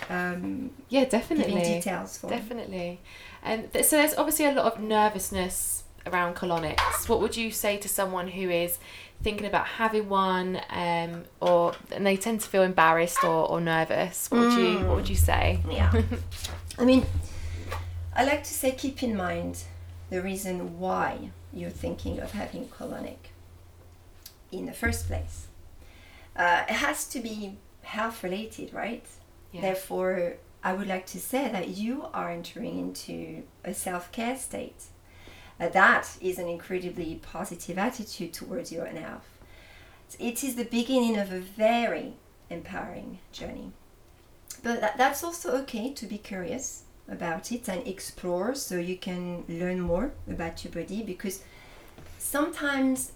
um, 0.08 0.70
Yeah, 0.88 1.04
giving 1.04 1.10
definitely. 1.20 1.62
details 1.62 2.18
for. 2.18 2.28
Definitely. 2.30 3.00
And 3.42 3.72
th- 3.72 3.84
so 3.84 3.96
there's 3.96 4.14
obviously 4.14 4.46
a 4.46 4.52
lot 4.52 4.66
of 4.72 4.80
nervousness 4.80 5.84
around 6.06 6.34
colonics. 6.36 7.08
What 7.08 7.20
would 7.20 7.36
you 7.36 7.50
say 7.50 7.76
to 7.78 7.88
someone 7.88 8.28
who 8.28 8.48
is 8.50 8.78
thinking 9.22 9.46
about 9.46 9.66
having 9.66 10.08
one, 10.08 10.60
um, 10.70 11.24
or 11.40 11.74
and 11.92 12.06
they 12.06 12.16
tend 12.16 12.40
to 12.40 12.48
feel 12.48 12.62
embarrassed 12.62 13.22
or, 13.24 13.48
or 13.50 13.60
nervous? 13.60 14.30
What 14.30 14.40
would 14.40 14.52
you 14.54 14.78
What 14.86 14.96
would 14.96 15.08
you 15.08 15.16
say? 15.16 15.60
Yeah. 15.70 15.92
I 16.78 16.84
mean, 16.84 17.04
I 18.14 18.24
like 18.24 18.44
to 18.44 18.52
say 18.54 18.72
keep 18.72 19.02
in 19.02 19.16
mind 19.16 19.64
the 20.08 20.22
reason 20.22 20.78
why 20.78 21.30
you're 21.52 21.70
thinking 21.70 22.18
of 22.20 22.32
having 22.32 22.66
colonic 22.68 23.16
in 24.52 24.66
the 24.66 24.72
first 24.72 25.06
place. 25.06 25.46
Uh, 26.36 26.62
it 26.68 26.74
has 26.74 27.06
to 27.08 27.20
be 27.20 27.56
health 27.82 28.22
related, 28.22 28.72
right? 28.72 29.04
Yeah. 29.52 29.62
Therefore, 29.62 30.36
I 30.62 30.74
would 30.74 30.88
like 30.88 31.06
to 31.06 31.18
say 31.18 31.50
that 31.50 31.68
you 31.68 32.06
are 32.12 32.30
entering 32.30 32.78
into 32.78 33.42
a 33.64 33.74
self 33.74 34.12
care 34.12 34.36
state. 34.36 34.84
Uh, 35.58 35.68
that 35.68 36.16
is 36.20 36.38
an 36.38 36.48
incredibly 36.48 37.16
positive 37.16 37.78
attitude 37.78 38.32
towards 38.32 38.72
your 38.72 38.86
health. 38.86 39.28
It 40.18 40.42
is 40.42 40.56
the 40.56 40.64
beginning 40.64 41.18
of 41.18 41.32
a 41.32 41.38
very 41.38 42.14
empowering 42.48 43.18
journey. 43.32 43.72
But 44.62 44.80
that, 44.80 44.98
that's 44.98 45.22
also 45.22 45.52
okay 45.62 45.92
to 45.92 46.06
be 46.06 46.18
curious 46.18 46.84
about 47.08 47.52
it 47.52 47.68
and 47.68 47.86
explore 47.86 48.54
so 48.54 48.76
you 48.76 48.96
can 48.96 49.44
learn 49.48 49.80
more 49.80 50.12
about 50.28 50.64
your 50.64 50.72
body 50.72 51.02
because 51.02 51.42
sometimes 52.18 53.12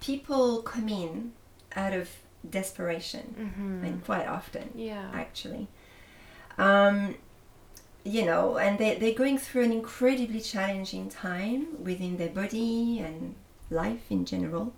people 0.00 0.62
come 0.62 0.88
in 0.88 1.32
out 1.74 1.92
of 1.92 2.08
desperation 2.48 3.34
Mm-hmm. 3.38 3.84
and 3.84 4.04
quite 4.04 4.26
often 4.26 4.70
Yeah. 4.74 5.10
actually. 5.12 5.68
Um, 6.58 7.16
you 8.04 8.24
know, 8.24 8.56
and 8.58 8.78
they, 8.78 8.96
they're 8.96 9.14
going 9.14 9.38
through 9.38 9.64
an 9.64 9.72
incredibly 9.72 10.40
challenging 10.40 11.08
time 11.10 11.82
within 11.84 12.16
their 12.16 12.30
body 12.30 12.98
and 13.00 13.34
life 13.70 14.04
in 14.10 14.24
general, 14.24 14.72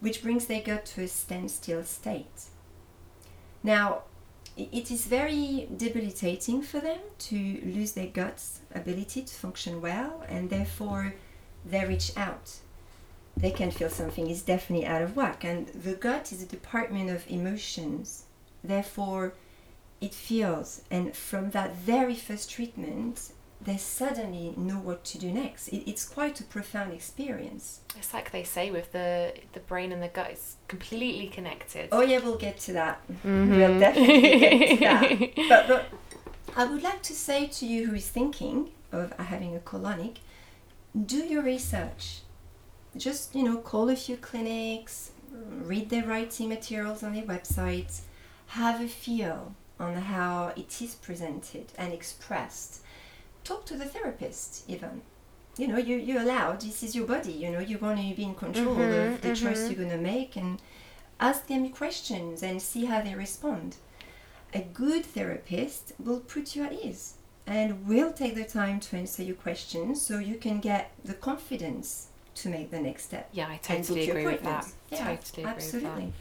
which 0.00 0.22
brings 0.22 0.46
their 0.46 0.62
gut 0.62 0.86
to 0.86 1.02
a 1.02 1.08
standstill 1.08 1.84
state. 1.84 2.44
Now, 3.62 4.02
it 4.56 4.90
is 4.90 5.04
very 5.06 5.68
debilitating 5.76 6.62
for 6.62 6.80
them 6.80 6.98
to 7.18 7.36
lose 7.64 7.92
their 7.92 8.06
gut's 8.08 8.60
ability 8.74 9.22
to 9.22 9.34
function 9.34 9.80
well, 9.80 10.24
and 10.28 10.48
therefore 10.50 11.14
they 11.64 11.84
reach 11.84 12.12
out. 12.16 12.56
They 13.36 13.50
can 13.50 13.70
feel 13.70 13.88
something 13.88 14.28
is 14.28 14.42
definitely 14.42 14.86
out 14.86 15.02
of 15.02 15.16
whack, 15.16 15.44
and 15.44 15.68
the 15.68 15.94
gut 15.94 16.30
is 16.32 16.42
a 16.42 16.46
department 16.46 17.10
of 17.10 17.24
emotions. 17.30 18.24
Therefore, 18.62 19.34
it 20.00 20.12
feels, 20.14 20.82
and 20.90 21.16
from 21.16 21.50
that 21.50 21.74
very 21.76 22.14
first 22.14 22.50
treatment, 22.50 23.32
they 23.62 23.76
suddenly 23.76 24.54
know 24.56 24.78
what 24.78 25.04
to 25.04 25.18
do 25.18 25.30
next. 25.30 25.68
It, 25.68 25.88
it's 25.90 26.06
quite 26.08 26.40
a 26.40 26.44
profound 26.44 26.92
experience. 26.92 27.80
It's 27.98 28.12
like 28.14 28.30
they 28.30 28.42
say 28.44 28.70
with 28.70 28.92
the 28.92 29.34
the 29.52 29.60
brain 29.60 29.92
and 29.92 30.02
the 30.02 30.08
gut, 30.08 30.30
it's 30.30 30.56
completely 30.68 31.28
connected. 31.28 31.88
Oh 31.92 32.00
yeah, 32.00 32.18
we'll 32.18 32.38
get 32.38 32.58
to 32.60 32.72
that. 32.74 33.00
Mhm. 33.24 33.50
We'll 33.56 33.78
definitely 33.80 34.38
get 34.38 34.68
to 34.68 34.76
that. 34.80 35.48
But, 35.48 35.68
but 35.68 35.86
I 36.56 36.64
would 36.64 36.82
like 36.82 37.02
to 37.04 37.12
say 37.14 37.46
to 37.46 37.66
you 37.66 37.86
who 37.88 37.94
is 37.94 38.08
thinking 38.08 38.70
of 38.92 39.12
having 39.18 39.54
a 39.54 39.60
colonic, 39.60 40.16
do 41.06 41.18
your 41.18 41.42
research. 41.42 42.20
Just 42.96 43.34
you 43.34 43.44
know, 43.44 43.58
call 43.58 43.88
a 43.88 43.96
few 43.96 44.16
clinics, 44.16 45.12
read 45.32 45.90
their 45.90 46.04
writing 46.04 46.48
materials 46.48 47.02
on 47.02 47.14
their 47.14 47.24
websites, 47.24 48.00
have 48.48 48.80
a 48.80 48.88
feel 48.88 49.54
on 49.78 49.94
how 49.94 50.52
it 50.56 50.82
is 50.82 50.94
presented 50.96 51.66
and 51.78 51.92
expressed. 51.92 52.82
Talk 53.44 53.64
to 53.66 53.76
the 53.76 53.86
therapist 53.86 54.64
even. 54.68 55.02
You 55.56 55.68
know, 55.68 55.78
you, 55.78 55.96
you're 55.96 56.22
allowed, 56.22 56.60
this 56.60 56.82
is 56.82 56.94
your 56.94 57.06
body, 57.06 57.32
you 57.32 57.50
know, 57.50 57.58
you 57.60 57.78
want 57.78 57.98
to 57.98 58.14
be 58.14 58.22
in 58.24 58.34
control 58.34 58.74
Mhm, 58.76 59.14
of 59.14 59.20
the 59.20 59.34
choice 59.34 59.60
mhm. 59.60 59.66
you're 59.68 59.84
going 59.84 59.90
to 59.90 59.98
make 60.12 60.36
and 60.36 60.60
ask 61.18 61.46
them 61.46 61.68
questions 61.70 62.42
and 62.42 62.60
see 62.62 62.84
how 62.86 63.00
they 63.02 63.14
respond. 63.14 63.76
A 64.54 64.60
good 64.60 65.04
therapist 65.04 65.92
will 65.98 66.20
put 66.20 66.54
you 66.56 66.64
at 66.64 66.72
ease 66.72 67.14
and 67.46 67.86
will 67.86 68.12
take 68.12 68.34
the 68.34 68.44
time 68.44 68.80
to 68.80 68.96
answer 68.96 69.22
your 69.22 69.36
questions 69.36 70.00
so 70.02 70.18
you 70.18 70.36
can 70.36 70.60
get 70.60 70.92
the 71.04 71.14
confidence 71.14 72.08
to 72.42 72.48
make 72.48 72.70
the 72.70 72.80
next 72.80 73.04
step. 73.04 73.28
Yeah, 73.32 73.48
I 73.48 73.56
totally 73.56 74.08
agree 74.08 74.26
with 74.26 74.42
that. 74.42 74.66
Yeah, 74.90 75.16
totally 75.16 75.42
agree 75.42 75.52
absolutely. 75.52 76.04
that. 76.06 76.12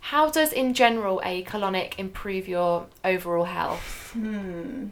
How 0.00 0.30
does, 0.30 0.52
in 0.52 0.74
general, 0.74 1.20
a 1.24 1.44
colonic 1.44 1.98
improve 1.98 2.48
your 2.48 2.86
overall 3.04 3.44
health? 3.44 4.10
Hmm. 4.12 4.88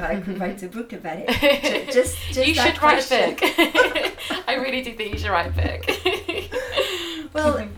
I 0.00 0.16
could 0.16 0.38
write 0.40 0.62
a 0.62 0.68
book 0.68 0.92
about 0.92 1.18
it. 1.18 1.90
Just, 1.92 2.16
just 2.32 2.46
you 2.46 2.54
should 2.54 2.80
write 2.80 3.04
a 3.10 3.30
book. 3.30 3.40
I 4.48 4.54
really 4.54 4.82
do 4.82 4.94
think 4.94 5.12
you 5.12 5.18
should 5.18 5.30
write 5.30 5.48
a 5.48 5.50
book. 5.50 7.34
Well, 7.34 7.68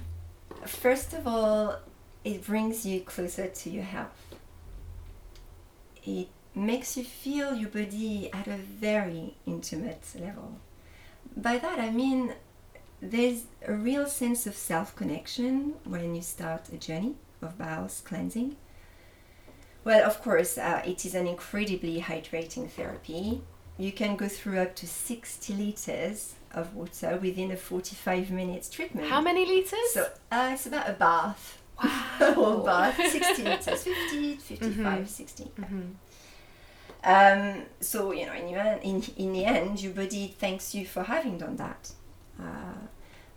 first 0.67 1.13
of 1.13 1.27
all, 1.27 1.79
it 2.25 2.45
brings 2.45 2.87
you 2.87 3.01
closer 3.01 3.49
to 3.49 3.71
your 3.71 3.83
health. 3.85 4.37
It 6.05 6.29
makes 6.55 6.97
you 6.97 7.05
feel 7.05 7.55
your 7.55 7.71
body 7.71 8.31
at 8.33 8.47
a 8.47 8.57
very 8.57 9.35
intimate 9.47 10.05
level. 10.19 10.61
By 11.37 11.59
that 11.59 11.79
I 11.79 11.91
mean 11.91 12.35
there's 13.01 13.45
a 13.67 13.73
real 13.75 14.07
sense 14.07 14.47
of 14.47 14.55
self 14.57 14.95
connection 14.97 15.75
when 15.85 16.15
you 16.15 16.23
start 16.23 16.69
a 16.73 16.77
journey 16.77 17.15
of 17.43 17.59
bowels 17.59 18.03
cleansing. 18.05 18.57
Well, 19.85 20.03
of 20.07 20.23
course, 20.23 20.57
uh, 20.57 20.81
it 20.87 21.05
is 21.05 21.15
an 21.15 21.27
incredibly 21.27 22.01
hydrating 22.01 22.71
therapy. 22.71 23.43
You 23.77 23.93
can 23.93 24.17
go 24.17 24.29
through 24.29 24.61
up 24.61 24.75
to 24.77 24.87
60 24.87 25.53
liters 25.53 26.35
of 26.53 26.75
water 26.75 27.19
within 27.21 27.51
a 27.51 27.57
45 27.57 28.31
minutes 28.31 28.71
treatment. 28.71 29.09
How 29.09 29.21
many 29.21 29.45
litres? 29.45 29.93
So 29.93 30.09
uh, 30.33 30.51
it's 30.55 30.67
about 30.67 30.89
a 30.89 30.93
bath. 30.95 31.59
Wow. 32.21 32.61
A 32.63 32.65
bath. 32.65 32.97
60 33.11 33.43
liters. 33.43 33.83
50, 33.83 34.37
55, 34.37 35.05
Mhm. 35.05 35.09
60. 35.09 35.45
Mhm. 35.59 35.91
Um, 37.05 37.63
so, 37.81 38.13
you 38.13 38.27
know, 38.27 38.33
in, 38.33 38.49
your, 38.49 38.63
in, 38.83 39.03
in 39.17 39.33
the 39.33 39.45
end, 39.45 39.83
your 39.83 39.93
body 39.93 40.35
thanks 40.39 40.75
you 40.75 40.87
for 40.87 41.03
having 41.03 41.39
done 41.39 41.57
that. 41.57 41.93
Uh, 42.41 42.87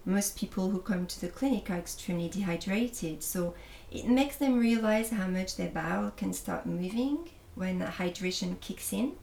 most 0.06 0.38
people 0.38 0.69
who 0.69 0.80
come 0.80 1.06
to 1.06 1.19
the 1.21 1.27
clinic 1.27 1.69
are 1.69 1.77
extremely 1.77 2.30
dehydrated, 2.30 3.21
so 3.21 3.53
it 3.91 4.08
makes 4.08 4.38
them 4.38 4.58
realize 4.58 5.10
how 5.10 5.27
much 5.27 5.58
their 5.58 5.69
bowel 5.69 6.12
can 6.15 6.32
start 6.32 6.65
moving 6.65 7.30
when 7.56 7.82
hydration 7.82 8.60
kicks 8.62 8.93
in. 8.93 9.13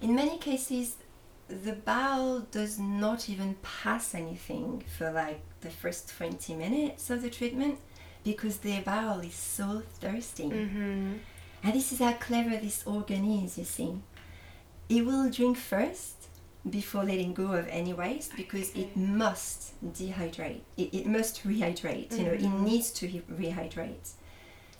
In 0.00 0.14
many 0.14 0.38
cases, 0.38 0.96
the 1.48 1.72
bowel 1.74 2.40
does 2.50 2.78
not 2.78 3.28
even 3.28 3.56
pass 3.62 4.14
anything 4.14 4.82
for 4.96 5.10
like 5.12 5.40
the 5.60 5.70
first 5.70 6.08
20 6.16 6.54
minutes 6.54 7.10
of 7.10 7.20
the 7.20 7.28
treatment 7.30 7.78
because 8.24 8.58
their 8.58 8.80
bowel 8.80 9.20
is 9.20 9.34
so 9.34 9.82
thirsty. 10.00 10.44
Mhm. 10.48 11.18
And 11.64 11.72
this 11.74 11.92
is 11.92 11.98
how 11.98 12.12
clever 12.12 12.56
this 12.56 12.82
organ 12.86 13.24
is, 13.44 13.56
you 13.58 13.64
see. 13.64 13.94
It 14.88 15.04
will 15.06 15.30
drink 15.30 15.56
first 15.56 16.28
before 16.68 17.04
letting 17.04 17.34
go 17.34 17.52
of 17.52 17.66
any 17.68 17.92
waste 17.92 18.36
because 18.36 18.70
it 18.74 18.96
must 18.96 19.72
dehydrate. 19.92 20.60
It, 20.76 20.92
it 20.94 21.06
must 21.06 21.42
rehydrate. 21.46 22.16
You 22.16 22.24
know, 22.24 22.32
it 22.32 22.40
Mhm. 22.42 22.60
needs 22.60 22.90
to 22.92 23.06
he- 23.06 23.20
rehydrate. 23.22 24.10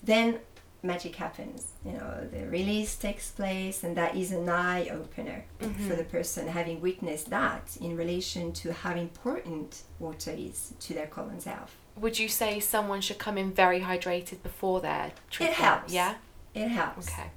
Then 0.03 0.39
magic 0.83 1.17
happens. 1.17 1.73
You 1.85 1.93
know, 1.93 2.29
the 2.31 2.47
release 2.49 2.97
takes 2.97 3.31
place, 3.31 3.83
and 3.83 3.97
that 3.97 4.15
is 4.17 4.33
an 4.33 4.49
eye 4.49 4.89
opener 4.89 5.45
for 5.59 5.67
Mhm. 5.69 5.97
the 5.97 6.05
person 6.05 6.49
having 6.49 6.81
witnessed 6.83 7.31
that 7.31 7.77
in 7.81 7.97
relation 7.97 8.53
to 8.53 8.73
how 8.75 8.95
important 8.95 9.83
water 9.99 10.33
is 10.33 10.75
to 10.81 10.93
their 10.93 11.07
colon's 11.07 11.45
health. 11.45 11.75
Would 11.97 12.19
you 12.19 12.29
say 12.29 12.61
someone 12.61 13.01
should 13.01 13.19
come 13.19 13.39
in 13.39 13.53
very 13.53 13.81
hydrated 13.81 14.43
before 14.43 14.81
their 14.83 15.13
treatment? 15.31 15.59
It 15.59 15.63
helps. 15.63 15.93
Yeah. 15.93 16.15
It 16.55 16.69
helps. 16.69 17.09
Okay. 17.09 17.31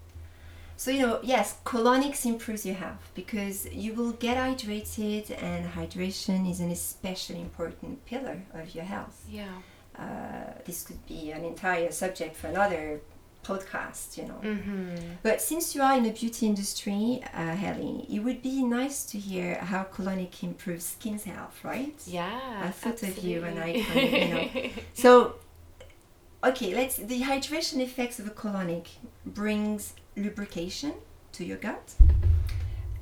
So, 0.80 0.92
you 0.92 1.02
know, 1.08 1.20
yes, 1.24 1.56
colonics 1.66 2.24
improves 2.26 2.64
your 2.66 2.76
health 2.76 3.12
because 3.16 3.66
you 3.72 3.94
will 3.96 4.12
get 4.12 4.38
hydrated, 4.38 5.32
and 5.42 5.66
hydration 5.74 6.50
is 6.50 6.60
an 6.60 6.70
especially 6.72 7.42
important 7.42 8.06
pillar 8.06 8.44
of 8.54 8.76
your 8.76 8.86
health. 8.86 9.26
Yeah. 9.30 9.48
Uh, 9.98 10.54
this 10.66 10.84
could 10.84 11.04
be 11.08 11.32
an 11.32 11.44
entire 11.44 11.92
subject 11.92 12.36
for 12.36 12.48
another 12.48 13.02
podcast, 13.44 14.18
you 14.18 14.26
know. 14.26 14.40
Mhm. 14.44 15.00
But 15.24 15.42
since 15.42 15.74
you 15.74 15.82
are 15.82 15.98
in 15.98 16.04
the 16.04 16.12
beauty 16.12 16.46
industry, 16.46 17.24
uh, 17.34 17.56
Hayley, 17.56 18.06
it 18.10 18.20
would 18.20 18.42
be 18.44 18.62
nice 18.64 19.04
to 19.06 19.18
hear 19.18 19.56
how 19.56 19.86
colonic 19.86 20.44
improves 20.44 20.86
skin's 20.86 21.24
health, 21.24 21.64
right? 21.64 21.96
Yeah. 22.06 22.62
I 22.66 22.70
thought 22.70 23.02
of 23.02 23.18
you 23.24 23.42
when 23.42 23.58
I- 23.58 23.78
absolutely. 23.80 24.52
when, 24.54 24.64
you 24.66 24.72
So, 24.94 25.36
okay, 26.44 26.74
let's. 26.74 26.98
The 26.98 27.22
hydration 27.22 27.80
effects 27.80 28.20
of 28.20 28.28
a 28.28 28.32
colonic 28.32 28.88
brings 29.26 29.94
lubrication 30.16 30.94
to 31.34 31.46
your 31.46 31.58
gut, 31.58 31.96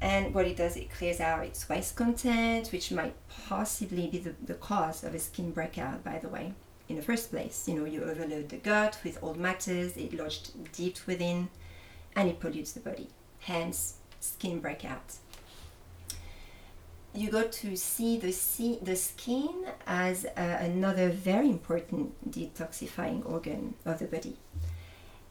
and 0.01 0.33
what 0.33 0.45
it 0.45 0.57
does, 0.57 0.75
it 0.77 0.91
clears 0.91 1.19
out 1.19 1.45
its 1.45 1.67
waste 1.69 1.95
content, 1.95 2.69
which 2.69 2.91
might 2.91 3.15
possibly 3.47 4.07
be 4.07 4.19
the, 4.19 4.35
the 4.45 4.55
cause 4.55 5.03
of 5.03 5.13
a 5.13 5.19
skin 5.19 5.51
breakout. 5.51 6.03
By 6.03 6.19
the 6.19 6.29
way, 6.29 6.53
in 6.87 6.95
the 6.95 7.01
first 7.01 7.31
place. 7.31 7.67
You 7.67 7.75
know, 7.75 7.85
you 7.85 8.03
overload 8.03 8.49
the 8.49 8.57
gut 8.57 8.97
with 9.03 9.21
old 9.21 9.37
matters, 9.37 9.97
it 9.97 10.13
lodged 10.13 10.51
deep 10.73 10.97
within, 11.05 11.49
and 12.15 12.29
it 12.29 12.39
pollutes 12.39 12.73
the 12.73 12.79
body. 12.79 13.09
Hence, 13.39 13.95
skin 14.19 14.59
breakout. 14.59 15.15
You 17.15 17.29
got 17.31 17.51
to 17.53 17.75
see 17.77 18.17
the, 18.17 18.31
see 18.31 18.77
the 18.81 18.95
skin 18.95 19.65
as 19.87 20.25
uh, 20.25 20.31
another 20.59 21.09
very 21.09 21.49
important 21.49 22.13
detoxifying 22.29 23.25
organ 23.29 23.75
of 23.85 23.99
the 23.99 24.05
body. 24.05 24.35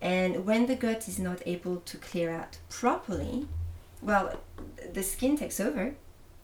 And 0.01 0.47
when 0.47 0.67
the 0.67 0.77
gut 0.77 1.09
is 1.09 1.19
not 1.19 1.43
able 1.47 1.77
to 1.77 1.97
clear 1.99 2.31
out 2.31 2.59
properly, 2.71 3.47
well, 4.01 4.41
the 4.93 5.03
skin 5.03 5.37
takes 5.37 5.61
over, 5.61 5.95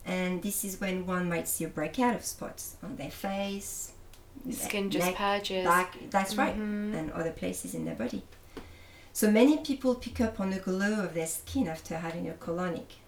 and 0.05 0.43
this 0.43 0.65
is 0.65 0.81
when 0.81 1.07
one 1.07 1.29
might 1.29 1.49
see 1.49 1.65
a 1.65 1.69
breakout 1.69 2.15
of 2.15 2.25
spots 2.25 2.77
on 2.83 2.97
their 2.97 3.11
face, 3.11 3.93
the 4.45 4.53
skin 4.53 4.91
just 4.91 5.07
neck, 5.07 5.17
purges. 5.17 5.65
back. 5.65 5.97
That's 6.11 6.37
right, 6.37 6.57
Mhm. 6.57 6.95
and 6.95 7.13
other 7.13 7.33
places 7.33 7.75
in 7.75 7.85
their 7.85 7.95
body. 7.95 8.23
So 9.13 9.31
many 9.31 9.59
people 9.59 9.95
pick 9.95 10.21
up 10.21 10.39
on 10.41 10.51
the 10.51 10.59
glow 10.59 11.05
of 11.05 11.15
their 11.15 11.27
skin 11.27 11.69
after 11.69 11.99
having 11.99 12.29
a 12.29 12.33
colonic, 12.35 13.00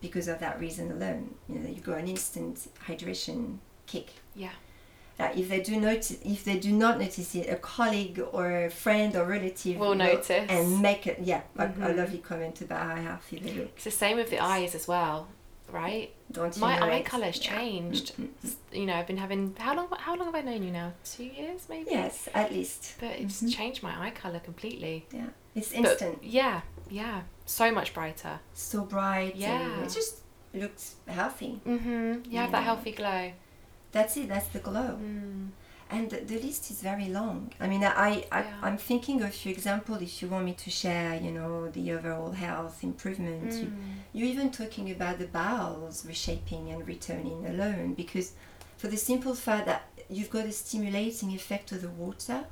because 0.00 0.28
of 0.28 0.38
that 0.40 0.58
reason 0.60 0.90
alone. 0.90 1.34
You 1.48 1.58
know, 1.60 1.68
you 1.70 1.80
got 1.80 1.98
an 1.98 2.08
instant 2.08 2.68
hydration 2.86 3.58
kick. 3.86 4.08
Yeah. 4.34 4.50
Uh, 5.18 5.28
if 5.36 5.50
they 5.50 5.60
do 5.60 5.78
notice, 5.78 6.12
if 6.24 6.44
they 6.44 6.58
do 6.58 6.72
not 6.72 6.98
notice 6.98 7.34
it, 7.34 7.46
a 7.50 7.56
colleague 7.56 8.18
or 8.32 8.64
a 8.64 8.70
friend 8.70 9.14
or 9.14 9.24
relative 9.26 9.76
Will 9.78 9.94
notice. 9.94 10.30
and 10.48 10.80
make 10.80 11.06
it. 11.06 11.18
Yeah, 11.22 11.42
a- 11.58 11.64
a, 11.64 11.68
Mhm. 11.68 11.96
lovely 11.96 12.18
comment 12.18 12.62
about 12.62 12.86
how 12.86 12.96
healthy 13.02 13.38
they 13.38 13.52
look. 13.52 13.72
It's 13.76 13.84
the 13.84 13.90
same 13.90 14.16
with 14.16 14.30
the 14.30 14.38
eyes 14.38 14.74
as 14.74 14.88
well, 14.88 15.28
right? 15.68 16.14
Don't 16.32 16.54
you 16.56 16.60
My 16.62 16.78
know 16.78 16.86
eye 16.86 17.02
colour's 17.02 17.36
Yeah. 17.44 17.54
changed. 17.54 18.16
Mm, 18.16 18.28
mm, 18.28 18.48
mm. 18.48 18.54
You 18.78 18.86
know, 18.86 18.94
I've 18.94 19.06
been 19.06 19.18
having 19.18 19.54
how 19.58 19.74
long? 19.74 19.88
How 19.98 20.16
long 20.16 20.24
have 20.32 20.34
I 20.34 20.40
known 20.40 20.62
you 20.62 20.70
now? 20.70 20.94
Two 21.04 21.24
years, 21.24 21.66
maybe. 21.68 21.90
Yes, 21.90 22.26
at 22.32 22.50
least. 22.50 22.94
But 22.98 23.10
it's 23.18 23.42
Mhm. 23.42 23.52
changed 23.54 23.82
my 23.82 24.06
eye 24.06 24.12
colour 24.12 24.38
completely. 24.40 25.06
Yeah, 25.12 25.26
it's 25.54 25.70
But- 25.70 25.78
instant. 25.78 26.18
yeah, 26.24 26.60
yeah, 26.90 27.22
so 27.46 27.70
much 27.72 27.92
brighter. 27.94 28.40
so 28.54 28.84
bright. 28.84 29.36
Yeah. 29.36 29.80
it 29.82 29.90
just 29.90 30.18
looks 30.54 30.96
healthy. 31.06 31.60
Mhm. 31.66 32.30
You 32.30 32.38
have 32.38 32.50
that 32.52 32.64
healthy 32.64 32.92
glow. 32.92 33.32
That's 33.92 34.16
it. 34.16 34.28
That's 34.28 34.48
the 34.48 34.60
glow. 34.60 34.98
Mm. 35.02 35.50
And 35.92 36.08
the, 36.08 36.38
list 36.38 36.70
is 36.70 36.80
very 36.82 37.08
long. 37.08 37.50
I 37.58 37.66
mean, 37.66 37.82
I, 37.82 38.24
I 38.30 38.42
Yeah. 38.42 38.54
I'm 38.62 38.78
thinking 38.78 39.20
of 39.22 39.28
a 39.28 39.32
few 39.32 39.50
examples 39.50 40.00
if 40.02 40.22
you 40.22 40.28
want 40.28 40.44
me 40.44 40.52
to 40.54 40.70
share. 40.70 41.16
You 41.20 41.32
know, 41.32 41.68
the 41.68 41.90
overall 41.92 42.30
health 42.30 42.84
improvement. 42.84 43.50
Mm. 43.52 43.72
You're 44.12 44.28
even 44.28 44.50
talking 44.52 44.88
about 44.92 45.18
the 45.18 45.26
bowels 45.26 46.06
reshaping 46.06 46.70
and 46.70 46.86
returning 46.86 47.44
alone 47.46 47.94
because, 47.94 48.34
for 48.76 48.86
the 48.86 48.96
simple 48.96 49.34
fact 49.34 49.66
that 49.66 49.82
you've 50.08 50.30
got 50.30 50.44
a 50.46 50.52
stimulating 50.52 51.30
effect 51.32 51.72
of 51.72 51.82
the 51.82 51.88
water 51.88 52.44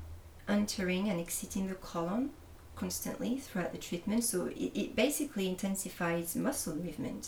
entering 0.48 1.08
and 1.08 1.20
exiting 1.20 1.68
the 1.68 1.74
colon 1.76 2.30
constantly 2.78 3.38
throughout 3.38 3.72
the 3.72 3.78
treatment. 3.78 4.24
So 4.24 4.46
it, 4.46 4.70
it 4.82 4.96
basically 4.96 5.48
intensifies 5.48 6.36
muscle 6.36 6.74
movement 6.76 7.24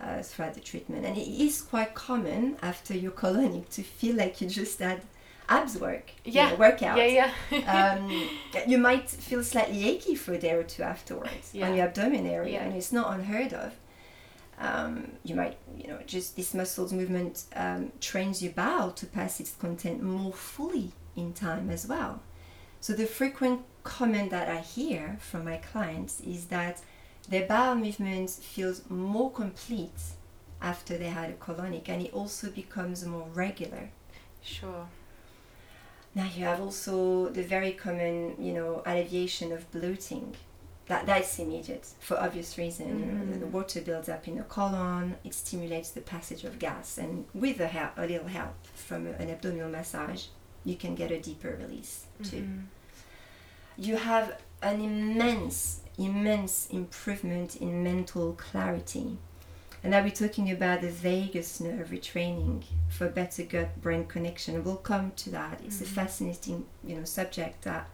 uh, 0.00 0.22
throughout 0.22 0.54
the 0.54 0.60
treatment. 0.60 1.04
And 1.06 1.16
it 1.16 1.28
is 1.46 1.60
quite 1.62 1.94
common 1.94 2.56
after 2.62 2.94
your 2.96 3.12
colonic 3.12 3.68
to 3.76 3.82
feel 3.82 4.16
like 4.16 4.40
you 4.40 4.48
just 4.48 4.78
had 4.80 5.02
abs 5.48 5.76
work, 5.78 6.06
you 6.24 6.32
Yeah. 6.32 6.50
know, 6.50 6.56
workout 6.56 6.96
Yeah, 6.98 7.30
yeah. 7.50 7.94
um, 7.98 8.28
you 8.66 8.78
might 8.78 9.10
feel 9.10 9.42
slightly 9.42 9.80
achy 9.88 10.14
for 10.14 10.32
a 10.32 10.38
day 10.38 10.52
or 10.52 10.62
two 10.62 10.82
afterwards 10.82 11.50
Yeah. 11.52 11.66
on 11.68 11.76
your 11.76 11.86
abdomen 11.88 12.26
area, 12.26 12.52
Yeah. 12.54 12.64
and 12.64 12.76
it's 12.76 12.92
not 12.92 13.12
unheard 13.16 13.52
of. 13.52 13.72
Um, 14.58 15.12
you 15.24 15.34
might, 15.34 15.56
you 15.76 15.88
know, 15.88 15.98
just 16.06 16.36
this 16.36 16.52
muscles 16.54 16.92
movement 16.92 17.44
um, 17.56 17.92
trains 18.00 18.42
your 18.42 18.52
bowel 18.52 18.90
to 18.92 19.06
pass 19.06 19.40
its 19.40 19.52
content 19.54 20.02
more 20.02 20.32
fully 20.32 20.92
in 21.16 21.32
time 21.32 21.70
as 21.70 21.86
well. 21.86 22.20
So 22.80 22.92
the 22.92 23.06
frequent 23.06 23.60
comment 23.84 24.30
that 24.30 24.48
I 24.48 24.58
hear 24.60 25.16
from 25.20 25.44
my 25.44 25.56
clients 25.58 26.20
is 26.20 26.46
that 26.46 26.80
their 27.28 27.46
bowel 27.46 27.74
movement 27.76 28.30
feels 28.30 28.82
more 28.90 29.30
complete 29.30 30.00
after 30.62 30.96
they 30.98 31.08
had 31.08 31.30
a 31.30 31.34
colonic, 31.34 31.88
and 31.88 32.02
it 32.02 32.12
also 32.12 32.50
becomes 32.50 33.04
more 33.04 33.28
regular. 33.34 33.90
sure. 34.42 34.88
Now 36.14 36.24
you 36.24 36.44
have 36.44 36.60
also 36.60 37.28
the 37.28 37.42
very 37.42 37.72
common, 37.72 38.34
you 38.38 38.52
know, 38.52 38.82
alleviation 38.84 39.52
of 39.52 39.70
bloating. 39.70 40.34
That 40.86 41.06
that's 41.06 41.38
immediate 41.38 41.86
for 42.00 42.18
obvious 42.18 42.58
reason. 42.58 42.98
You 42.98 43.06
know, 43.06 43.38
the, 43.38 43.46
water 43.46 43.80
builds 43.80 44.08
up 44.08 44.26
in 44.26 44.36
the 44.38 44.42
colon. 44.42 45.14
It 45.22 45.34
stimulates 45.34 45.90
the 45.90 46.00
passage 46.00 46.42
of 46.42 46.58
gas, 46.58 46.98
and 46.98 47.26
with 47.32 47.60
a, 47.60 47.68
help, 47.68 47.92
a 47.96 48.06
little 48.06 48.26
help 48.26 48.54
from 48.74 49.06
an 49.06 49.30
abdominal 49.30 49.70
massage, 49.70 50.24
you 50.64 50.74
can 50.74 50.96
get 50.96 51.12
a 51.12 51.20
deeper 51.20 51.56
release 51.60 52.06
too. 52.24 52.42
Mhm. 52.42 52.62
You 53.80 53.96
have 53.96 54.38
an 54.62 54.80
immense, 54.82 55.80
immense 55.96 56.68
improvement 56.70 57.56
in 57.56 57.82
mental 57.82 58.34
clarity. 58.34 59.16
And 59.82 59.94
I'll 59.94 60.04
be 60.04 60.10
talking 60.10 60.50
about 60.50 60.82
the 60.82 60.90
vagus 60.90 61.58
nerve 61.60 61.88
retraining 61.88 62.62
for 62.90 63.08
better 63.08 63.42
gut-brain 63.44 64.04
connection. 64.06 64.62
We'll 64.62 64.76
come 64.76 65.12
to 65.16 65.30
that. 65.30 65.62
It's 65.64 65.80
a 65.80 65.84
Mhm. 65.84 65.94
fascinating, 65.94 66.66
you 66.84 66.96
know, 66.96 67.04
subject 67.04 67.62
that 67.62 67.88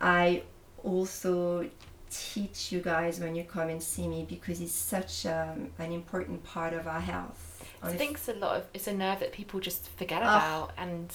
I 0.00 0.42
also 0.84 1.68
teach 2.10 2.70
you 2.72 2.80
guys 2.80 3.18
when 3.18 3.34
you 3.34 3.42
come 3.44 3.68
and 3.70 3.82
see 3.82 4.06
me 4.06 4.24
because 4.28 4.60
it's 4.60 4.72
such 4.72 5.26
um, 5.26 5.70
an 5.78 5.90
important 5.92 6.44
part 6.44 6.74
of 6.74 6.86
our 6.86 7.00
health. 7.00 7.64
I 7.82 7.96
think 7.96 8.12
it's 8.18 8.28
a 8.28 8.34
lot 8.34 8.56
of 8.58 8.66
it's 8.74 8.86
a 8.86 8.92
nerve 8.92 9.18
that 9.20 9.32
people 9.32 9.58
just 9.60 9.88
forget 9.98 10.22
Ah. 10.22 10.36
about, 10.36 10.72
and 10.76 11.10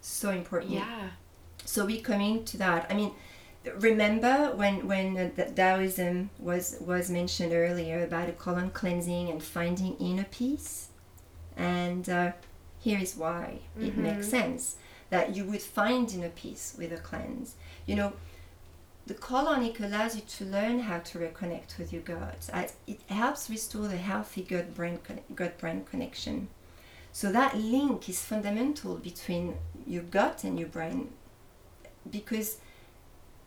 so 0.00 0.30
important. 0.30 0.72
yeah, 0.72 1.10
so 1.72 1.84
we 1.90 1.96
coming 2.10 2.34
to 2.50 2.56
that 2.64 2.82
i 2.90 2.94
mean 3.00 3.12
remember 3.88 4.34
when 4.60 4.74
when 4.92 5.06
the 5.14 5.44
taoism 5.60 6.30
was 6.38 6.64
was 6.80 7.10
mentioned 7.10 7.52
earlier 7.52 7.98
about 8.08 8.28
a 8.28 8.32
colon 8.44 8.70
cleansing 8.80 9.28
and 9.32 9.42
finding 9.42 9.92
inner 10.08 10.28
peace 10.38 10.88
and 11.56 12.08
uh, 12.08 12.32
here 12.86 12.98
is 13.06 13.12
why 13.16 13.44
it 13.88 13.94
Mhm. 13.96 14.02
makes 14.08 14.28
sense 14.38 14.76
that 15.10 15.34
you 15.36 15.42
would 15.50 15.62
find 15.62 16.04
inner 16.16 16.34
peace 16.42 16.74
with 16.78 16.92
a 16.92 17.00
cleanse 17.08 17.48
you 17.88 17.96
know 17.96 18.12
the 19.06 19.14
colonic 19.28 19.80
allows 19.80 20.14
you 20.16 20.22
to 20.36 20.44
learn 20.44 20.76
how 20.80 20.98
to 20.98 21.18
reconnect 21.18 21.78
with 21.78 21.92
your 21.94 22.02
gut. 22.02 22.40
Uh, 22.52 22.66
It 22.86 23.00
helps 23.08 23.48
restore 23.48 23.88
the 23.88 23.96
healthy 24.10 24.42
gut-brain 24.42 24.98
gut-brain 25.34 25.80
connection. 25.90 26.48
So 27.12 27.32
that 27.32 27.52
link 27.56 28.08
is 28.12 28.20
fundamental 28.32 28.92
between 29.10 29.44
your 29.86 30.02
gut 30.18 30.44
and 30.44 30.58
your 30.60 30.68
brain 30.68 31.00
because 32.10 32.58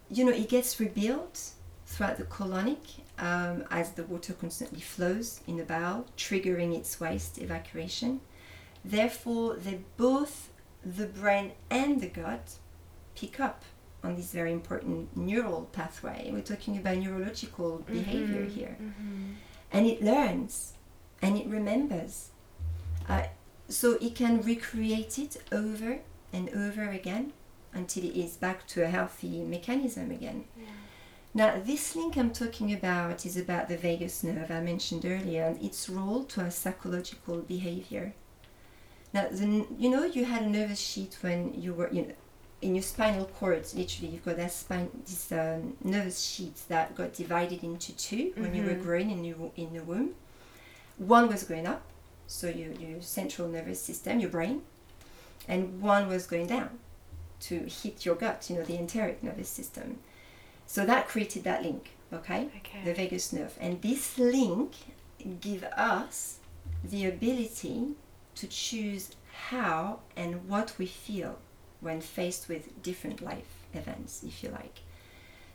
you 0.10 0.26
know 0.26 0.32
it 0.32 0.50
gets 0.50 0.80
rebuilt 0.80 1.52
throughout 1.86 2.17
the 2.17 2.24
colonic 2.24 2.80
um, 3.19 3.63
as 3.69 3.91
the 3.91 4.04
water 4.04 4.34
constantly 4.34 4.80
flows 4.82 5.41
in 5.47 5.58
the 5.58 5.63
bowel, 5.63 6.06
triggering 6.17 6.76
its 6.76 7.00
waste 7.00 7.38
evacuation. 7.38 8.21
Therefore, 8.84 9.56
they 9.56 9.82
both 9.97 10.50
the 10.84 11.06
brain 11.06 11.52
and 11.69 12.02
the 12.02 12.08
gut 12.08 12.56
pick 13.15 13.39
up 13.39 13.63
on 14.04 14.15
this 14.15 14.32
very 14.32 14.52
important 14.52 15.15
neural 15.15 15.69
pathway. 15.74 16.30
We're 16.34 16.41
talking 16.41 16.78
about 16.78 16.97
neurological 16.97 17.84
behavior 17.86 18.45
Mhm. 18.45 18.50
here 18.52 18.78
Mhm. 18.82 19.36
and 19.71 19.86
it 19.86 20.02
learns 20.02 20.74
and 21.21 21.38
it 21.38 21.45
remembers. 21.47 22.30
Uh, 23.08 23.26
so 23.69 23.97
it 24.02 24.15
can 24.15 24.41
recreate 24.41 25.19
it 25.19 25.38
over 25.52 26.00
and 26.34 26.50
over 26.50 26.89
again 26.89 27.34
until 27.73 28.03
it 28.03 28.15
is 28.15 28.36
back 28.38 28.67
to 28.67 28.84
a 28.84 28.88
healthy 28.88 29.41
mechanism 29.43 30.12
again. 30.12 30.45
Yeah. 30.57 30.65
Now, 31.34 31.62
this 31.63 31.95
link 31.95 32.17
I'm 32.17 32.31
talking 32.31 32.73
about 32.73 33.25
is 33.25 33.38
about 33.38 33.69
the 33.69 33.77
vagus 33.77 34.23
nerve 34.23 34.51
I 34.51 34.60
mentioned 34.60 35.05
earlier 35.05 35.43
and 35.45 35.62
its 35.63 35.88
role 35.88 36.25
to 36.25 36.41
our 36.41 36.51
psychological 36.51 37.38
behavior. 37.38 38.13
Now, 39.13 39.27
the, 39.31 39.65
you 39.77 39.89
know, 39.89 40.03
you 40.03 40.25
had 40.25 40.41
a 40.43 40.49
nervous 40.49 40.79
sheet 40.79 41.17
when 41.21 41.53
you 41.53 41.73
were, 41.73 41.89
you 41.91 42.01
know, 42.03 42.13
in 42.62 42.75
your 42.75 42.84
spinal 42.84 43.25
cord, 43.25 43.65
literally, 43.73 44.12
you've 44.13 44.25
got 44.25 44.38
that 44.38 44.51
spine, 44.51 44.89
this 45.05 45.31
um, 45.31 45.75
nervous 45.84 46.21
sheet 46.21 46.55
that 46.67 46.95
got 46.95 47.13
divided 47.13 47.63
into 47.63 47.95
two 47.95 48.34
when 48.38 48.53
you 48.53 48.63
were 48.63 48.75
Mhm. 48.75 48.84
growing 48.84 49.10
in 49.10 49.23
your 49.23 49.51
in 49.55 49.73
the 49.73 49.84
womb. 49.84 50.13
One 50.97 51.27
was 51.27 51.43
going 51.43 51.65
up, 51.65 51.81
so 52.27 52.47
your 52.49 52.71
your 52.73 53.01
central 53.01 53.47
nervous 53.47 53.81
system, 53.81 54.19
your 54.19 54.29
brain, 54.29 54.62
and 55.47 55.81
one 55.81 56.07
was 56.07 56.27
going 56.27 56.45
down 56.47 56.77
to 57.41 57.60
hit 57.67 58.06
your 58.06 58.15
gut, 58.15 58.49
you 58.49 58.56
know, 58.58 58.63
the 58.63 58.77
enteric 58.77 59.21
nervous 59.23 59.49
system. 59.49 59.99
So 60.65 60.86
that 60.86 61.08
created 61.08 61.43
that 61.43 61.63
link, 61.63 61.91
okay? 62.13 62.49
Okay. 62.58 62.82
the 62.86 62.93
vagus 62.93 63.34
nerve. 63.34 63.58
And 63.60 63.82
this 63.82 64.17
link 64.17 64.73
give 65.41 65.63
us 65.63 66.38
the 66.84 67.06
ability 67.06 67.89
to 68.36 68.47
choose 68.47 69.12
how 69.49 69.99
and 70.15 70.47
what 70.47 70.73
we 70.77 70.86
feel 70.86 71.38
when 71.80 71.99
faced 72.01 72.47
with 72.47 72.82
different 72.84 73.21
life 73.21 73.65
events, 73.73 74.23
if 74.23 74.43
you 74.43 74.49
like. 74.49 74.80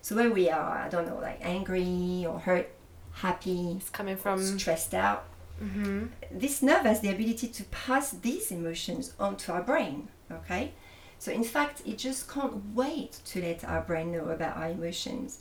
So 0.03 0.15
when 0.17 0.33
we 0.33 0.51
are, 0.51 0.79
I 0.79 0.89
don't 0.89 1.07
know, 1.07 1.19
like 1.19 1.39
angry 1.43 2.25
or 2.29 2.39
hurt, 2.41 2.69
happy, 3.13 3.73
It's 3.73 3.91
coming 3.91 4.17
from. 4.17 4.43
stressed 4.43 4.95
out, 4.95 5.25
hmm 5.59 6.07
this 6.31 6.63
nerve 6.63 6.85
has 6.85 7.01
the 7.01 7.09
ability 7.11 7.49
to 7.49 7.65
pass 7.65 8.11
these 8.11 8.51
emotions 8.51 9.15
onto 9.19 9.51
our 9.53 9.63
brain, 9.63 10.09
okay? 10.31 10.73
So, 11.19 11.33
in 11.33 11.45
fact, 11.45 11.83
it 11.85 11.99
just 11.99 12.31
can't 12.31 12.75
wait 12.75 13.21
to 13.27 13.41
let 13.41 13.65
our 13.65 13.81
brain 13.81 14.13
know 14.13 14.29
about 14.29 14.57
our 14.57 14.71
emotions. 14.71 15.41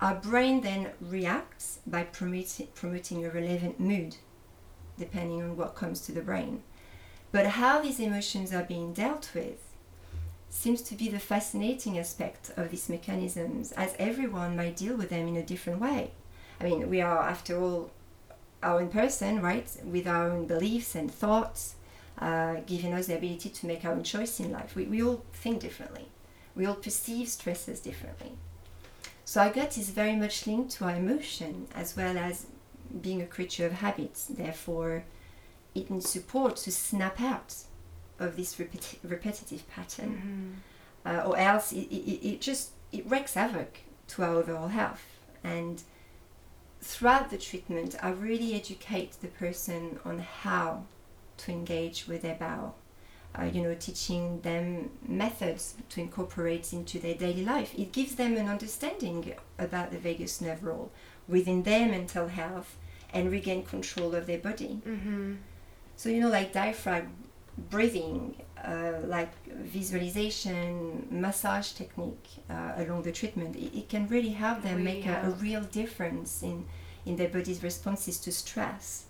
Our 0.00 0.14
brain 0.14 0.62
then 0.62 0.90
reacts 1.00 1.78
by 1.86 2.04
promoting, 2.04 2.68
promoting 2.74 3.24
a 3.24 3.30
relevant 3.30 3.78
mood, 3.78 4.16
depending 4.98 5.42
on 5.42 5.56
what 5.56 5.74
comes 5.74 6.00
to 6.02 6.12
the 6.12 6.22
brain. 6.22 6.62
But 7.32 7.46
how 7.46 7.80
these 7.80 8.00
emotions 8.00 8.52
are 8.52 8.64
being 8.64 8.92
dealt 8.92 9.30
with 9.34 9.58
seems 10.48 10.82
to 10.82 10.96
be 10.96 11.08
the 11.08 11.18
fascinating 11.20 11.98
aspect 11.98 12.50
of 12.56 12.70
these 12.70 12.88
mechanisms, 12.88 13.72
as 13.72 13.94
everyone 13.98 14.56
might 14.56 14.76
deal 14.76 14.96
with 14.96 15.10
them 15.10 15.28
in 15.28 15.36
a 15.36 15.44
different 15.44 15.80
way. 15.80 16.10
I 16.60 16.64
mean, 16.64 16.90
we 16.90 17.00
are, 17.00 17.18
after 17.18 17.60
all, 17.60 17.90
our 18.62 18.80
own 18.80 18.88
person, 18.88 19.40
right? 19.40 19.70
With 19.84 20.06
our 20.06 20.30
own 20.30 20.46
beliefs 20.46 20.94
and 20.94 21.10
thoughts, 21.10 21.76
uh, 22.18 22.56
giving 22.66 22.92
us 22.92 23.06
the 23.06 23.16
ability 23.16 23.48
to 23.48 23.66
make 23.66 23.84
our 23.84 23.92
own 23.92 24.02
choice 24.02 24.40
in 24.40 24.52
life. 24.52 24.74
We, 24.74 24.84
we 24.84 25.02
all 25.02 25.24
think 25.32 25.60
differently, 25.60 26.08
we 26.54 26.66
all 26.66 26.74
perceive 26.74 27.28
stresses 27.28 27.80
differently. 27.80 28.32
So, 29.24 29.40
our 29.42 29.50
gut 29.50 29.78
is 29.78 29.90
very 29.90 30.16
much 30.16 30.46
linked 30.46 30.72
to 30.72 30.84
our 30.84 30.96
emotion 30.96 31.68
as 31.74 31.96
well 31.96 32.18
as 32.18 32.46
being 33.00 33.22
a 33.22 33.26
creature 33.26 33.66
of 33.66 33.72
habits. 33.72 34.24
Therefore, 34.24 35.04
it 35.74 35.90
needs 35.90 36.10
support 36.10 36.56
to 36.56 36.72
snap 36.72 37.20
out 37.20 37.54
of 38.18 38.36
this 38.36 38.56
repeti- 38.56 38.98
repetitive 39.02 39.68
pattern, 39.70 40.58
mm-hmm. 41.06 41.16
uh, 41.16 41.28
or 41.28 41.38
else 41.38 41.72
it, 41.72 41.88
it, 41.90 42.28
it 42.28 42.40
just 42.40 42.70
it 42.92 43.08
wreaks 43.08 43.34
havoc 43.34 43.78
to 44.08 44.22
our 44.22 44.34
overall 44.34 44.68
health. 44.68 45.04
And 45.42 45.82
throughout 46.80 47.30
the 47.30 47.38
treatment, 47.38 47.94
I 48.02 48.10
really 48.10 48.54
educate 48.54 49.12
the 49.20 49.28
person 49.28 49.98
on 50.04 50.18
how 50.18 50.84
to 51.44 51.52
engage 51.52 52.06
with 52.06 52.22
their 52.22 52.36
bowel. 52.36 52.76
Uh, 53.38 53.44
you 53.44 53.62
know, 53.62 53.76
teaching 53.78 54.40
them 54.40 54.90
methods 55.06 55.74
to 55.88 56.00
incorporate 56.00 56.72
into 56.72 56.98
their 56.98 57.14
daily 57.14 57.44
life. 57.44 57.72
It 57.78 57.92
gives 57.92 58.16
them 58.16 58.36
an 58.36 58.48
understanding 58.48 59.34
about 59.56 59.92
the 59.92 59.98
vagus 59.98 60.40
nerve 60.40 60.64
role 60.64 60.90
within 61.28 61.62
their 61.62 61.86
mental 61.86 62.26
health 62.26 62.76
and 63.12 63.30
regain 63.30 63.62
control 63.64 64.16
of 64.16 64.26
their 64.26 64.38
body. 64.38 64.80
Mm-hmm. 64.84 65.34
So, 65.96 66.08
you 66.08 66.20
know, 66.20 66.28
like 66.28 66.52
diaphragm 66.52 67.12
breathing, 67.68 68.36
uh, 68.64 68.94
like 69.04 69.32
visualization, 69.46 71.06
massage 71.10 71.72
technique 71.72 72.26
uh, 72.48 72.72
along 72.76 73.02
the 73.02 73.12
treatment, 73.12 73.56
it, 73.56 73.78
it, 73.78 73.88
can 73.88 74.06
really 74.08 74.30
help 74.30 74.62
them 74.62 74.82
make 74.82 75.06
a, 75.06 75.22
a, 75.26 75.30
real 75.30 75.62
difference 75.62 76.42
in, 76.42 76.66
in 77.06 77.16
their 77.16 77.28
body's 77.28 77.62
responses 77.62 78.18
to 78.18 78.32
stress 78.32 79.04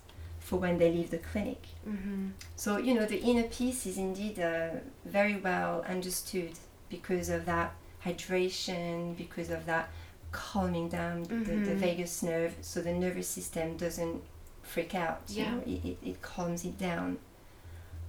for 0.51 0.57
when 0.57 0.77
they 0.77 0.91
leave 0.91 1.11
the 1.11 1.17
clinic. 1.17 1.63
Mm-hmm. 1.87 2.31
So, 2.57 2.75
you 2.75 2.93
know, 2.93 3.05
the 3.05 3.21
inner 3.21 3.43
peace 3.43 3.85
is 3.85 3.97
indeed 3.97 4.37
uh, 4.37 4.71
very 5.05 5.37
well 5.37 5.85
understood 5.87 6.51
because 6.89 7.29
of 7.29 7.45
that 7.45 7.73
hydration, 8.05 9.15
because 9.15 9.49
of 9.49 9.65
that 9.67 9.87
calming 10.33 10.89
down 10.89 11.25
mm-hmm. 11.25 11.43
the, 11.45 11.53
the, 11.53 11.71
mm-hmm. 11.71 11.77
vagus 11.77 12.21
nerve 12.21 12.53
so 12.59 12.81
the 12.81 12.91
nervous 12.91 13.29
system 13.29 13.77
doesn't 13.77 14.21
freak 14.61 14.93
out. 14.93 15.21
Yeah. 15.29 15.45
You 15.45 15.51
know, 15.51 15.61
it, 15.65 15.85
it, 15.85 15.97
it 16.09 16.21
calms 16.21 16.65
it 16.65 16.77
down. 16.77 17.19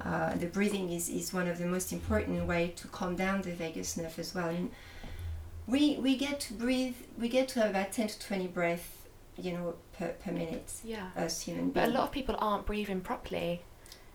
Uh, 0.00 0.34
the 0.34 0.46
breathing 0.46 0.90
is, 0.90 1.08
is 1.08 1.32
one 1.32 1.46
of 1.46 1.58
the 1.58 1.66
most 1.66 1.92
important 1.92 2.44
way 2.48 2.72
to 2.74 2.88
calm 2.88 3.14
down 3.14 3.42
the 3.42 3.52
vagus 3.52 3.96
nerve 3.96 4.18
as 4.18 4.34
well. 4.34 4.48
And 4.48 4.72
we 5.68 5.96
we 5.98 6.16
get 6.16 6.40
to 6.40 6.54
breathe. 6.54 6.96
We 7.16 7.28
get 7.28 7.46
to 7.50 7.60
have 7.60 7.70
about 7.70 7.92
ten 7.92 8.08
to 8.08 8.18
twenty 8.18 8.48
breaths, 8.48 8.88
you 9.36 9.52
know, 9.52 9.74
per, 9.98 10.08
per 10.08 10.32
minute. 10.32 10.72
Yeah. 10.84 11.10
As 11.16 11.42
human 11.42 11.70
beings. 11.70 11.74
But 11.74 11.88
a 11.88 11.92
lot 11.92 12.04
of 12.04 12.12
people 12.12 12.36
aren't 12.38 12.66
breathing 12.66 13.00
properly. 13.00 13.62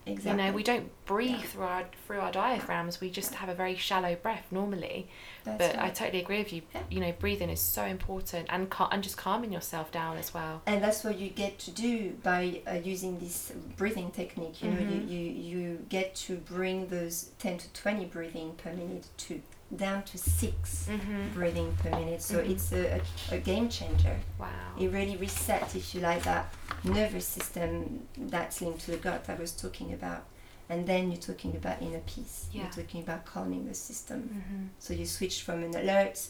Exactly. 0.05 0.31
You 0.31 0.37
know, 0.37 0.55
we 0.55 0.63
don't 0.63 0.89
breathe 1.05 1.31
yeah. 1.31 1.41
through 1.41 1.63
our 1.63 1.85
through 2.05 2.19
our 2.21 2.31
diaphragms. 2.31 3.01
We 3.01 3.09
just 3.09 3.35
have 3.35 3.49
a 3.49 3.53
very 3.53 3.75
shallow 3.75 4.15
breath 4.15 4.45
normally. 4.51 5.09
That's 5.43 5.57
but 5.57 5.75
right. 5.75 5.87
I 5.87 5.89
totally 5.89 6.21
agree 6.21 6.37
with 6.37 6.53
you. 6.53 6.61
Yeah. 6.73 6.81
You 6.89 6.99
know, 7.01 7.11
breathing 7.19 7.49
is 7.49 7.59
so 7.59 7.83
important, 7.83 8.47
and 8.49 8.69
cal- 8.69 8.87
and 8.89 9.03
just 9.03 9.17
calming 9.17 9.51
yourself 9.51 9.91
down 9.91 10.17
as 10.17 10.33
well. 10.33 10.61
And 10.65 10.81
that's 10.81 11.03
what 11.03 11.19
you 11.19 11.29
get 11.29 11.59
to 11.59 11.71
do 11.71 12.15
by 12.23 12.61
uh, 12.65 12.75
using 12.75 13.19
this 13.19 13.51
breathing 13.75 14.11
technique. 14.11 14.63
You 14.63 14.69
mm-hmm. 14.69 14.83
know, 14.85 14.95
you, 14.95 15.01
mm-hmm. 15.01 15.11
you 15.11 15.19
you 15.19 15.85
get 15.89 16.15
to 16.15 16.37
bring 16.37 16.87
those 16.87 17.31
ten 17.37 17.57
to 17.57 17.73
twenty 17.73 18.05
breathing 18.05 18.53
per 18.53 18.71
minute 18.71 19.07
to 19.17 19.41
down 19.75 20.03
to 20.03 20.17
6 20.17 20.87
mm-hmm. 20.89 21.33
breathing 21.33 21.75
per 21.83 21.89
minute. 21.89 22.21
So 22.21 22.37
mm-hmm. 22.37 22.51
it's 22.51 22.71
a, 22.71 23.01
a, 23.31 23.35
a, 23.35 23.37
game 23.37 23.67
changer. 23.69 24.17
Wow. 24.39 24.47
It 24.79 24.87
really 24.91 25.17
resets, 25.17 25.75
if 25.75 25.93
you 25.93 26.01
like, 26.01 26.23
that 26.23 26.53
nervous 26.83 27.27
system 27.27 28.07
that's 28.17 28.61
linked 28.61 28.81
to 28.81 28.91
the 28.91 28.97
gut 28.97 29.25
I 29.27 29.35
was 29.35 29.51
talking 29.51 29.93
about. 29.93 30.23
And 30.69 30.85
then 30.87 31.11
you're 31.11 31.21
talking 31.21 31.55
about 31.55 31.81
inner 31.81 31.99
peace. 31.99 32.47
Yeah. 32.51 32.63
You're 32.63 32.71
talking 32.71 33.01
about 33.01 33.25
calming 33.25 33.67
the 33.67 33.73
system. 33.73 34.21
Mm-hmm. 34.21 34.63
So 34.79 34.93
you 34.93 35.05
switch 35.05 35.41
from 35.41 35.63
an 35.63 35.75
alert 35.75 36.27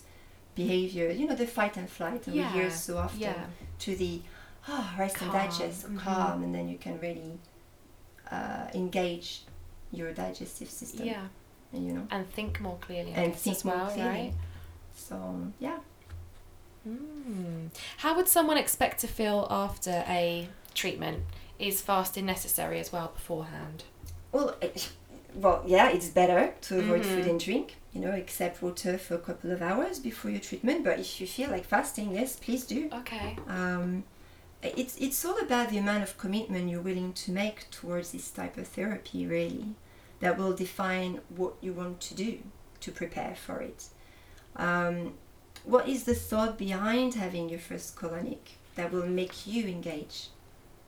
behavior, 0.56 1.12
you 1.12 1.28
know, 1.28 1.36
the 1.36 1.48
fight 1.48 1.78
and 1.78 1.90
flight 1.90 2.24
that 2.24 2.34
yeah. 2.34 2.52
we 2.52 2.60
hear 2.60 2.72
so 2.72 2.98
often, 2.98 3.20
yeah. 3.20 3.46
to 3.80 3.96
the 3.96 4.22
oh, 4.68 4.96
rest 4.98 5.16
calm. 5.16 5.30
and 5.30 5.38
digest, 5.38 5.86
mm-hmm. 5.86 5.98
calm, 5.98 6.44
and 6.44 6.54
then 6.54 6.68
you 6.68 6.78
can 6.78 7.00
really 7.00 7.40
uh, 8.32 8.68
engage 8.74 9.44
your 9.92 10.12
digestive 10.12 10.70
system. 10.70 11.06
Yeah 11.06 11.28
you 11.74 11.94
know. 11.94 12.08
And 12.12 12.30
think 12.30 12.60
more 12.60 12.78
clearly 12.80 13.14
and 13.14 13.36
think 13.36 13.64
more 13.66 13.76
well, 13.76 13.90
clearly. 13.90 14.10
right? 14.10 14.34
so 14.96 15.52
yeah. 15.60 15.78
Mm. 16.88 17.70
how 17.98 18.16
would 18.16 18.30
someone 18.30 18.58
expect 18.58 19.02
to 19.02 19.08
feel 19.08 19.48
after 19.50 20.04
a 20.08 20.48
treatment? 20.74 21.24
Is 21.60 21.82
fasting 21.82 22.26
necessary 22.26 22.80
as 22.80 22.92
well 22.92 23.12
beforehand? 23.14 23.84
Well 24.32 24.56
well 25.36 25.64
yeah 25.68 25.90
it's 25.90 26.08
better 26.08 26.54
to 26.62 26.80
avoid 26.80 27.02
mm-hmm. 27.02 27.16
food 27.16 27.28
and 27.28 27.40
drink 27.40 27.76
you 27.94 28.02
know 28.02 28.12
except 28.12 28.62
water 28.64 28.98
for 28.98 29.16
a 29.16 29.20
couple 29.20 29.52
of 29.52 29.62
hours 29.62 30.00
before 30.00 30.32
your 30.32 30.40
treatment. 30.40 30.84
But 30.84 31.00
if 31.00 31.20
you 31.20 31.28
feel 31.28 31.50
like 31.50 31.66
fasting 31.66 32.14
yes 32.14 32.38
please 32.38 32.66
do. 32.66 32.90
Okay. 32.94 33.38
Um, 33.48 34.04
it's 34.64 34.98
it's 34.98 35.24
all 35.26 35.38
about 35.40 35.70
the 35.70 35.78
amount 35.78 36.04
of 36.04 36.18
commitment 36.18 36.70
you're 36.70 36.82
willing 36.82 37.14
to 37.14 37.32
make 37.32 37.70
towards 37.70 38.12
this 38.12 38.30
type 38.32 38.58
of 38.58 38.68
therapy 38.68 39.28
really 39.28 39.76
that 40.20 40.38
will 40.38 40.54
define 40.54 41.22
what 41.30 41.54
you 41.62 41.74
want 41.74 42.00
to 42.02 42.16
do 42.16 42.40
to 42.82 42.92
prepare 42.92 43.36
for 43.36 43.62
it. 43.62 43.86
Um, 44.56 45.14
what 45.64 45.88
is 45.88 46.06
the 46.06 46.16
thought 46.16 46.58
behind 46.58 47.16
having 47.16 47.50
your 47.50 47.60
first 47.60 47.96
colonic 47.96 48.56
that 48.76 48.92
will 48.92 49.06
make 49.06 49.46
you 49.46 49.68
engage 49.68 50.28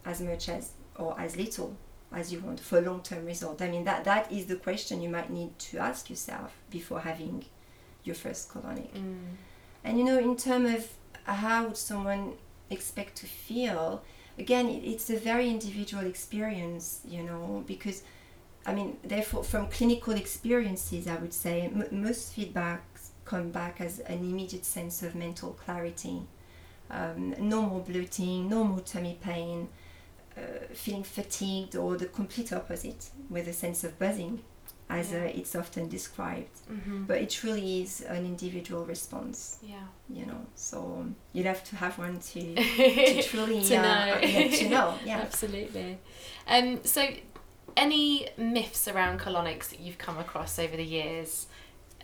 as 0.05 0.21
much 0.21 0.49
as 0.49 0.71
or 0.95 1.19
as 1.19 1.35
little 1.35 1.75
as 2.11 2.31
you 2.33 2.39
want 2.39 2.59
for 2.59 2.81
long-term 2.81 3.25
result? 3.25 3.61
I 3.61 3.69
mean 3.69 3.83
that 3.83 4.03
that 4.05 4.31
is 4.31 4.45
the 4.47 4.55
question 4.55 5.01
you 5.01 5.09
might 5.09 5.29
need 5.29 5.57
to 5.59 5.77
ask 5.79 6.09
yourself 6.09 6.53
before 6.69 7.01
having 7.01 7.45
your 8.03 8.15
first 8.15 8.49
colonic. 8.49 8.91
Mm. 8.93 9.35
And 9.83 9.97
you 9.97 10.03
know, 10.03 10.17
in 10.17 10.35
terms 10.35 10.73
of 10.73 10.87
how 11.23 11.67
would 11.67 11.77
someone 11.77 12.33
expect 12.69 13.15
to 13.17 13.25
feel, 13.25 14.03
again, 14.37 14.67
it's 14.69 15.09
a 15.09 15.17
very 15.17 15.49
individual 15.49 16.05
experience, 16.05 17.01
you 17.05 17.23
know, 17.23 17.63
because 17.67 18.03
I 18.69 18.73
mean, 18.75 18.97
therefore, 19.03 19.43
from 19.43 19.67
clinical 19.67 20.13
experiences, 20.13 21.07
I 21.07 21.15
would 21.15 21.33
say 21.33 21.61
m- 21.61 21.87
most 21.91 22.35
feedbacks 22.37 23.09
come 23.25 23.49
back 23.49 23.81
as 23.81 23.99
an 24.01 24.19
immediate 24.19 24.63
sense 24.63 25.01
of 25.01 25.15
mental 25.15 25.53
clarity. 25.53 26.21
Um, 26.91 27.33
no 27.39 27.63
more 27.63 27.81
bloating, 27.81 28.47
no 28.47 28.63
more 28.63 28.81
tummy 28.81 29.17
pain, 29.21 29.69
uh, 30.37 30.41
feeling 30.73 31.03
fatigued, 31.03 31.75
or 31.75 31.97
the 31.97 32.05
complete 32.05 32.53
opposite, 32.53 33.09
with 33.27 33.47
a 33.47 33.53
sense 33.53 33.83
of 33.83 33.97
buzzing, 33.97 34.43
as 34.87 35.11
yeah. 35.11 35.21
uh, 35.21 35.39
it's 35.39 35.55
often 35.55 35.89
described. 35.89 36.55
Mm-hmm. 36.71 37.05
But 37.05 37.21
it 37.23 37.31
truly 37.31 37.81
is 37.81 38.01
an 38.01 38.23
individual 38.23 38.85
response. 38.85 39.57
Yeah. 39.63 39.87
You 40.09 40.27
know, 40.27 40.45
so 40.53 41.07
you'd 41.33 41.47
have 41.47 41.63
to 41.65 41.75
have 41.75 41.97
one 41.97 42.19
to, 42.19 42.55
to 42.55 43.23
truly 43.23 43.63
to, 43.63 43.77
uh, 43.77 43.81
know. 43.81 44.19
Yeah, 44.21 44.47
to 44.57 44.69
know. 44.69 44.93
Yeah. 45.05 45.17
Absolutely. 45.17 45.97
Um, 46.47 46.83
so 46.83 47.07
any 47.75 48.29
myths 48.37 48.87
around 48.87 49.19
colonics 49.19 49.69
that 49.69 49.79
you've 49.79 49.97
come 49.97 50.17
across 50.17 50.59
over 50.59 50.75
the 50.75 50.83
years? 50.83 51.47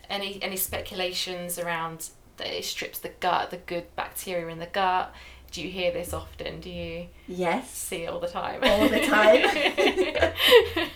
Any 0.10 0.42
any 0.42 0.58
speculations 0.58 1.58
around 1.58 2.10
that 2.38 2.48
it 2.48 2.66
strips 2.66 3.00
the 3.00 3.10
gut, 3.20 3.52
the 3.52 3.58
good 3.58 3.96
bacteria 3.96 4.48
in 4.48 4.60
the 4.60 4.68
gut? 4.68 5.14
Do 5.52 5.62
you 5.62 5.70
hear 5.70 5.92
this 5.92 6.14
often? 6.14 6.60
Do 6.60 6.70
you 6.70 7.08
yes 7.28 7.72
see 7.72 8.04
it 8.04 8.10
all 8.10 8.20
the 8.20 8.28
time? 8.28 8.60
All 8.64 8.90
the 8.90 9.02
time, 9.02 9.46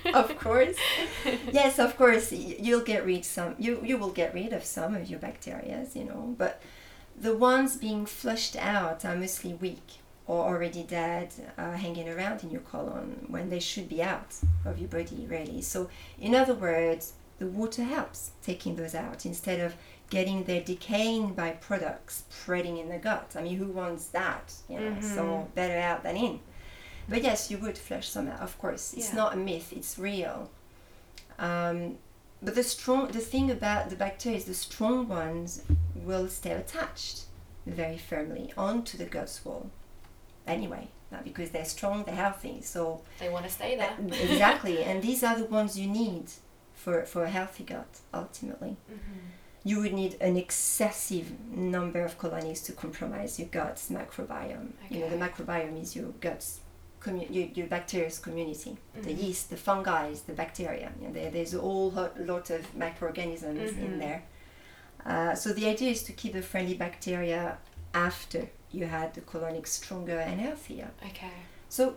of 0.13 0.38
course. 0.38 0.76
Yes, 1.51 1.80
of 1.80 1.95
course. 1.95 2.32
You'll 2.32 2.82
get 2.82 3.05
rid 3.05 3.24
some. 3.24 3.55
You 3.57 3.82
you 3.84 3.97
will 3.97 4.11
get 4.11 4.34
rid 4.34 4.51
of 4.53 4.65
some 4.65 4.95
of 4.95 5.09
your 5.09 5.20
bacteria, 5.20 5.86
you 5.93 6.03
know, 6.03 6.36
but 6.38 6.61
the 7.20 7.36
ones 7.36 7.78
being 7.78 8.05
flushed 8.05 8.55
out 8.55 9.05
are 9.05 9.15
mostly 9.15 9.53
weak 9.53 9.99
or 10.30 10.45
already 10.45 10.84
dead 10.84 11.34
uh, 11.57 11.71
hanging 11.71 12.07
around 12.07 12.43
in 12.43 12.51
your 12.51 12.61
colon 12.61 13.25
when 13.30 13.49
they 13.49 13.59
should 13.59 13.89
be 13.89 14.01
out 14.01 14.36
of 14.63 14.77
your 14.77 14.88
body 14.88 15.25
really. 15.27 15.59
So 15.59 15.89
in 16.21 16.36
other 16.36 16.53
words 16.53 17.13
the 17.39 17.47
water 17.47 17.84
helps 17.84 18.32
taking 18.43 18.75
those 18.75 18.93
out 18.93 19.25
instead 19.25 19.59
of 19.59 19.73
getting 20.11 20.43
their 20.43 20.61
decaying 20.61 21.34
byproducts 21.34 22.21
spreading 22.30 22.77
in 22.77 22.89
the 22.89 22.99
gut. 22.99 23.34
I 23.36 23.41
mean 23.41 23.57
who 23.57 23.71
wants 23.71 24.05
that 24.09 24.53
you 24.69 24.80
know? 24.80 24.91
Mm-hmm. 24.91 25.15
so 25.15 25.47
better 25.55 25.80
out 25.80 26.03
than 26.03 26.15
in. 26.15 26.39
But 27.09 27.23
yes 27.23 27.49
you 27.49 27.57
would 27.57 27.80
flush 27.80 28.07
some 28.07 28.27
out 28.27 28.39
of 28.39 28.55
course. 28.59 28.93
It's 28.93 29.09
yeah. 29.09 29.15
not 29.15 29.34
a 29.34 29.38
myth 29.38 29.73
it's 29.73 29.97
real. 29.97 30.51
Um, 31.39 31.97
but 32.43 32.53
the 32.53 32.63
strong 32.63 33.07
the 33.07 33.19
thing 33.19 33.49
about 33.49 33.89
the 33.89 33.95
bacteria 33.95 34.38
is 34.38 34.45
the 34.45 34.53
strong 34.53 35.07
ones 35.07 35.63
will 35.95 36.27
stay 36.27 36.51
attached 36.51 37.23
very 37.65 37.97
firmly 37.97 38.53
onto 38.55 38.95
the 38.95 39.05
gut 39.05 39.39
wall 39.43 39.71
anyway 40.58 40.88
because 41.24 41.50
they're 41.54 41.66
strong 41.78 42.04
they're 42.06 42.22
healthy 42.28 42.62
so 42.62 42.82
they 43.20 43.30
want 43.30 43.43
to 43.45 43.52
stay 43.60 43.72
there. 43.82 43.95
exactly 44.30 44.84
and 44.89 45.02
these 45.02 45.22
are 45.28 45.36
the 45.41 45.45
ones 45.60 45.72
you 45.82 45.88
need 45.88 46.26
for 46.82 46.95
for 47.12 47.22
a 47.24 47.30
healthy 47.30 47.64
gut 47.64 47.91
ultimately. 48.14 48.74
Mm-hmm. 48.91 49.20
you 49.70 49.76
would 49.82 49.93
need 50.02 50.14
an 50.30 50.36
excessive 50.45 51.28
number 51.78 52.02
of 52.10 52.14
colonies 52.24 52.62
to 52.68 52.72
compromise 52.84 53.32
your 53.39 53.50
gut's 53.60 53.89
microbiome. 53.97 54.72
You 54.91 55.00
know 55.02 55.10
the 55.16 55.22
microbiome 55.26 55.78
is 55.84 55.89
your 55.97 56.10
gut's 56.28 56.50
commu- 57.06 57.30
your, 57.38 57.47
your 57.58 57.68
bacteria's 57.76 58.20
community. 58.28 58.74
The 59.08 59.14
Mhm. 59.14 59.22
yeast 59.24 59.45
the 59.54 59.58
fungi 59.68 60.06
the 60.30 60.34
bacteria. 60.43 60.88
You 61.00 61.08
know, 61.08 61.14
there, 61.18 61.32
there's 61.36 61.54
a 61.60 61.62
whole 61.68 61.89
ho- 61.97 62.14
lot 62.32 62.50
of 62.58 62.62
microorganisms 62.86 63.72
in 63.86 63.91
Mhm. 63.93 64.00
there. 64.06 64.22
Uh, 65.12 65.34
so 65.41 65.47
the 65.60 65.66
idea 65.74 65.91
is 65.91 66.02
to 66.04 66.14
keep 66.22 66.34
the 66.39 66.41
friendly 66.52 66.76
bacteria 66.88 67.58
after 67.93 68.41
you 68.72 68.86
had 68.86 69.13
the 69.13 69.22
colonic 69.22 69.67
stronger 69.67 70.20
and 70.20 70.39
healthier 70.39 70.89
okay 71.05 71.32
so 71.70 71.95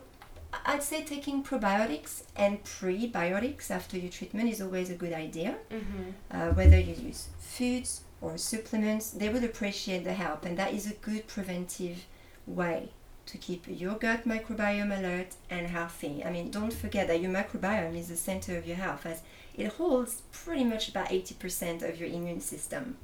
I'd 0.67 0.83
say 0.83 1.03
taking 1.03 1.43
probiotics 1.43 2.25
and 2.37 2.63
prebiotics 2.63 3.71
after 3.71 3.97
your 3.99 4.11
treatment 4.11 4.51
is 4.51 4.61
always 4.61 4.91
a 4.91 4.95
good 4.95 5.15
idea. 5.15 5.57
mm-hmm. 5.71 6.11
Uh, 6.31 6.51
whether 6.51 6.79
you 6.79 6.95
use 6.95 7.29
foods 7.39 8.03
or 8.21 8.37
supplements, 8.37 9.11
they 9.13 9.31
would 9.31 9.45
appreciate 9.45 10.05
the 10.05 10.13
help, 10.13 10.45
and 10.45 10.59
that 10.59 10.75
is 10.75 10.87
a 10.91 10.93
good 10.95 11.27
preventive 11.27 12.05
way 12.47 12.91
to 13.25 13.39
keep 13.39 13.65
your 13.67 13.95
gut 13.95 14.27
microbiome 14.29 14.97
alert 14.99 15.35
and 15.49 15.69
healthy. 15.69 16.23
I 16.23 16.31
mean, 16.31 16.51
don't 16.51 16.73
forget 16.73 17.09
that 17.09 17.21
your 17.21 17.33
microbiome 17.33 17.97
is 17.97 18.09
the 18.09 18.17
center 18.17 18.59
of 18.59 18.67
your 18.67 18.77
health, 18.77 19.07
as 19.07 19.23
it 19.57 19.69
holds 19.69 20.21
pretty 20.33 20.65
much 20.65 20.89
about 20.91 21.09
80% 21.09 21.83
of 21.89 21.99
your 21.99 22.11
immune 22.11 22.41
system. 22.41 22.99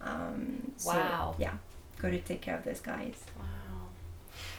Um, 0.00 0.72
so, 0.76 0.90
Wow. 0.92 1.34
yeah, 1.38 1.54
got 2.04 2.10
to 2.10 2.20
take 2.20 2.40
care 2.40 2.56
of 2.56 2.64
those 2.64 2.80
guys. 2.80 3.24
Wow. 3.38 3.44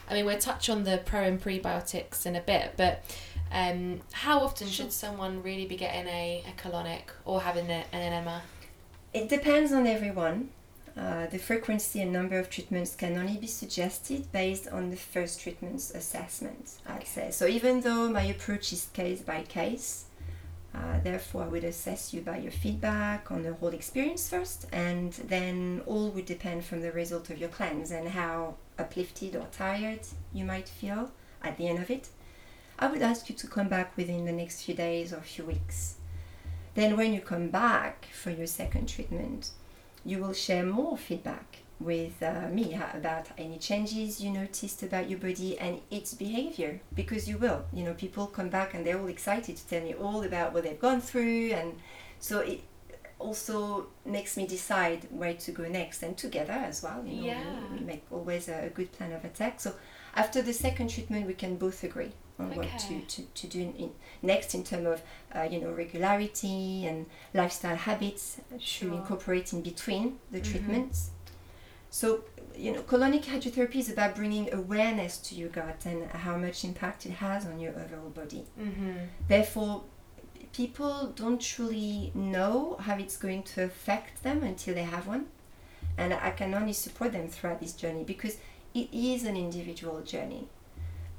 I 0.08 0.14
mean, 0.14 0.26
we'll 0.26 0.38
touch 0.38 0.68
on 0.68 0.84
the 0.84 1.00
pro 1.04 1.22
and 1.22 1.40
prebiotics 1.40 2.26
in 2.26 2.36
a 2.36 2.40
bit, 2.40 2.74
but 2.76 3.04
um, 3.52 4.00
how 4.12 4.40
often 4.40 4.68
should 4.68 4.92
someone 4.92 5.42
really 5.42 5.66
be 5.66 5.76
getting 5.76 6.06
a, 6.06 6.44
a 6.46 6.60
colonic 6.60 7.10
or 7.24 7.42
having 7.42 7.70
a, 7.70 7.84
an 7.92 8.12
enema? 8.12 8.42
It 9.12 9.28
depends 9.28 9.72
on 9.72 9.86
everyone. 9.86 10.50
Uh, 10.96 11.26
the 11.26 11.38
frequency 11.38 12.00
and 12.00 12.10
number 12.10 12.38
of 12.38 12.48
treatments 12.48 12.96
can 12.96 13.18
only 13.18 13.36
be 13.36 13.46
suggested 13.46 14.32
based 14.32 14.66
on 14.68 14.90
the 14.90 14.96
first 14.96 15.40
treatment's 15.40 15.90
assessment, 15.90 16.72
I'd 16.86 17.06
say. 17.06 17.30
So 17.30 17.46
even 17.46 17.82
though 17.82 18.08
my 18.08 18.22
approach 18.22 18.72
is 18.72 18.88
case 18.94 19.20
by 19.20 19.42
case, 19.42 20.05
uh, 20.76 21.00
therefore 21.02 21.44
I 21.44 21.48
would 21.48 21.64
assess 21.64 22.12
you 22.12 22.20
by 22.20 22.38
your 22.38 22.52
feedback 22.52 23.30
on 23.30 23.42
the 23.42 23.54
whole 23.54 23.70
experience 23.70 24.28
first, 24.28 24.66
and 24.72 25.12
then 25.12 25.82
all 25.86 26.10
would 26.10 26.26
depend 26.26 26.64
from 26.64 26.82
the 26.82 26.92
result 26.92 27.30
of 27.30 27.38
your 27.38 27.48
cleanse 27.48 27.90
and 27.90 28.08
how 28.08 28.56
uplifted 28.78 29.34
or 29.36 29.46
tired 29.50 30.00
you 30.34 30.44
might 30.44 30.68
feel 30.68 31.10
at 31.42 31.56
the 31.56 31.68
end 31.68 31.78
of 31.78 31.90
it. 31.90 32.08
I 32.78 32.88
would 32.88 33.00
ask 33.00 33.30
you 33.30 33.34
to 33.36 33.46
come 33.46 33.68
back 33.68 33.96
within 33.96 34.26
the 34.26 34.32
next 34.32 34.62
few 34.62 34.74
days 34.74 35.12
or 35.12 35.20
few 35.20 35.46
weeks. 35.46 35.96
Then, 36.74 36.98
when 36.98 37.14
you 37.14 37.22
come 37.22 37.48
back 37.48 38.08
for 38.12 38.30
your 38.30 38.46
second 38.46 38.86
treatment, 38.86 39.50
you 40.04 40.18
will 40.18 40.34
share 40.34 40.62
more 40.62 40.98
feedback 40.98 41.62
with 41.78 42.22
uh, 42.22 42.48
me 42.50 42.78
about 42.94 43.26
any 43.36 43.58
changes 43.58 44.20
you 44.20 44.30
noticed 44.30 44.82
about 44.82 45.10
your 45.10 45.18
body 45.18 45.58
and 45.58 45.80
its 45.90 46.14
behavior 46.14 46.80
because 46.94 47.28
you 47.28 47.36
will. 47.38 47.64
You 47.72 47.84
know, 47.84 47.94
people 47.94 48.26
come 48.26 48.48
back 48.48 48.74
and 48.74 48.84
they're 48.86 48.98
all 48.98 49.08
excited 49.08 49.56
to 49.56 49.66
tell 49.68 49.82
me 49.82 49.94
all 49.94 50.22
about 50.24 50.52
what 50.54 50.62
they've 50.64 50.80
gone 50.80 51.00
through, 51.00 51.50
and 51.52 51.74
so 52.18 52.40
it 52.40 52.62
also 53.18 53.86
makes 54.04 54.36
me 54.36 54.46
decide 54.46 55.06
where 55.10 55.34
to 55.34 55.50
go 55.52 55.66
next 55.68 56.02
and 56.02 56.16
together 56.16 56.52
as 56.52 56.82
well. 56.82 57.02
You 57.04 57.16
know, 57.20 57.26
Yeah. 57.26 57.42
we, 57.72 57.80
make 57.80 58.04
always 58.10 58.48
a, 58.48 58.70
good 58.74 58.92
plan 58.92 59.12
of 59.12 59.24
attack. 59.24 59.60
So, 59.60 59.74
after 60.14 60.42
the 60.42 60.52
second 60.52 60.88
treatment, 60.90 61.26
we 61.26 61.34
can 61.34 61.56
both 61.56 61.82
agree 61.84 62.12
on 62.38 62.54
what 62.54 62.68
to, 62.78 63.00
to, 63.00 63.22
to 63.22 63.46
do 63.46 63.60
in, 63.60 63.90
next 64.22 64.54
in 64.54 64.62
terms 64.64 64.86
of 64.86 65.02
uh, 65.34 65.48
you 65.50 65.58
know 65.60 65.70
regularity 65.72 66.86
and 66.86 67.06
lifestyle 67.34 67.76
habits 67.76 68.40
Sure. 68.58 68.90
to 68.90 68.94
incorporate 68.96 69.52
in 69.52 69.62
between 69.62 70.18
the 70.30 70.40
Mhm. 70.40 70.50
treatments. 70.50 71.10
So 71.96 72.24
you 72.54 72.72
know, 72.72 72.82
colonic 72.82 73.24
hydrotherapy 73.24 73.76
is 73.76 73.88
about 73.88 74.16
bringing 74.16 74.52
awareness 74.52 75.16
to 75.16 75.34
your 75.34 75.48
gut 75.48 75.86
and 75.86 76.04
how 76.10 76.36
much 76.36 76.62
impact 76.62 77.06
it 77.06 77.12
has 77.12 77.46
on 77.46 77.58
your 77.58 77.72
overall 77.72 78.10
body. 78.10 78.44
Mm-hmm. 78.60 78.96
Therefore, 79.28 79.84
people 80.52 81.14
don't 81.16 81.40
truly 81.40 82.12
know 82.14 82.76
how 82.80 82.98
it's 82.98 83.16
going 83.16 83.44
to 83.44 83.64
affect 83.64 84.22
them 84.22 84.42
until 84.42 84.74
they 84.74 84.82
have 84.82 85.06
one. 85.06 85.28
And 85.96 86.12
I 86.12 86.32
can 86.32 86.52
only 86.52 86.74
support 86.74 87.12
them 87.12 87.28
throughout 87.28 87.60
this 87.60 87.72
journey 87.72 88.04
because 88.04 88.36
it 88.74 88.88
is 88.92 89.24
an 89.24 89.38
individual 89.38 90.02
journey. 90.02 90.48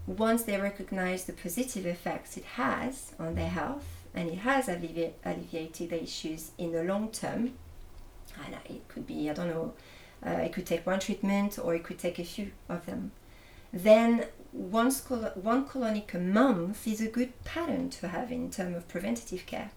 Once 0.05 0.43
they 0.43 0.61
recognize 0.61 1.23
the 1.23 1.33
positive 1.33 1.87
effects 1.87 2.37
it 2.37 2.45
has 2.45 3.13
on 3.17 3.33
their 3.33 3.49
health 3.49 4.05
and 4.13 4.29
it 4.29 4.39
has 4.49 4.67
allevi- 4.67 5.13
alleviated 5.25 5.89
the 5.89 6.03
issues 6.03 6.51
in 6.59 6.71
the 6.71 6.83
long 6.83 7.09
term, 7.09 7.53
and 8.45 8.55
it 8.69 8.87
could 8.87 9.07
be, 9.07 9.27
I 9.27 9.33
don't 9.33 9.49
know, 9.49 9.73
uh, 10.25 10.31
it 10.31 10.53
could 10.53 10.65
take 10.65 10.85
one 10.85 10.99
treatment 10.99 11.59
or 11.59 11.75
it 11.75 11.83
could 11.83 11.99
take 11.99 12.19
a 12.19 12.23
few 12.23 12.51
of 12.69 12.85
them, 12.85 13.11
then 13.71 14.25
one, 14.51 14.91
col- 14.93 15.31
one 15.35 15.67
colonic 15.67 16.13
a 16.13 16.19
month 16.19 16.87
is 16.87 17.01
a 17.01 17.07
good 17.07 17.31
pattern 17.43 17.89
to 17.91 18.07
have 18.07 18.31
in 18.31 18.49
terms 18.49 18.75
of 18.75 18.87
preventative 18.87 19.45
care 19.45 19.71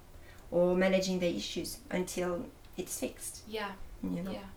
or 0.50 0.74
managing 0.76 1.18
the 1.18 1.36
issues 1.36 1.78
until 1.90 2.46
it's 2.76 2.98
fixed. 2.98 3.42
Yeah. 3.46 3.72
You 4.02 4.22
know? 4.22 4.32
Yeah. 4.32 4.48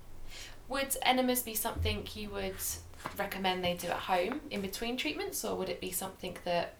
Would 0.70 0.96
enemas 1.04 1.42
be 1.42 1.54
something 1.54 2.08
you 2.16 2.30
would 2.30 2.56
recommend 3.18 3.64
they 3.64 3.76
do 3.76 3.88
at 3.88 3.98
home 3.98 4.42
in 4.50 4.62
between 4.62 4.98
treatments, 4.98 5.44
or 5.44 5.56
would 5.58 5.70
it 5.70 5.82
be 5.82 5.92
something 5.92 6.38
that 6.46 6.76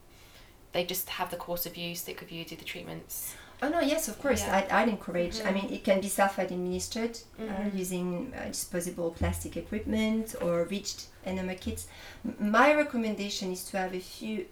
they 0.72 0.86
just 0.86 1.10
have 1.10 1.30
the 1.30 1.38
course 1.38 1.66
of 1.66 1.76
use, 1.76 2.02
stick 2.02 2.20
with 2.20 2.32
you, 2.32 2.46
do 2.46 2.56
the 2.56 2.64
treatments? 2.64 3.36
Oh 3.64 3.70
no, 3.70 3.80
yes, 3.80 4.08
of 4.10 4.16
course. 4.22 4.42
Yeah. 4.42 4.58
I'd, 4.58 4.70
I'd 4.72 4.90
encourage. 4.90 5.36
I 5.40 5.44
Mhm. 5.52 5.54
mean, 5.54 5.70
it 5.78 5.84
can 5.84 6.02
be 6.02 6.10
self-administered 6.10 7.16
uh, 7.40 7.44
Mhm. 7.44 7.78
using 7.84 8.34
uh, 8.36 8.48
disposable 8.48 9.12
plastic 9.12 9.56
equipment 9.58 10.36
or 10.42 10.66
reached 10.66 11.08
enema 11.26 11.56
kits. 11.56 11.88
M- 12.26 12.52
my 12.52 12.74
recommendation 12.84 13.52
is 13.52 13.64
to 13.70 13.78
have 13.78 13.94
a 13.96 14.00
few 14.02 14.46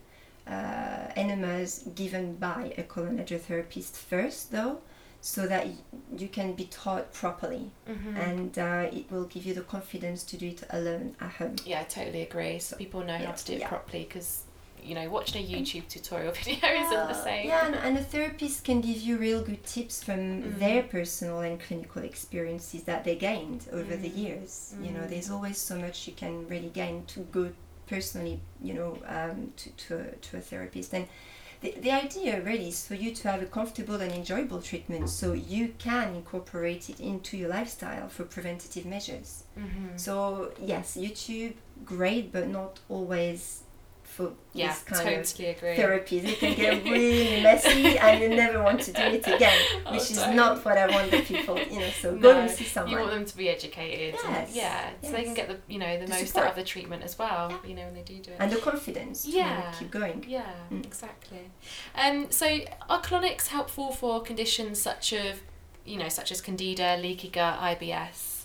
uh, 0.47 1.07
enemas 1.15 1.83
given 1.95 2.35
by 2.35 2.73
a 2.77 2.83
colon 2.83 3.17
hydrotherapist 3.19 3.93
first, 4.11 4.51
though, 4.51 4.79
so 5.21 5.45
that 5.47 5.65
y- 5.67 5.75
you 6.17 6.27
can 6.27 6.53
be 6.53 6.65
taught 6.65 7.11
properly, 7.13 7.65
Mm-hmm. 7.87 8.17
and 8.17 8.57
uh, 8.57 8.89
it 8.99 9.05
will 9.11 9.25
give 9.25 9.45
you 9.45 9.53
the 9.53 9.61
confidence 9.75 10.23
to 10.23 10.37
do 10.37 10.47
it 10.47 10.63
alone 10.71 11.15
at 11.19 11.31
home. 11.39 11.55
Yeah, 11.65 11.81
I 11.81 11.83
totally 11.83 12.23
agree. 12.23 12.59
So 12.59 12.75
people 12.77 13.01
know 13.01 13.17
Yeah, 13.19 13.27
how 13.27 13.33
to 13.33 13.45
do 13.45 13.53
it 13.53 13.59
yeah. 13.59 13.67
properly 13.69 14.03
because 14.05 14.45
you 14.83 14.95
know 14.95 15.09
watching 15.09 15.43
a 15.43 15.47
YouTube 15.47 15.87
tutorial 15.87 16.31
video 16.43 16.67
isn't 16.69 17.07
the 17.07 17.13
same. 17.23 17.47
Yeah, 17.47 17.65
and, 17.67 17.75
and 17.75 17.97
a 17.97 18.03
therapist 18.03 18.63
can 18.63 18.81
give 18.81 18.97
you 18.97 19.17
real 19.17 19.41
good 19.41 19.63
tips 19.65 20.03
from 20.03 20.19
Mhm. 20.43 20.59
their 20.59 20.83
personal 20.83 21.39
and 21.41 21.59
clinical 21.59 22.01
experiences 22.03 22.83
that 22.83 23.03
they 23.03 23.15
gained 23.15 23.67
over 23.71 23.95
the 23.95 24.09
Mm. 24.09 24.17
years. 24.17 24.73
You 24.81 24.91
know, 24.91 25.01
Mm. 25.01 25.09
there's 25.09 25.29
always 25.29 25.57
so 25.57 25.75
much 25.77 26.07
you 26.07 26.13
can 26.13 26.47
really 26.47 26.69
gain 26.73 27.05
to 27.13 27.19
go 27.31 27.51
personally, 27.87 28.39
you 28.61 28.73
know, 28.73 28.97
um, 29.05 29.51
to, 29.57 29.69
to, 29.71 29.97
a, 29.99 30.11
to 30.25 30.37
a 30.37 30.41
therapist. 30.41 30.93
And 30.93 31.07
the, 31.61 31.75
the 31.79 31.91
idea 31.91 32.41
really 32.41 32.69
is 32.69 32.87
for 32.87 32.95
you 32.95 33.13
to 33.13 33.27
have 33.31 33.41
a 33.43 33.45
comfortable 33.45 33.95
and 34.01 34.11
enjoyable 34.11 34.61
treatment 34.61 35.09
so 35.09 35.33
you 35.33 35.73
can 35.77 36.15
incorporate 36.15 36.89
it 36.89 36.99
into 36.99 37.37
your 37.37 37.49
lifestyle 37.49 38.07
for 38.07 38.23
preventative 38.23 38.85
measures. 38.85 39.43
Mm-hmm. 39.59 39.97
So, 39.97 40.53
yes, 40.59 40.97
YouTube, 40.97 41.53
great, 41.85 42.31
but 42.31 42.47
not 42.47 42.79
always 42.89 43.63
for 44.11 44.33
yeah, 44.53 44.67
this 44.67 44.83
kind 44.83 45.09
of 45.19 45.25
totally 45.25 45.49
agree. 45.49 45.75
therapies. 45.75 46.23
It 46.25 46.39
can 46.39 46.53
get 46.55 46.83
really 46.91 47.41
messy 47.41 47.97
and 47.97 48.21
you 48.21 48.29
never 48.29 48.61
want 48.61 48.81
to 48.81 48.91
do 48.91 49.01
it 49.01 49.25
again, 49.25 49.57
Oh, 49.85 49.93
which 49.93 50.11
is 50.11 50.17
don't. 50.17 50.35
not 50.35 50.63
what 50.65 50.77
I 50.77 50.87
want 50.87 51.11
the 51.11 51.21
people, 51.21 51.57
you 51.57 51.79
know, 51.79 51.89
so 52.01 52.15
go 52.27 52.31
and 52.37 52.51
see 52.51 52.65
someone. 52.65 52.91
You 52.91 52.97
want 52.99 53.11
them 53.11 53.25
to 53.25 53.37
be 53.37 53.47
educated. 53.49 54.15
and- 54.25 54.33
Yes, 54.35 54.51
yeah, 54.53 54.89
so 55.01 55.11
they 55.13 55.23
can 55.23 55.33
get 55.33 55.47
the 55.47 55.57
you 55.67 55.79
know 55.79 55.97
the, 55.97 56.05
The 56.05 56.11
most 56.11 56.27
support. 56.27 56.45
out 56.45 56.49
of 56.51 56.55
the 56.57 56.63
treatment 56.63 57.03
as 57.03 57.17
well. 57.17 57.49
Yeah. 57.51 57.69
You 57.69 57.75
know 57.75 57.85
when 57.85 57.93
they 57.93 58.01
do 58.01 58.17
do 58.19 58.31
it. 58.31 58.37
and 58.39 58.51
the 58.51 58.57
confidence 58.57 59.23
to 59.23 59.31
Yeah. 59.31 59.71
keep 59.79 59.89
going. 59.91 60.25
Yeah, 60.27 60.43
Mm. 60.71 60.85
exactly. 60.85 61.49
Um, 61.95 62.29
so 62.31 62.45
are 62.89 63.01
colonics 63.01 63.47
helpful 63.47 63.91
for 63.93 64.21
conditions 64.21 64.81
such 64.81 65.13
of, 65.13 65.41
you 65.85 65.97
know, 65.97 66.09
such 66.09 66.31
as 66.33 66.41
candida, 66.41 66.97
leaky 66.97 67.29
gut, 67.29 67.59
IBS, 67.59 68.40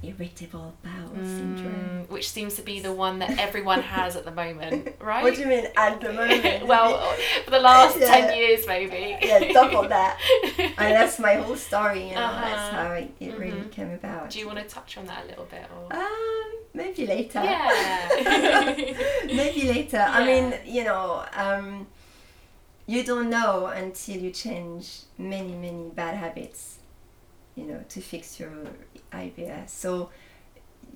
Irritable 0.00 0.74
bowel 0.84 1.24
syndrome. 1.24 1.72
mm, 2.06 2.08
which 2.08 2.30
seems 2.30 2.54
to 2.54 2.62
be 2.62 2.78
the 2.78 2.92
one 2.92 3.18
that 3.18 3.36
everyone 3.38 3.82
has 3.82 4.14
at 4.14 4.24
the 4.24 4.30
moment, 4.30 4.94
right? 5.00 5.24
What 5.24 5.34
do 5.34 5.40
you 5.40 5.46
mean 5.48 5.66
at 5.76 6.00
the 6.00 6.12
moment? 6.20 6.66
well, 6.68 7.00
for 7.44 7.50
the 7.50 7.58
last 7.58 7.98
Yeah. 8.00 8.06
ten 8.06 8.36
years, 8.38 8.64
maybe. 8.66 9.16
yeah, 9.20 9.52
double 9.52 9.88
that. 9.88 10.18
And 10.58 10.94
that's 10.94 11.18
my 11.18 11.34
whole 11.34 11.56
story, 11.56 12.08
you 12.10 12.14
know, 12.14 12.30
that's 12.30 12.70
Uh-huh. 12.72 12.82
how 12.84 12.92
it, 12.92 13.10
it 13.18 13.36
really 13.36 13.62
Mhm. 13.62 13.70
came 13.72 13.90
about. 13.90 14.30
Do 14.30 14.38
you 14.38 14.46
want 14.46 14.58
to 14.60 14.64
touch 14.66 14.96
on 14.98 15.06
that 15.06 15.24
a 15.24 15.28
little 15.28 15.46
bit, 15.46 15.66
or? 15.76 15.92
Um, 15.96 16.52
maybe 16.74 17.04
later. 17.04 17.42
yeah. 17.42 18.74
maybe 19.26 19.62
later. 19.68 19.98
I 20.08 20.24
mean, 20.24 20.54
you 20.64 20.84
know, 20.84 21.24
um, 21.34 21.88
you 22.86 23.02
don't 23.04 23.28
know 23.30 23.66
until 23.66 24.16
you 24.16 24.30
change 24.30 25.00
many 25.18 25.52
many 25.54 25.90
bad 25.94 26.14
habits 26.14 26.77
you 27.58 27.64
know 27.70 27.80
to 27.88 28.00
fix 28.00 28.38
your 28.40 28.52
IBS 29.12 29.68
so 29.70 30.10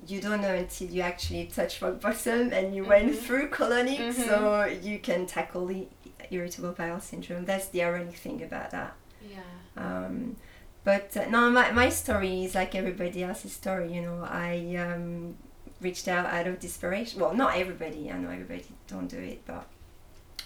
you 0.07 0.19
don't 0.25 0.41
know 0.41 0.53
until 0.63 0.87
you 0.95 1.01
actually 1.01 1.45
touch 1.57 1.81
rock 1.81 1.99
bottom 2.01 2.51
and 2.57 2.75
you 2.75 2.83
went 2.93 3.11
Mhm. 3.11 3.19
through 3.25 3.47
colonic 3.57 3.99
Mhm. 3.99 4.25
so 4.27 4.65
you 4.87 4.99
can 5.07 5.25
tackle 5.25 5.65
the 5.73 5.87
irritable 6.35 6.73
bowel 6.79 6.99
syndrome 6.99 7.45
that's 7.45 7.67
the 7.73 7.83
ironic 7.83 8.15
thing 8.25 8.39
about 8.49 8.69
that 8.71 8.91
Yeah. 9.35 9.39
um, 9.85 10.35
but 10.83 11.15
uh, 11.15 11.25
no 11.29 11.49
my, 11.57 11.71
my 11.71 11.89
story 11.89 12.43
is 12.45 12.55
like 12.55 12.71
everybody 12.81 13.19
else's 13.23 13.53
story 13.53 13.87
you 13.95 14.01
know 14.01 14.17
i 14.49 14.75
um, 14.85 15.35
reached 15.81 16.07
out 16.07 16.25
out 16.25 16.47
of 16.47 16.59
desperation 16.59 17.15
well 17.21 17.33
not 17.43 17.51
everybody 17.63 18.01
i 18.11 18.17
know 18.21 18.29
everybody 18.37 18.65
don't 18.87 19.07
do 19.17 19.19
it 19.33 19.39
but 19.45 19.65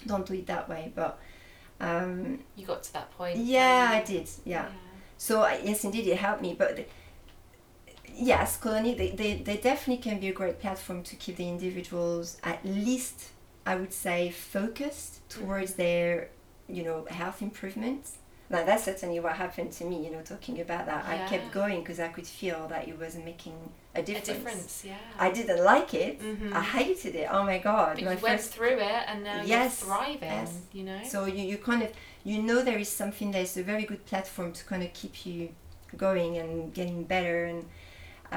don't 0.06 0.26
do 0.26 0.34
it 0.34 0.46
that 0.46 0.68
way 0.68 0.92
but 0.94 1.12
um, 1.80 2.40
You 2.56 2.66
got 2.66 2.82
to 2.88 2.92
that 2.92 3.08
point. 3.16 3.36
yeah 3.38 3.88
i 3.98 4.00
did 4.12 4.28
yeah 4.44 4.68
so 5.18 5.46
yes 5.68 5.84
indeed 5.84 6.06
it 6.06 6.16
helped 6.16 6.40
me 6.42 6.54
but 6.56 6.86
yes 8.14 8.56
colony 8.56 8.94
they, 8.94 9.10
they, 9.10 9.34
they 9.36 9.56
definitely 9.56 10.02
can 10.02 10.18
be 10.18 10.28
a 10.28 10.32
great 10.32 10.58
platform 10.60 11.02
to 11.02 11.14
keep 11.16 11.36
the 11.36 11.48
individuals 11.48 12.38
at 12.42 12.64
least 12.64 13.28
i 13.66 13.74
would 13.74 13.92
say 13.92 14.30
focused 14.30 15.28
towards 15.28 15.74
their 15.74 16.28
you 16.68 16.82
know 16.82 17.04
health 17.10 17.42
improvements 17.42 18.18
now 18.50 18.64
that's 18.64 18.84
certainly 18.84 19.20
what 19.20 19.34
happened 19.34 19.70
to 19.70 19.84
me 19.84 20.04
you 20.04 20.10
know 20.10 20.22
talking 20.22 20.60
about 20.60 20.86
that 20.86 21.04
i 21.06 21.16
kept 21.28 21.52
going 21.52 21.80
because 21.80 22.00
i 22.00 22.08
could 22.08 22.26
feel 22.26 22.66
that 22.68 22.88
it 22.88 22.98
wasn't 22.98 23.24
making 23.24 23.54
a 23.94 24.00
A 24.00 24.02
difference, 24.02 24.28
difference, 24.28 24.84
yeah. 24.86 24.96
i 25.18 25.30
didn't 25.30 25.62
like 25.64 25.92
it 25.94 26.20
Mhm. 26.20 26.52
i 26.52 26.62
hated 26.62 27.14
it 27.14 27.28
oh 27.30 27.44
my 27.44 27.58
god 27.58 27.96
But 27.96 28.04
my 28.04 28.12
you 28.14 28.18
went 28.22 28.40
through 28.40 28.78
it 28.78 29.02
and 29.08 29.22
now 29.24 29.42
Yes, 29.44 29.82
you're 29.84 29.94
thriving, 29.96 30.22
yes. 30.22 30.58
you 30.72 30.84
know? 30.84 31.00
so 31.04 31.26
you, 31.26 31.42
you 31.50 31.58
kind 31.58 31.82
of 31.82 31.90
you 32.30 32.38
know 32.48 32.58
there 32.68 32.78
is 32.86 32.88
something 33.02 33.28
that 33.34 33.42
is 33.48 33.56
a 33.56 33.62
very 33.72 33.84
good 33.90 34.02
platform 34.10 34.48
to 34.58 34.62
kind 34.70 34.82
of 34.86 34.90
keep 35.00 35.14
you 35.26 35.38
going 35.96 36.32
and 36.42 36.74
getting 36.78 37.00
better 37.14 37.38
and 37.50 37.60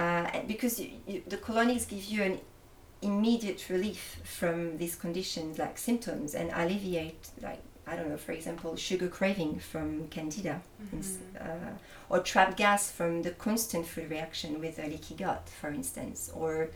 uh, 0.02 0.26
because 0.48 0.74
you, 0.80 0.89
you, 1.12 1.22
the 1.34 1.38
colonics 1.48 1.86
give 1.94 2.06
you 2.14 2.22
an 2.30 2.36
immediate 3.02 3.62
relief 3.70 4.02
from 4.24 4.78
these 4.78 4.96
conditions 4.96 5.58
like 5.64 5.78
symptoms 5.78 6.30
and 6.39 6.48
alleviate 6.62 7.24
like 7.42 7.62
I 7.88 7.96
don't 7.98 8.10
know 8.10 8.18
for 8.28 8.32
example 8.39 8.76
sugar 8.76 9.08
craving 9.18 9.54
from 9.72 10.08
candida 10.16 10.56
Mhm. 10.82 11.18
uh, 11.48 11.74
or 12.12 12.20
trapped 12.32 12.56
gas 12.58 12.82
from 12.98 13.12
the 13.26 13.32
constant 13.32 13.86
food 13.92 14.10
reaction 14.16 14.52
with 14.64 14.76
a 14.80 14.88
leaky 14.94 15.16
gut 15.24 15.44
for 15.60 15.70
instance 15.80 16.20
or 16.42 16.70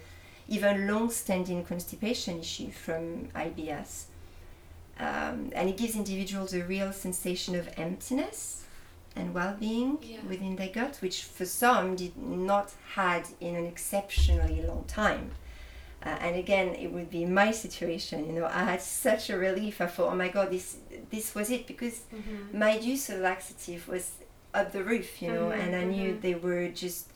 even 0.56 0.88
long-standing 0.92 1.64
constipation 1.72 2.40
issue 2.40 2.72
from 2.86 3.04
IBS 3.48 3.92
um, 5.00 5.52
and 5.54 5.70
it 5.70 5.78
gives 5.78 5.96
individuals 5.96 6.54
a 6.54 6.64
real 6.64 6.92
sensation 6.94 7.56
of 7.56 7.68
emptiness 7.78 8.64
and 9.16 9.34
well-being 9.34 9.98
Yeah. 10.02 10.18
within 10.28 10.56
their 10.56 10.70
gut, 10.70 10.98
which 11.02 11.24
for 11.24 11.46
some 11.46 11.96
did 11.96 12.18
not 12.18 12.74
had 12.96 13.28
in 13.40 13.56
an 13.56 13.66
exceptionally 13.66 14.62
long 14.62 14.84
time. 14.88 15.32
Uh, 16.06 16.10
and 16.22 16.36
again, 16.36 16.76
it 16.76 16.92
would 16.92 17.10
be 17.10 17.26
my 17.26 17.52
situation. 17.52 18.28
You 18.28 18.34
know, 18.34 18.46
I 18.46 18.64
had 18.64 18.82
such 18.82 19.30
a 19.30 19.38
relief. 19.38 19.82
I 19.82 19.88
thought, 19.88 20.12
oh 20.12 20.16
my 20.16 20.28
god, 20.28 20.52
this 20.52 20.78
this 21.10 21.34
was 21.34 21.50
it 21.50 21.66
because 21.66 22.02
Mhm. 22.14 22.54
my 22.54 22.78
use 22.78 23.10
of 23.10 23.20
laxative 23.22 23.88
was 23.88 24.12
up 24.54 24.72
the 24.72 24.84
roof. 24.84 25.22
You 25.22 25.30
know, 25.32 25.48
Mhm, 25.50 25.60
and 25.60 25.76
I 25.76 25.84
knew 25.84 26.14
mhm. 26.14 26.22
they 26.22 26.36
were 26.36 26.68
just 26.70 27.08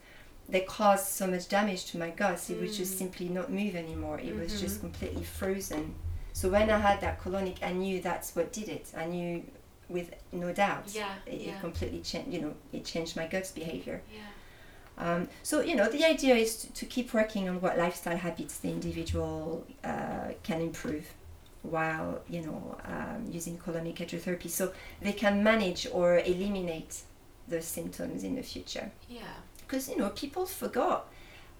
they 0.48 0.62
caused 0.62 1.06
so 1.06 1.28
much 1.28 1.48
damage 1.48 1.84
to 1.92 1.98
my 1.98 2.10
guts. 2.10 2.50
It 2.50 2.58
would 2.60 2.72
just 2.72 2.94
Mm. 2.94 2.98
simply 2.98 3.28
not 3.28 3.52
move 3.52 3.76
anymore. 3.76 4.18
It 4.18 4.34
was 4.34 4.60
just 4.60 4.80
completely 4.80 5.22
frozen. 5.22 5.94
So 6.40 6.48
when 6.48 6.70
I 6.70 6.78
had 6.78 7.02
that 7.02 7.20
colonic, 7.22 7.58
I 7.62 7.72
knew 7.72 8.00
that's 8.00 8.34
what 8.34 8.50
did 8.50 8.68
it. 8.70 8.86
I 8.96 9.04
knew 9.04 9.42
with 9.90 10.08
no 10.32 10.52
doubt. 10.54 10.84
Yeah, 10.94 11.12
It, 11.26 11.40
yeah. 11.42 11.48
it 11.50 11.60
completely 11.60 12.00
changed. 12.00 12.32
You 12.32 12.40
know, 12.40 12.54
it 12.72 12.82
changed 12.86 13.14
my 13.14 13.26
gut's 13.26 13.52
behavior. 13.52 14.00
Yeah. 14.10 14.20
Um, 15.04 15.28
so 15.42 15.60
you 15.60 15.74
know, 15.76 15.88
the 15.90 16.02
idea 16.14 16.34
is 16.34 16.56
to, 16.62 16.72
to 16.72 16.86
keep 16.86 17.12
working 17.12 17.46
on 17.50 17.60
what 17.60 17.76
lifestyle 17.76 18.16
habits 18.16 18.56
the 18.58 18.70
individual 18.70 19.66
uh, 19.84 20.28
can 20.42 20.62
improve 20.62 21.06
while 21.62 22.22
you 22.26 22.40
know 22.46 22.78
um, 22.86 23.26
using 23.30 23.58
colonic 23.58 23.96
hydrotherapy, 23.98 24.48
so 24.48 24.72
they 25.02 25.12
can 25.12 25.44
manage 25.44 25.86
or 25.92 26.20
eliminate 26.20 27.02
the 27.48 27.60
symptoms 27.60 28.24
in 28.24 28.34
the 28.36 28.42
future 28.42 28.90
Yeah. 29.10 29.20
because 29.58 29.90
you 29.90 29.96
know 29.98 30.08
people 30.10 30.46
forgot 30.46 31.00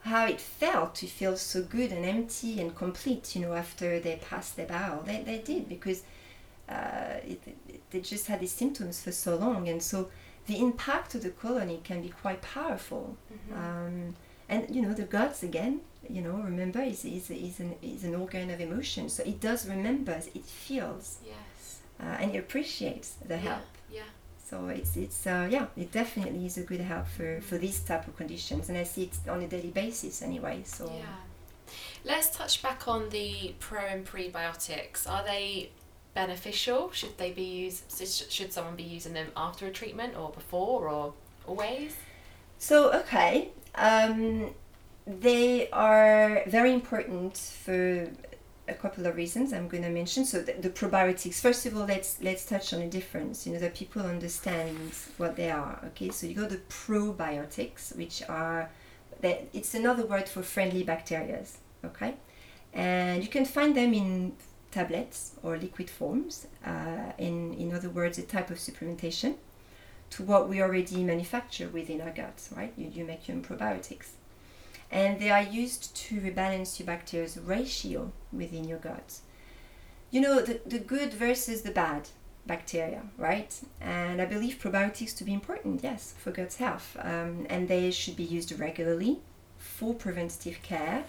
how 0.02 0.26
it 0.26 0.40
felt 0.40 0.94
to 0.94 1.06
feel 1.06 1.36
so 1.36 1.62
good 1.62 1.92
and 1.92 2.04
empty 2.04 2.60
and 2.60 2.74
complete 2.74 3.34
you 3.36 3.42
know 3.42 3.52
after 3.54 4.00
they 4.00 4.16
passed 4.16 4.56
their 4.56 4.66
bowel 4.66 5.02
they, 5.02 5.22
they 5.22 5.38
did 5.38 5.68
because 5.68 6.02
uh, 6.68 7.16
it, 7.26 7.40
it- 7.46 7.80
they 7.90 8.00
just 8.00 8.26
had 8.28 8.38
these 8.40 8.52
symptoms 8.52 9.02
for 9.02 9.10
so 9.12 9.34
long 9.36 9.68
and 9.68 9.82
so 9.82 10.08
the 10.46 10.58
impact 10.60 11.14
of 11.16 11.22
the 11.24 11.30
colony 11.30 11.80
can 11.84 12.00
be 12.00 12.08
quite 12.08 12.40
powerful 12.40 13.16
Mhm. 13.32 13.56
um, 13.56 14.14
and 14.48 14.74
you 14.74 14.80
know 14.82 14.94
the 14.94 15.04
guts 15.04 15.42
again 15.42 15.80
you 16.08 16.22
know 16.22 16.36
remember 16.36 16.80
is, 16.80 17.04
is, 17.04 17.30
is, 17.30 17.60
an, 17.60 17.74
is 17.82 18.04
an 18.04 18.14
organ 18.14 18.48
of 18.50 18.60
emotion 18.60 19.08
so 19.08 19.22
it 19.24 19.40
does 19.40 19.68
remember 19.68 20.12
it 20.34 20.44
feels 20.44 21.18
yes. 21.26 21.80
uh, 22.00 22.04
and 22.20 22.34
it 22.34 22.38
appreciates 22.38 23.14
the 23.26 23.36
help 23.36 23.60
Yeah. 23.60 23.79
So 24.50 24.66
it's 24.66 24.96
it's 24.96 25.26
uh, 25.26 25.46
yeah, 25.48 25.66
it 25.76 25.92
definitely 25.92 26.44
is 26.44 26.58
a 26.58 26.62
good 26.62 26.80
help 26.80 27.06
for 27.06 27.40
for 27.40 27.56
these 27.56 27.78
type 27.80 28.08
of 28.08 28.16
conditions, 28.16 28.68
and 28.68 28.76
I 28.76 28.82
see 28.82 29.04
it 29.04 29.30
on 29.30 29.40
a 29.42 29.46
daily 29.46 29.70
basis 29.70 30.22
anyway. 30.22 30.62
So 30.64 30.86
Yeah. 30.86 31.16
Let's 32.04 32.30
touch 32.36 32.62
back 32.62 32.88
on 32.88 33.10
the 33.10 33.54
pro 33.60 33.80
and 33.80 34.04
prebiotics. 34.04 35.08
Are 35.08 35.22
they 35.22 35.70
beneficial? 36.14 36.90
Should 36.92 37.16
they 37.18 37.30
be 37.30 37.44
used? 37.66 37.82
Should 38.32 38.52
someone 38.52 38.74
be 38.74 38.82
using 38.82 39.12
them 39.12 39.28
after 39.36 39.66
a 39.66 39.70
treatment 39.70 40.16
or 40.16 40.30
before 40.30 40.88
or 40.88 41.14
always? 41.46 41.94
so 42.58 42.92
okay, 42.92 43.50
um, 43.76 44.50
they 45.06 45.70
are 45.70 46.42
very 46.46 46.72
important 46.72 47.36
for 47.36 48.08
a 48.70 48.74
couple 48.74 49.06
of 49.06 49.16
reasons 49.16 49.52
I'm 49.52 49.68
going 49.68 49.82
to 49.82 49.90
mention. 49.90 50.24
So 50.24 50.40
the, 50.40 50.52
the 50.52 50.70
probiotics. 50.70 51.40
First 51.40 51.66
of 51.66 51.76
all, 51.76 51.84
let's 51.84 52.22
let's 52.22 52.44
touch 52.46 52.72
on 52.72 52.80
the 52.80 52.86
difference. 52.86 53.46
You 53.46 53.54
know 53.54 53.58
that 53.60 53.74
people 53.74 54.02
understand 54.02 54.92
what 55.16 55.36
they 55.36 55.50
are. 55.50 55.78
Okay, 55.88 56.10
so 56.10 56.26
you 56.26 56.34
got 56.34 56.50
the 56.50 56.62
probiotics, 56.68 57.96
which 57.96 58.22
are 58.28 58.70
that 59.20 59.48
it's 59.52 59.74
another 59.74 60.06
word 60.06 60.28
for 60.28 60.42
friendly 60.42 60.82
bacteria. 60.82 61.44
Okay, 61.84 62.14
and 62.72 63.22
you 63.22 63.28
can 63.28 63.44
find 63.44 63.76
them 63.76 63.92
in 63.94 64.34
tablets 64.70 65.32
or 65.42 65.56
liquid 65.56 65.90
forms. 65.90 66.46
Uh, 66.64 67.12
in 67.18 67.54
in 67.54 67.74
other 67.74 67.90
words, 67.90 68.18
a 68.18 68.22
type 68.22 68.50
of 68.50 68.58
supplementation 68.58 69.34
to 70.10 70.22
what 70.22 70.48
we 70.48 70.60
already 70.60 71.04
manufacture 71.04 71.68
within 71.68 72.00
our 72.00 72.10
guts. 72.10 72.50
Right, 72.56 72.72
you 72.76 72.88
you 72.92 73.04
make 73.04 73.28
your 73.28 73.36
own 73.36 73.42
probiotics 73.42 74.10
and 74.90 75.20
they 75.20 75.30
are 75.30 75.42
used 75.42 75.94
to 75.96 76.20
rebalance 76.20 76.78
your 76.78 76.86
bacteria's 76.86 77.38
ratio 77.38 78.12
within 78.32 78.64
your 78.64 78.78
gut. 78.78 79.18
You 80.10 80.20
know, 80.20 80.40
the, 80.40 80.60
the 80.66 80.78
good 80.78 81.12
versus 81.14 81.62
the 81.62 81.70
bad 81.70 82.08
bacteria, 82.46 83.02
right? 83.16 83.54
And 83.80 84.20
I 84.20 84.24
believe 84.24 84.58
probiotics 84.58 85.16
to 85.18 85.24
be 85.24 85.32
important, 85.32 85.82
yes, 85.84 86.14
for 86.18 86.32
gut 86.32 86.54
health. 86.54 86.96
Um, 87.00 87.46
and 87.48 87.68
they 87.68 87.90
should 87.90 88.16
be 88.16 88.24
used 88.24 88.58
regularly 88.58 89.20
for 89.56 89.94
preventative 89.94 90.62
care, 90.62 91.04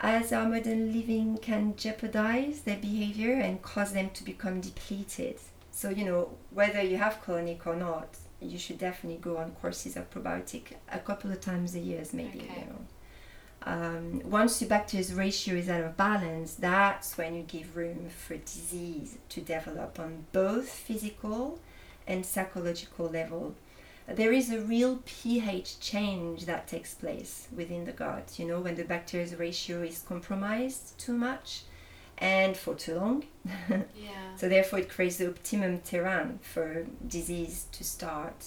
as 0.00 0.32
our 0.32 0.48
modern 0.48 0.92
living 0.92 1.38
can 1.38 1.74
jeopardize 1.76 2.60
their 2.62 2.76
behavior 2.76 3.34
and 3.34 3.62
cause 3.62 3.92
them 3.92 4.10
to 4.10 4.24
become 4.24 4.60
depleted. 4.60 5.38
So, 5.70 5.88
you 5.88 6.04
know, 6.04 6.30
whether 6.50 6.82
you 6.82 6.98
have 6.98 7.22
colonic 7.22 7.66
or 7.66 7.76
not, 7.76 8.18
you 8.42 8.58
should 8.58 8.78
definitely 8.78 9.20
go 9.20 9.36
on 9.38 9.52
courses 9.52 9.96
of 9.96 10.10
probiotic 10.10 10.74
a 10.90 10.98
couple 10.98 11.30
of 11.30 11.40
times 11.40 11.74
a 11.74 11.80
year, 11.80 12.02
maybe. 12.12 12.40
Okay. 12.40 12.60
You 12.60 12.66
know, 12.66 12.86
um, 13.64 14.22
once 14.24 14.60
your 14.60 14.68
bacteria's 14.68 15.14
ratio 15.14 15.54
is 15.54 15.68
out 15.68 15.84
of 15.84 15.96
balance, 15.96 16.54
that's 16.54 17.16
when 17.16 17.34
you 17.34 17.42
give 17.42 17.76
room 17.76 18.08
for 18.08 18.36
disease 18.36 19.18
to 19.28 19.40
develop 19.40 20.00
on 20.00 20.26
both 20.32 20.68
physical 20.68 21.60
and 22.06 22.26
psychological 22.26 23.08
level. 23.08 23.54
There 24.08 24.32
is 24.32 24.50
a 24.50 24.60
real 24.60 25.00
pH 25.06 25.78
change 25.78 26.46
that 26.46 26.66
takes 26.66 26.94
place 26.94 27.46
within 27.54 27.84
the 27.84 27.92
gut. 27.92 28.36
You 28.36 28.46
know, 28.46 28.60
when 28.60 28.74
the 28.74 28.84
bacteria's 28.84 29.36
ratio 29.36 29.82
is 29.82 30.00
compromised 30.00 30.98
too 30.98 31.16
much 31.16 31.62
and 32.22 32.56
for 32.56 32.74
too 32.74 32.94
long. 32.94 33.24
Yeah. 33.68 34.36
So 34.36 34.48
therefore, 34.48 34.78
it 34.78 34.88
creates 34.88 35.16
the 35.16 35.28
optimum 35.28 35.80
terrain 35.80 36.38
for 36.42 36.86
disease 37.06 37.66
to 37.72 37.82
start. 37.84 38.40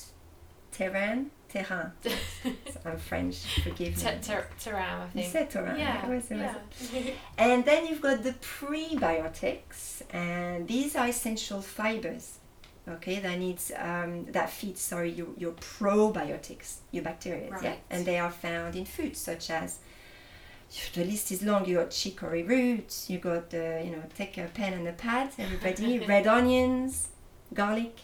Terrain, 0.71 1.30
terrain. 1.49 1.91
I'm 2.86 2.97
French. 2.97 3.38
Forgive 3.63 3.95
me. 3.97 4.03
Ter- 4.03 4.19
ter- 4.21 4.47
Teram, 4.59 4.99
I 5.01 5.05
You 5.05 5.21
think. 5.21 5.32
said 5.34 5.49
terrain. 5.51 5.78
yeah. 5.80 6.07
Was- 6.09 6.32
yeah. 6.32 6.55
And 7.38 7.63
then 7.65 7.86
you've 7.88 8.01
got 8.01 8.23
the 8.23 8.34
prebiotics, 8.34 10.01
and 10.11 10.67
these 10.67 10.95
are 10.95 11.07
essential 11.07 11.61
fibers. 11.61 12.39
Okay, 12.88 13.19
that 13.19 13.39
needs 13.39 13.71
um, 13.78 14.26
that 14.32 14.49
feeds 14.49 14.80
sorry 14.82 15.09
your, 15.11 15.28
your 15.38 15.53
probiotics, 15.53 16.78
your 16.91 17.03
bacteria, 17.03 17.49
yeah, 17.63 17.76
and 17.89 18.05
they 18.05 18.19
are 18.19 18.30
found 18.32 18.76
in 18.76 18.86
foods 18.86 19.19
such 19.19 19.49
as 19.49 19.80
the 20.93 21.05
list 21.05 21.32
is 21.32 21.43
long. 21.43 21.66
You 21.66 21.78
got 21.78 21.91
chicory 21.91 22.43
roots. 22.43 23.09
You 23.09 23.20
got 23.20 23.49
the 23.49 23.82
you 23.86 23.91
know 23.91 24.03
take 24.18 24.38
a 24.38 24.45
pen 24.53 24.74
and 24.74 24.88
a 24.88 24.93
pad. 24.93 25.32
Everybody 25.38 25.99
red 26.13 26.28
onions, 26.28 27.09
garlic, 27.53 27.99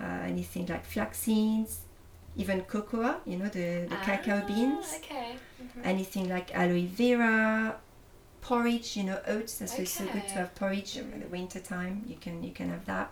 uh, 0.00 0.04
anything 0.04 0.66
like 0.66 0.84
flax 0.84 1.18
seeds, 1.18 1.80
even 2.36 2.62
cocoa. 2.62 3.20
You 3.26 3.38
know 3.38 3.48
the 3.48 3.86
the 3.88 3.96
cacao 3.96 4.40
Ah, 4.42 4.46
beans. 4.46 4.94
Okay. 4.98 5.36
Mhm. 5.62 5.84
Anything 5.84 6.28
like 6.28 6.54
aloe 6.54 6.86
vera, 6.86 7.76
porridge. 8.40 8.96
You 8.96 9.04
know 9.04 9.20
oats. 9.26 9.58
That's 9.58 9.78
also 9.78 10.04
good 10.06 10.28
to 10.28 10.34
have 10.34 10.54
porridge 10.54 10.96
in 10.96 11.20
the 11.20 11.26
winter 11.28 11.60
time. 11.60 12.04
You 12.06 12.16
can 12.20 12.42
you 12.42 12.52
can 12.52 12.70
have 12.70 12.84
that. 12.86 13.10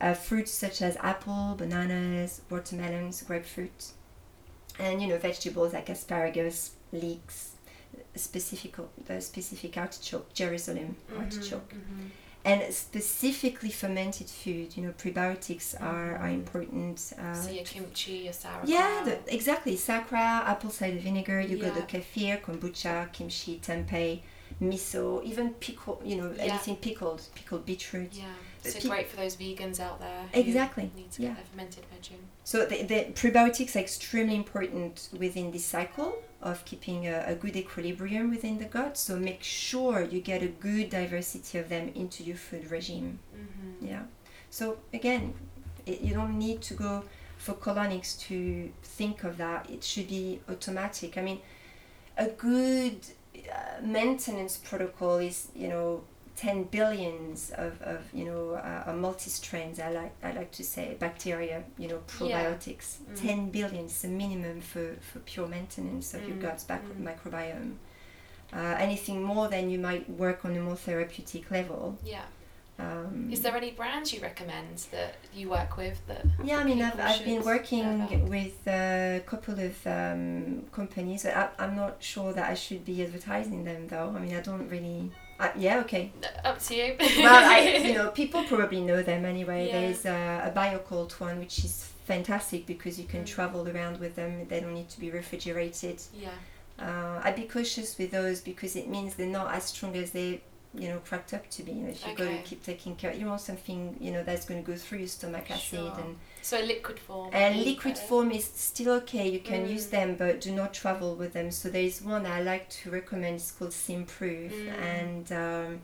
Uh, 0.00 0.14
fruits 0.14 0.52
such 0.52 0.80
as 0.82 0.96
apple, 0.98 1.54
bananas, 1.56 2.42
watermelons, 2.50 3.22
grapefruit, 3.22 3.92
and 4.78 5.02
you 5.02 5.08
know 5.08 5.18
vegetables 5.18 5.72
like 5.72 5.88
asparagus, 5.88 6.72
leeks, 6.92 7.52
specific 8.18 8.76
the 9.06 9.20
specific 9.20 9.76
artichoke, 9.76 10.32
Jerusalem 10.34 10.96
artichoke, 11.18 11.72
Mhm. 11.74 12.10
and 12.44 12.74
specifically 12.74 13.70
fermented 13.70 14.28
food. 14.28 14.76
You 14.76 14.82
know 14.84 14.92
prebiotics 14.92 15.74
are, 15.80 16.16
are 16.16 16.28
Mhm. 16.28 16.34
important. 16.34 17.12
Uh, 17.18 17.34
So 17.34 17.50
your 17.50 17.64
kimchi, 17.64 18.12
your 18.26 18.32
sauerkraut. 18.32 18.68
yeah, 18.68 19.02
the, 19.04 19.34
exactly. 19.34 19.76
Sauerkraut, 19.76 20.46
apple 20.46 20.70
cider 20.70 20.98
vinegar. 21.00 21.40
You 21.40 21.58
got 21.58 21.74
the 21.74 21.82
kefir, 21.82 22.40
kombucha, 22.42 23.12
kimchi, 23.12 23.58
tempeh, 23.60 24.20
miso, 24.60 25.22
even 25.24 25.54
pickle. 25.54 26.00
You 26.04 26.16
know 26.16 26.30
Yeah. 26.32 26.44
anything 26.44 26.76
pickled, 26.76 27.22
pickled 27.34 27.64
beetroot. 27.66 28.12
Yeah. 28.14 28.24
So 28.64 28.80
great 28.90 29.08
for 29.08 29.16
those 29.16 29.36
vegans 29.36 29.78
out 29.80 29.98
there. 30.00 30.24
who 30.32 30.40
Exactly, 30.40 30.90
Need 30.96 31.10
to 31.12 31.22
yeah. 31.22 31.28
get 31.28 31.36
their 31.36 31.44
fermented 31.46 31.84
veg 31.90 32.12
in. 32.12 32.18
So 32.48 32.64
the, 32.64 32.82
the 32.82 33.08
prebiotics 33.12 33.76
are 33.76 33.80
extremely 33.80 34.34
important 34.34 35.10
within 35.18 35.50
this 35.50 35.66
cycle 35.66 36.14
of 36.40 36.64
keeping 36.64 37.06
a, 37.06 37.24
a 37.26 37.34
good 37.34 37.56
equilibrium 37.56 38.30
within 38.30 38.56
the 38.56 38.64
gut. 38.64 38.96
So 38.96 39.18
make 39.18 39.42
sure 39.42 40.00
you 40.00 40.22
get 40.22 40.42
a 40.42 40.46
good 40.46 40.88
diversity 40.88 41.58
of 41.58 41.68
them 41.68 41.92
into 41.94 42.22
your 42.22 42.38
food 42.38 42.70
regime. 42.70 43.18
Mm-hmm. 43.36 43.88
Yeah. 43.88 44.04
So 44.48 44.78
again, 44.94 45.34
it, 45.84 46.00
you 46.00 46.14
don't 46.14 46.38
need 46.38 46.62
to 46.62 46.72
go 46.72 47.04
for 47.36 47.52
colonics 47.52 48.18
to 48.28 48.72
think 48.82 49.24
of 49.24 49.36
that. 49.36 49.68
It 49.68 49.84
should 49.84 50.08
be 50.08 50.40
automatic. 50.48 51.18
I 51.18 51.20
mean, 51.20 51.40
a 52.16 52.28
good 52.28 52.96
uh, 53.36 53.82
maintenance 53.82 54.56
protocol 54.56 55.18
is 55.18 55.48
you 55.54 55.68
know 55.68 56.02
10 56.40 56.64
billions 56.70 57.50
of, 57.56 57.72
of 57.82 58.00
you 58.14 58.24
know 58.24 58.54
uh, 58.54 58.92
multi-strains 58.92 59.80
I 59.80 59.90
like 59.90 60.12
I 60.22 60.30
like 60.40 60.52
to 60.52 60.62
say 60.64 60.96
bacteria 60.98 61.64
you 61.76 61.88
know 61.88 62.00
probiotics 62.06 62.88
Mm. 63.10 63.20
10 63.20 63.50
billion 63.50 63.84
is 63.86 64.02
the 64.02 64.08
minimum 64.08 64.60
for, 64.60 64.86
for 65.08 65.18
pure 65.20 65.48
maintenance 65.48 66.14
of 66.14 66.20
your 66.28 66.36
Mm, 66.36 66.42
gut's 66.42 66.64
bac- 66.64 66.84
mm. 66.84 67.02
microbiome 67.08 67.72
uh, 68.52 68.76
anything 68.86 69.18
more 69.22 69.48
than 69.48 69.68
you 69.68 69.78
might 69.88 70.08
work 70.08 70.44
on 70.44 70.56
a 70.56 70.60
more 70.60 70.76
therapeutic 70.76 71.50
level 71.50 71.98
Yeah. 72.04 72.22
um, 72.78 73.28
Is 73.32 73.40
there 73.40 73.56
any 73.56 73.72
brands 73.72 74.12
you 74.14 74.20
recommend 74.30 74.76
that 74.92 75.16
you 75.34 75.48
work 75.50 75.76
with 75.76 75.98
that? 76.06 76.24
yeah, 76.44 76.58
I 76.62 76.64
mean, 76.64 76.80
I've, 76.80 77.00
I've 77.00 77.24
been 77.24 77.42
working 77.42 78.28
with 78.36 78.56
a 78.68 79.20
couple 79.32 79.56
of 79.68 79.74
um, 79.86 80.62
companies. 80.80 81.26
I, 81.26 81.48
I'm 81.58 81.74
not 81.74 81.94
sure 82.12 82.32
that 82.32 82.46
I 82.48 82.54
should 82.54 82.84
be 82.84 82.96
advertising 83.06 83.64
them 83.64 83.88
though. 83.88 84.08
I 84.16 84.18
mean, 84.20 84.34
I 84.40 84.42
don't 84.50 84.68
really. 84.76 85.10
Uh, 85.40 85.50
yeah, 85.56 85.78
okay. 85.80 86.10
Up 86.44 86.58
to 86.60 86.74
you. 86.74 86.96
Well, 87.00 87.44
I, 87.50 87.60
you 87.86 87.94
know, 87.98 88.10
people 88.10 88.42
probably 88.44 88.80
know 88.80 89.02
them 89.02 89.24
anyway. 89.24 89.68
Yeah. 89.68 89.80
There's 89.80 90.04
a, 90.06 90.42
a 90.46 90.50
Bio-Kult 90.50 91.20
one, 91.20 91.38
which 91.38 91.64
is 91.64 91.88
fantastic 92.06 92.66
because 92.66 92.98
you 92.98 93.04
can 93.06 93.22
Mm. 93.22 93.26
travel 93.26 93.68
around 93.68 94.00
with 94.00 94.16
them. 94.16 94.46
They 94.48 94.60
don't 94.60 94.74
need 94.74 94.88
to 94.90 95.00
be 95.00 95.10
refrigerated. 95.10 96.00
Yeah. 96.12 96.30
Uh, 96.78 97.20
I'd 97.22 97.36
be 97.36 97.42
cautious 97.44 97.96
with 97.98 98.10
those 98.10 98.40
because 98.40 98.74
it 98.76 98.88
means 98.88 99.14
they're 99.14 99.26
not 99.26 99.52
as 99.54 99.64
strong 99.64 99.96
as 99.96 100.10
they, 100.10 100.40
you 100.74 100.88
know, 100.88 100.98
cracked 100.98 101.34
up 101.34 101.48
to 101.50 101.62
be. 101.62 101.72
You 101.72 101.82
know, 101.84 101.90
if 101.90 102.04
you 102.06 102.14
got 102.14 102.26
Okay. 102.26 102.36
to 102.38 102.42
keep 102.42 102.64
taking 102.64 102.96
care, 102.96 103.12
you 103.14 103.26
want 103.26 103.40
something, 103.40 103.96
you 104.00 104.10
know, 104.10 104.22
that's 104.24 104.44
going 104.44 104.62
to 104.64 104.68
go 104.72 104.76
through 104.76 104.98
your 104.98 105.08
stomach 105.08 105.50
acid 105.50 105.78
Sure. 105.80 105.94
and 106.00 106.16
So 106.50 106.58
liquid 106.60 106.98
form. 106.98 107.30
and 107.34 107.52
liquid 107.70 107.94
better. 107.94 108.06
form 108.06 108.30
is 108.30 108.46
still 108.70 108.92
okay. 109.00 109.26
You 109.36 109.40
can 109.40 109.68
use 109.68 109.86
Mm. 109.86 109.90
them, 109.96 110.08
but 110.16 110.40
do 110.40 110.50
not 110.60 110.70
travel 110.82 111.10
with 111.14 111.32
them. 111.34 111.50
So 111.50 111.68
there 111.68 111.82
is 111.82 112.00
one 112.14 112.24
I 112.26 112.40
like 112.52 112.66
to 112.80 112.90
recommend. 112.90 113.34
It's 113.36 113.52
called 113.56 113.72
Symprove, 113.86 114.52
Mm. 114.52 114.78
and 114.96 115.26
um, 115.44 115.80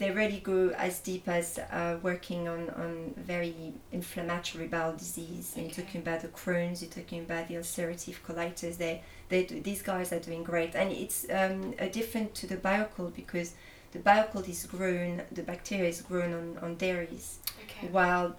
they 0.00 0.10
really 0.10 0.40
go 0.40 0.70
as 0.86 0.98
deep 0.98 1.28
as 1.28 1.58
uh, 1.58 1.96
working 2.02 2.42
on, 2.48 2.68
on 2.82 3.14
very 3.16 3.54
inflammatory 3.92 4.66
bowel 4.66 4.94
disease. 4.96 5.52
And 5.56 5.62
You're 5.66 5.84
talking 5.84 6.00
about 6.02 6.20
the 6.22 6.28
Crohn's. 6.28 6.82
You're 6.82 6.90
talking 7.00 7.20
about 7.20 7.48
the 7.48 7.54
ulcerative 7.54 8.16
colitis. 8.26 8.76
They, 8.76 9.02
they 9.28 9.44
do, 9.44 9.60
these 9.60 9.82
guys 9.82 10.12
are 10.12 10.18
doing 10.28 10.42
great, 10.42 10.74
and 10.74 10.92
it's 10.92 11.24
um, 11.30 11.72
uh, 11.80 11.86
different 11.86 12.34
to 12.40 12.46
the 12.46 12.56
Bio-Kult 12.56 13.14
because 13.14 13.54
the 13.96 14.02
Bio-Kult 14.02 14.48
is 14.48 14.66
grown. 14.66 15.22
The 15.32 15.42
bacteria 15.42 15.88
is 15.88 16.00
grown 16.02 16.32
on, 16.34 16.58
on 16.62 16.76
dairies 16.76 17.38
Okay. 17.64 17.88
while 17.88 18.36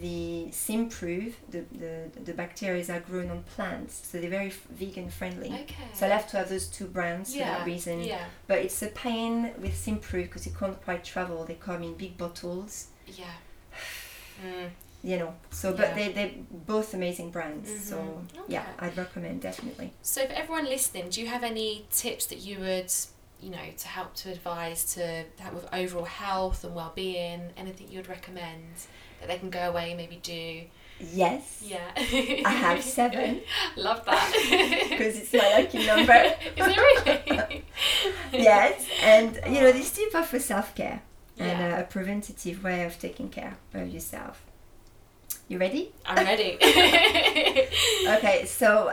the 0.00 0.48
Symprove, 0.50 1.34
the, 1.50 1.60
the, 1.72 2.10
the 2.24 2.32
bacteria 2.32 2.84
are 2.94 3.00
grown 3.00 3.30
on 3.30 3.42
plants, 3.54 4.06
so 4.08 4.18
they're 4.20 4.30
very 4.40 4.52
vegan 4.70 5.08
friendly. 5.10 5.48
Okay. 5.62 5.84
So 5.94 6.06
I 6.06 6.10
have 6.10 6.28
to 6.30 6.36
have 6.38 6.48
those 6.48 6.66
two 6.66 6.86
brands 6.86 7.32
for 7.34 7.40
that 7.40 7.66
reason. 7.66 8.00
Yeah. 8.02 8.24
But 8.46 8.58
it's 8.58 8.82
a 8.82 8.88
pain 8.88 9.52
with 9.60 9.74
Symprove 9.74 10.24
because 10.24 10.46
you 10.46 10.52
can't 10.58 10.80
quite 10.84 11.04
travel. 11.04 11.44
They 11.44 11.54
come 11.54 11.82
in 11.82 11.94
big 11.94 12.16
bottles, 12.18 12.88
Yeah. 13.06 13.24
Mm. 14.44 14.70
you 15.04 15.16
know. 15.18 15.34
So, 15.50 15.70
Yeah. 15.70 15.76
but 15.76 15.94
they 15.94 16.08
they're 16.12 16.32
both 16.50 16.92
amazing 16.94 17.30
brands. 17.30 17.68
So 17.88 17.96
Mhm. 17.96 18.40
yeah, 18.48 18.62
Okay. 18.62 18.86
I'd 18.86 18.96
recommend 18.96 19.42
definitely. 19.42 19.92
So, 20.02 20.26
for 20.26 20.32
everyone 20.32 20.64
listening, 20.64 21.10
do 21.10 21.20
you 21.20 21.28
have 21.28 21.44
any 21.44 21.86
tips 21.90 22.26
that 22.26 22.38
you 22.38 22.58
would, 22.58 22.90
you 23.40 23.50
know, 23.50 23.58
to 23.76 23.88
help 23.88 24.14
to 24.16 24.30
advise 24.30 24.94
to 24.94 25.24
help 25.38 25.54
with 25.54 25.68
overall 25.72 26.04
health 26.04 26.64
and 26.64 26.74
well-being? 26.74 27.50
Anything 27.56 27.88
you 27.90 27.98
would 27.98 28.08
recommend 28.08 28.62
that 29.20 29.28
they 29.28 29.38
can 29.38 29.50
go 29.50 29.60
away 29.70 29.88
and 29.90 29.96
maybe 29.96 30.16
do? 30.22 30.62
Yes. 31.12 31.62
Yeah. 31.66 31.90
I 31.96 32.50
have 32.50 32.82
seven 32.82 33.40
Love 33.76 34.04
that. 34.04 34.86
because 34.90 35.18
it's 35.18 35.32
my 35.32 35.50
lucky 35.58 35.86
number. 35.86 36.12
Is 36.56 36.66
it 36.68 37.26
really? 37.28 37.64
yes, 38.32 38.86
and 39.02 39.38
you 39.46 39.60
know 39.60 39.72
these 39.72 39.90
tips 39.90 40.14
are 40.14 40.22
for 40.24 40.38
self 40.38 40.74
care. 40.74 41.02
and 41.38 41.48
Yeah. 41.58 41.78
a, 41.78 41.80
a 41.80 41.84
preventative 41.84 42.62
way 42.62 42.84
of 42.84 42.98
taking 42.98 43.28
care 43.28 43.56
of 43.74 43.88
yourself. 43.88 44.42
You 45.48 45.58
ready? 45.58 45.92
I'm 46.06 46.24
ready. 46.24 46.58
Okay, 48.06 48.44
so 48.46 48.92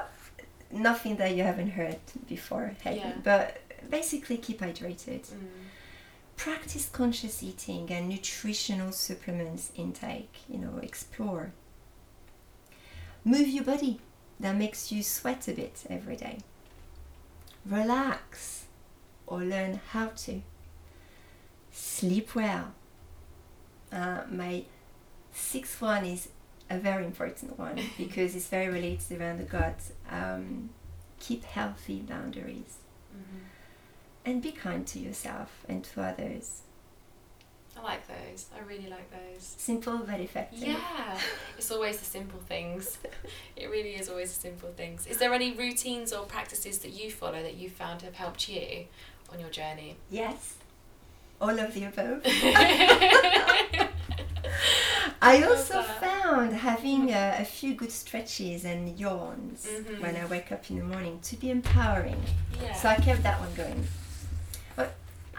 nothing 0.72 1.18
that 1.18 1.36
you 1.36 1.44
haven't 1.44 1.72
heard 1.72 1.98
before, 2.28 2.76
hey, 2.84 2.98
Yeah. 2.98 3.14
but 3.24 3.62
basically 3.92 4.38
keep 4.38 4.62
hydrated. 4.62 5.22
Mm. 5.30 5.48
Practice 6.38 6.90
conscious 6.90 7.44
eating 7.44 7.92
and 7.92 8.10
nutritional 8.10 8.92
supplements 8.92 9.72
intake. 9.76 10.34
You 10.50 10.58
know, 10.58 10.80
explore. 10.82 11.54
Move 13.24 13.48
your 13.48 13.64
body. 13.64 14.00
That 14.40 14.56
makes 14.56 14.92
you 14.92 15.04
sweat 15.04 15.48
a 15.48 15.52
bit 15.54 15.84
every 15.88 16.16
day. 16.16 16.40
Relax 17.66 18.66
or 19.28 19.42
learn 19.42 19.80
how 19.92 20.08
to. 20.08 20.42
Sleep 21.72 22.34
well. 22.34 22.74
Uh, 23.92 24.22
my 24.32 24.64
sixth 25.32 25.80
one 25.82 26.06
is 26.06 26.30
a 26.70 26.80
very 26.80 27.06
important 27.06 27.60
one 27.60 27.80
because 27.98 28.36
it's 28.36 28.48
very 28.48 28.68
related 28.70 29.22
around 29.22 29.38
the 29.38 29.44
gut. 29.44 29.80
Um, 30.10 30.72
keep 31.20 31.44
healthy 31.44 32.00
boundaries 32.00 32.78
Mhm. 33.16 33.42
And 34.26 34.42
be 34.42 34.52
kind 34.52 34.86
to 34.88 35.00
yourself 35.00 35.50
and 35.68 35.84
to 35.86 36.02
others. 36.02 36.62
I 37.78 37.82
like 37.84 38.08
those. 38.08 38.46
I 38.56 38.60
really 38.68 38.90
like 38.90 39.10
those. 39.10 39.56
Simple 39.58 40.00
but 40.00 40.20
effective. 40.20 40.60
Yeah, 40.68 41.18
it's 41.58 41.72
always 41.72 41.98
the 42.00 42.06
simple 42.06 42.40
things. 42.48 42.98
It 43.56 43.68
really 43.72 43.96
is 43.96 44.10
always 44.10 44.34
the 44.34 44.40
simple 44.42 44.70
things. 44.76 45.08
Is 45.08 45.18
there 45.18 45.34
any 45.34 45.54
routines 45.54 46.12
or 46.14 46.26
practices 46.26 46.80
that 46.80 46.92
you 46.92 47.10
follow 47.10 47.42
that 47.42 47.56
you 47.56 47.70
found 47.70 48.02
have 48.04 48.16
helped 48.16 48.48
you 48.50 48.86
on 49.32 49.40
your 49.40 49.50
journey? 49.50 49.96
Yes. 50.10 50.56
All 51.40 51.58
of 51.58 51.74
the 51.74 51.86
above. 51.86 52.22
I 55.24 55.44
also 55.44 55.82
found 55.84 56.54
having 56.54 57.12
a, 57.12 57.38
a 57.40 57.46
few 57.46 57.74
good 57.76 57.92
stretches 57.92 58.66
and 58.66 59.00
yawns 59.00 59.68
Mhm. 59.68 60.00
when 60.02 60.16
I 60.16 60.26
wake 60.26 60.52
up 60.52 60.70
in 60.70 60.78
the 60.80 60.84
morning 60.84 61.20
to 61.24 61.36
be 61.36 61.50
empowering. 61.52 62.22
yeah. 62.62 62.74
So 62.74 62.90
I 62.90 62.96
kept 62.96 63.24
that 63.24 63.40
one 63.40 63.54
going. 63.56 63.88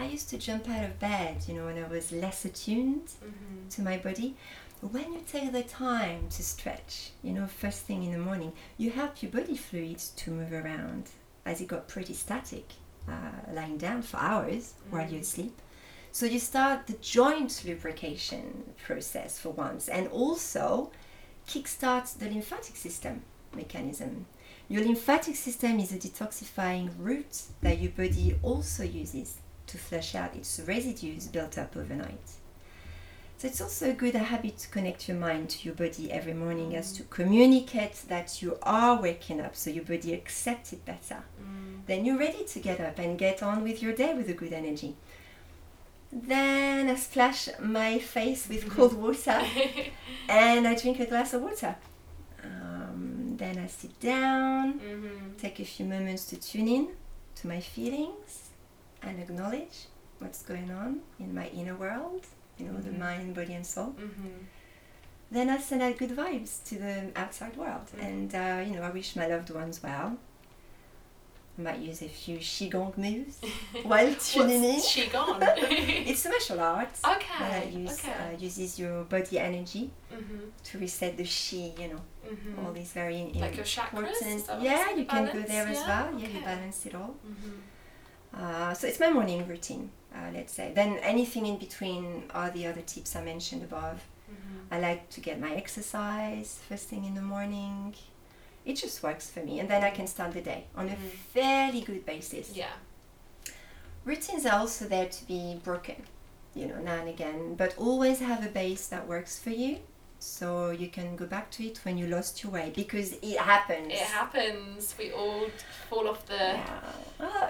I 0.02 0.06
used 0.06 0.30
to 0.30 0.36
jump 0.38 0.68
out 0.68 0.82
of 0.84 0.98
bed, 0.98 1.44
you 1.46 1.54
know, 1.54 1.66
when 1.66 1.78
I 1.78 1.86
was 1.86 2.10
less 2.10 2.44
attuned 2.44 3.06
Mhm. 3.22 3.70
to 3.70 3.82
my 3.82 3.98
body. 3.98 4.34
When 4.80 5.12
you 5.12 5.20
take 5.20 5.52
the 5.52 5.62
time 5.62 6.28
to 6.30 6.42
stretch, 6.42 7.12
you 7.22 7.32
know, 7.32 7.46
first 7.46 7.82
thing 7.82 8.02
in 8.02 8.10
the 8.10 8.18
morning, 8.18 8.52
you 8.76 8.90
help 8.90 9.22
your 9.22 9.30
body 9.30 9.56
fluids 9.56 10.08
to 10.16 10.32
move 10.32 10.52
around 10.52 11.10
as 11.44 11.60
it 11.60 11.68
got 11.68 11.86
pretty 11.86 12.14
static, 12.14 12.72
uh, 13.06 13.52
lying 13.52 13.78
down 13.78 14.02
for 14.02 14.16
hours 14.16 14.74
while 14.90 15.04
Mm. 15.06 15.12
you're 15.12 15.20
asleep. 15.20 15.56
So 16.10 16.26
you 16.26 16.40
start 16.40 16.88
the 16.88 16.94
joint 16.94 17.62
lubrication 17.64 18.74
process 18.84 19.38
for 19.38 19.50
once 19.50 19.88
and 19.88 20.08
also 20.08 20.90
kickstart 21.46 22.18
the 22.18 22.28
lymphatic 22.28 22.74
system. 22.76 23.22
mechanism. 23.54 24.24
Your 24.66 24.82
lymphatic 24.82 25.36
system 25.36 25.78
is 25.78 25.92
a 25.92 25.98
detoxifying 25.98 26.88
route 26.98 27.42
that 27.60 27.78
your 27.82 27.92
body 27.92 28.34
also 28.42 28.82
uses 28.82 29.36
to 29.66 29.78
flush 29.78 30.14
out 30.14 30.34
its 30.36 30.60
residues 30.66 31.28
built 31.28 31.56
up 31.58 31.76
overnight. 31.76 32.30
So 33.38 33.48
it's 33.48 33.60
also 33.60 33.90
a 33.90 33.92
good 33.92 34.14
habit 34.14 34.58
to 34.58 34.68
connect 34.68 35.08
your 35.08 35.16
mind 35.16 35.50
to 35.50 35.64
your 35.66 35.74
body 35.74 36.12
every 36.12 36.32
morning 36.34 36.76
as 36.76 36.92
to 36.92 37.02
communicate 37.04 38.02
that 38.08 38.40
you 38.40 38.56
are 38.62 39.00
waking 39.00 39.40
up 39.40 39.56
so 39.56 39.68
your 39.70 39.84
body 39.84 40.14
accepts 40.14 40.72
it 40.72 40.84
better. 40.84 41.24
Mm. 41.42 41.80
Then 41.86 42.04
you're 42.04 42.18
ready 42.18 42.44
to 42.44 42.58
get 42.60 42.80
up 42.80 43.00
and 43.00 43.18
get 43.18 43.42
on 43.42 43.64
with 43.64 43.82
your 43.82 43.94
day 43.94 44.14
with 44.14 44.28
a 44.28 44.32
good 44.32 44.52
energy. 44.52 44.94
Then 46.12 46.88
I 46.88 46.94
splash 46.94 47.48
my 47.60 47.98
face 47.98 48.48
with 48.48 48.70
cold 48.76 48.92
water 48.94 49.42
and 50.28 50.68
I 50.68 50.74
drink 50.76 51.00
a 51.00 51.06
glass 51.06 51.34
of 51.34 51.42
water. 51.42 51.74
Um, 52.44 53.34
then 53.38 53.58
I 53.58 53.66
sit 53.66 53.98
down, 53.98 54.78
Mhm. 54.78 55.36
take 55.38 55.58
a 55.58 55.64
few 55.64 55.86
moments 55.86 56.26
to 56.26 56.36
tune 56.36 56.68
in 56.68 56.88
to 57.36 57.48
my 57.48 57.58
feelings 57.60 58.41
and 59.02 59.20
acknowledge 59.20 59.86
what's 60.18 60.42
going 60.42 60.70
on 60.70 61.00
in 61.18 61.34
my 61.34 61.48
inner 61.48 61.74
world, 61.74 62.24
you 62.58 62.66
know, 62.66 62.78
the 62.80 62.90
Mhm. 62.90 62.98
mind, 62.98 63.34
body, 63.34 63.54
and 63.54 63.66
soul. 63.66 63.94
Mhm. 63.98 64.46
Then 65.30 65.48
I 65.48 65.58
send 65.58 65.82
out 65.82 65.96
good 65.98 66.10
vibes 66.10 66.62
to 66.68 66.74
the 66.78 67.10
outside 67.16 67.56
world, 67.56 67.86
Mm. 67.96 68.02
and 68.06 68.34
uh, 68.34 68.62
you 68.66 68.74
know, 68.76 68.82
I 68.82 68.90
wish 68.90 69.16
my 69.16 69.26
loved 69.26 69.50
ones 69.50 69.82
well. 69.82 70.18
I 71.58 71.62
might 71.62 71.80
use 71.80 72.00
a 72.02 72.08
few 72.08 72.38
qigong 72.38 72.96
moves 72.96 73.36
while 73.84 74.14
tuning 74.14 74.64
in. 74.64 74.80
Gone? 75.10 75.42
It's 76.10 76.24
a 76.26 76.28
martial 76.30 76.60
art 76.60 76.94
that 77.02 77.16
okay. 77.16 77.70
use, 77.70 77.98
okay. 77.98 78.34
uh, 78.34 78.38
uses 78.38 78.78
your 78.78 79.04
body 79.04 79.38
energy 79.38 79.90
Mhm. 80.10 80.50
to 80.64 80.78
reset 80.78 81.16
the 81.16 81.24
chi, 81.24 81.72
you 81.82 81.88
know, 81.92 82.02
Mhm. 82.24 82.58
all 82.64 82.72
these 82.72 82.92
very 82.92 83.16
Like 83.34 83.58
important. 83.58 83.58
Is 84.38 84.44
that 84.46 84.56
what 84.56 84.62
Yeah, 84.62 84.90
you 84.98 85.04
can 85.04 85.24
go 85.26 85.42
there 85.52 85.66
as 85.68 85.78
Yeah? 85.78 85.88
well. 85.92 86.20
Yeah, 86.20 86.28
you 86.28 86.40
balance 86.40 86.86
it 86.86 86.94
all. 86.94 87.14
Mhm. 87.26 87.60
Uh, 88.34 88.72
so 88.74 88.86
it's 88.86 88.98
my 89.00 89.10
morning 89.10 89.46
routine, 89.46 89.90
uh, 90.14 90.30
let's 90.32 90.52
say. 90.52 90.72
Then 90.74 90.98
anything 90.98 91.46
in 91.46 91.58
between 91.58 92.24
are 92.34 92.50
the 92.50 92.66
other 92.66 92.80
tips 92.82 93.14
I 93.16 93.22
mentioned 93.22 93.62
above. 93.62 94.00
Mhm. 94.30 94.66
I 94.70 94.80
like 94.80 95.10
to 95.10 95.20
get 95.20 95.38
my 95.40 95.54
exercise 95.54 96.60
first 96.68 96.88
thing 96.88 97.04
in 97.04 97.14
the 97.14 97.22
morning. 97.22 97.94
It 98.64 98.74
just 98.74 99.02
works 99.02 99.28
for 99.28 99.40
me, 99.40 99.60
and 99.60 99.68
then 99.68 99.82
I 99.84 99.90
can 99.90 100.06
start 100.06 100.32
the 100.32 100.40
day 100.40 100.64
on 100.76 100.88
a 100.88 100.92
Mhm. 100.92 101.10
fairly 101.34 101.80
good 101.82 102.06
basis. 102.06 102.50
Yeah. 102.54 102.72
Routines 104.04 104.46
are 104.46 104.58
also 104.58 104.86
there 104.86 105.08
to 105.08 105.24
be 105.26 105.60
broken, 105.62 106.04
you 106.54 106.66
know, 106.66 106.78
now 106.80 106.94
and 107.00 107.08
again, 107.08 107.54
but 107.54 107.76
always 107.78 108.18
have 108.20 108.44
a 108.44 108.48
base 108.48 108.86
that 108.88 109.06
works 109.06 109.38
for 109.38 109.50
you, 109.50 109.78
so 110.18 110.70
you 110.70 110.88
can 110.88 111.16
go 111.16 111.26
back 111.26 111.50
to 111.52 111.64
it 111.64 111.78
when 111.84 111.98
you 111.98 112.06
lost 112.06 112.42
your 112.42 112.50
way 112.52 112.72
because 112.74 113.12
it 113.14 113.38
happens. 113.38 113.92
It 113.92 113.98
happens. 114.00 114.94
We 114.98 115.12
all 115.12 115.50
fall 115.88 116.08
off 116.08 116.24
the 116.26 116.34
Yeah. 116.34 116.92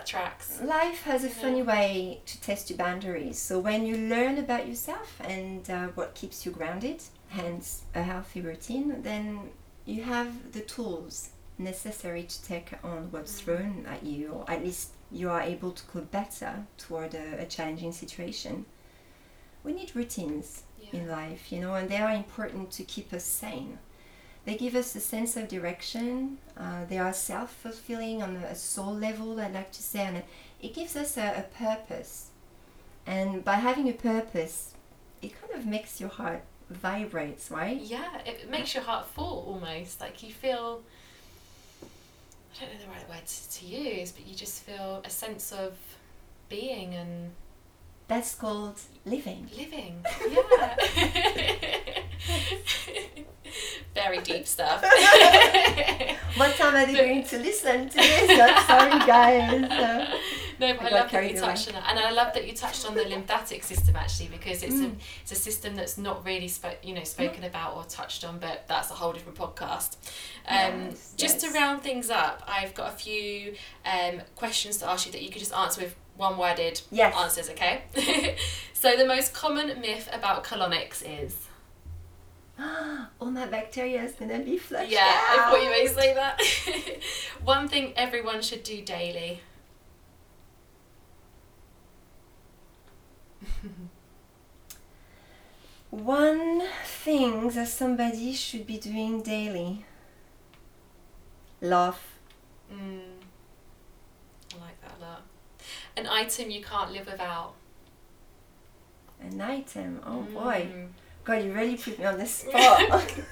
Well, 0.02 0.08
tracks. 0.08 0.60
Life 0.60 1.02
has 1.04 1.22
a 1.22 1.28
Yeah. 1.28 1.34
funny 1.34 1.62
way 1.62 2.20
to 2.26 2.40
test 2.40 2.68
your 2.70 2.76
boundaries. 2.76 3.38
So 3.38 3.60
when 3.60 3.86
you 3.86 3.96
learn 3.96 4.36
about 4.36 4.66
yourself 4.66 5.20
and 5.20 5.68
uh, 5.70 5.88
what 5.94 6.14
keeps 6.16 6.44
you 6.44 6.50
grounded, 6.50 7.02
hence 7.28 7.82
a 7.94 8.02
healthy 8.02 8.40
routine, 8.40 9.02
then 9.02 9.50
you 9.86 10.02
have 10.02 10.50
the 10.52 10.60
tools 10.62 11.28
necessary 11.56 12.24
to 12.24 12.42
take 12.42 12.72
on 12.82 13.12
what's 13.12 13.40
Mhm. 13.40 13.44
thrown 13.44 13.86
at 13.86 14.02
you, 14.02 14.32
or 14.32 14.50
at 14.50 14.64
least 14.64 14.88
you 15.12 15.30
are 15.30 15.40
able 15.42 15.70
to 15.70 15.84
cope 15.84 16.10
better 16.10 16.66
toward 16.78 17.14
a, 17.14 17.40
a 17.42 17.46
challenging 17.46 17.92
situation. 17.92 18.66
We 19.62 19.72
need 19.72 19.94
routines 19.94 20.64
Yeah. 20.80 20.98
in 21.00 21.08
life, 21.08 21.52
you 21.52 21.60
know, 21.60 21.74
and 21.76 21.88
they 21.88 21.98
are 21.98 22.12
important 22.12 22.72
to 22.72 22.82
keep 22.82 23.12
us 23.12 23.22
sane. 23.24 23.78
They 24.44 24.56
give 24.56 24.74
us 24.74 24.94
a 24.96 25.00
sense 25.00 25.36
of 25.36 25.46
direction. 25.48 26.38
Uh, 26.58 26.84
they 26.88 26.98
are 26.98 27.12
self 27.12 27.52
fulfilling 27.54 28.22
on 28.22 28.36
a 28.36 28.54
soul 28.54 28.92
level, 28.94 29.38
I'd 29.40 29.54
like 29.54 29.72
to 29.72 29.82
say, 29.82 30.00
and 30.00 30.16
it- 30.60 30.74
gives 30.74 30.96
us 30.96 31.16
a, 31.16 31.28
a 31.38 31.42
purpose. 31.58 32.28
And 33.06 33.44
by 33.44 33.54
having 33.56 33.88
a 33.88 33.92
purpose, 33.92 34.74
it 35.20 35.32
kind 35.40 35.54
of 35.54 35.66
makes 35.66 36.00
your 36.00 36.08
heart 36.10 36.42
vibrates, 36.70 37.50
right? 37.50 37.80
Yeah, 37.80 38.18
it, 38.24 38.48
makes 38.50 38.74
your 38.74 38.84
heart 38.84 39.06
full 39.06 39.44
almost. 39.48 40.00
Like 40.00 40.22
you 40.22 40.32
feel. 40.32 40.82
I 41.82 42.64
don't 42.64 42.74
know 42.74 42.80
the 42.84 42.90
right 42.90 43.08
words 43.08 43.46
to, 43.46 43.60
to 43.60 43.66
use, 43.66 44.12
but 44.12 44.26
you 44.26 44.34
just 44.34 44.62
feel 44.62 45.02
a 45.04 45.10
sense 45.10 45.52
of 45.52 45.72
being 46.48 46.94
and 46.94 47.30
That's 48.08 48.34
called 48.34 48.78
living. 49.06 49.48
living. 49.56 50.04
Yeah. 50.30 50.76
Very 53.94 54.18
deep 54.20 54.46
stuff. 54.46 54.82
What 56.36 56.56
time 56.56 56.74
are 56.74 56.86
they 56.86 56.94
going 56.94 57.24
to 57.24 57.38
listen 57.38 57.90
to 57.90 57.94
this? 57.96 58.40
I'm 58.40 58.66
sorry, 58.66 59.06
guys. 59.06 59.70
Uh, 59.70 60.18
No, 60.60 60.74
but 60.74 60.84
I 60.92 60.96
I, 60.96 61.00
love 61.00 61.10
that 61.10 61.24
you 61.24 61.30
away. 61.30 61.40
touched 61.40 61.68
on 61.68 61.74
that, 61.74 61.84
and 61.90 61.98
I 61.98 62.10
love 62.12 62.32
that 62.34 62.46
you 62.46 62.52
touched 62.54 62.86
on 62.88 62.94
the 62.94 63.04
lymphatic 63.04 63.64
system 63.64 63.96
actually, 63.96 64.28
because 64.28 64.62
it's 64.62 64.76
Mm. 64.76 64.92
a 64.92 64.96
it's 65.22 65.32
a 65.32 65.34
system 65.34 65.74
that's 65.74 65.98
not 65.98 66.24
really 66.24 66.46
spo- 66.46 66.76
you 66.84 66.94
know 66.94 67.02
spoken 67.02 67.42
about 67.44 67.74
or 67.76 67.82
touched 67.84 68.24
on, 68.24 68.38
but 68.38 68.64
that's 68.68 68.90
a 68.90 68.94
whole 68.94 69.12
different 69.12 69.36
podcast. 69.36 69.96
Um, 70.46 70.90
Yes, 70.90 71.14
just 71.16 71.42
yes. 71.42 71.52
to 71.52 71.58
round 71.58 71.82
things 71.82 72.10
up, 72.10 72.42
I've 72.46 72.74
got 72.74 72.88
a 72.94 72.96
few 72.96 73.54
um, 73.84 74.22
questions 74.36 74.76
to 74.78 74.88
ask 74.88 75.04
you 75.06 75.12
that 75.12 75.22
you 75.22 75.30
could 75.30 75.40
just 75.40 75.52
answer 75.54 75.80
with 75.82 75.96
one-worded 76.16 76.80
Yes. 76.92 77.14
answers. 77.16 77.50
Okay. 77.50 77.82
so 78.72 78.94
the 78.96 79.06
most 79.06 79.34
common 79.34 79.80
myth 79.80 80.08
about 80.12 80.44
colonics 80.44 81.02
is. 81.04 81.34
All 83.20 83.30
my 83.30 83.46
bacteria 83.46 84.02
is 84.02 84.12
gonna 84.12 84.40
be 84.40 84.58
flushed 84.58 84.90
Yeah, 84.90 85.00
I 85.04 85.36
thought 85.50 85.62
you 85.62 85.70
may 85.70 85.86
say 85.86 86.14
that. 86.14 86.40
One 87.44 87.68
thing 87.68 87.92
everyone 87.96 88.42
should 88.42 88.62
do 88.62 88.82
daily. 88.82 89.40
One 95.90 96.62
thing 96.84 97.48
that 97.50 97.68
somebody 97.68 98.32
should 98.32 98.66
be 98.66 98.78
doing 98.78 99.22
daily. 99.22 99.84
Laugh. 101.60 102.18
Mm. 102.72 103.00
I 104.54 104.58
like 104.58 104.80
that 104.80 104.92
a 104.98 105.00
lot. 105.02 105.22
An 105.96 106.06
item 106.06 106.50
you 106.50 106.62
can't 106.62 106.92
live 106.92 107.06
without. 107.06 107.54
An 109.20 109.40
item. 109.40 110.00
Oh 110.04 110.22
boy. 110.22 110.68
God, 111.24 111.44
you 111.44 111.52
really 111.52 111.76
put 111.76 111.98
me 111.98 112.04
on 112.04 112.18
the 112.18 112.26
spot. 112.38 112.80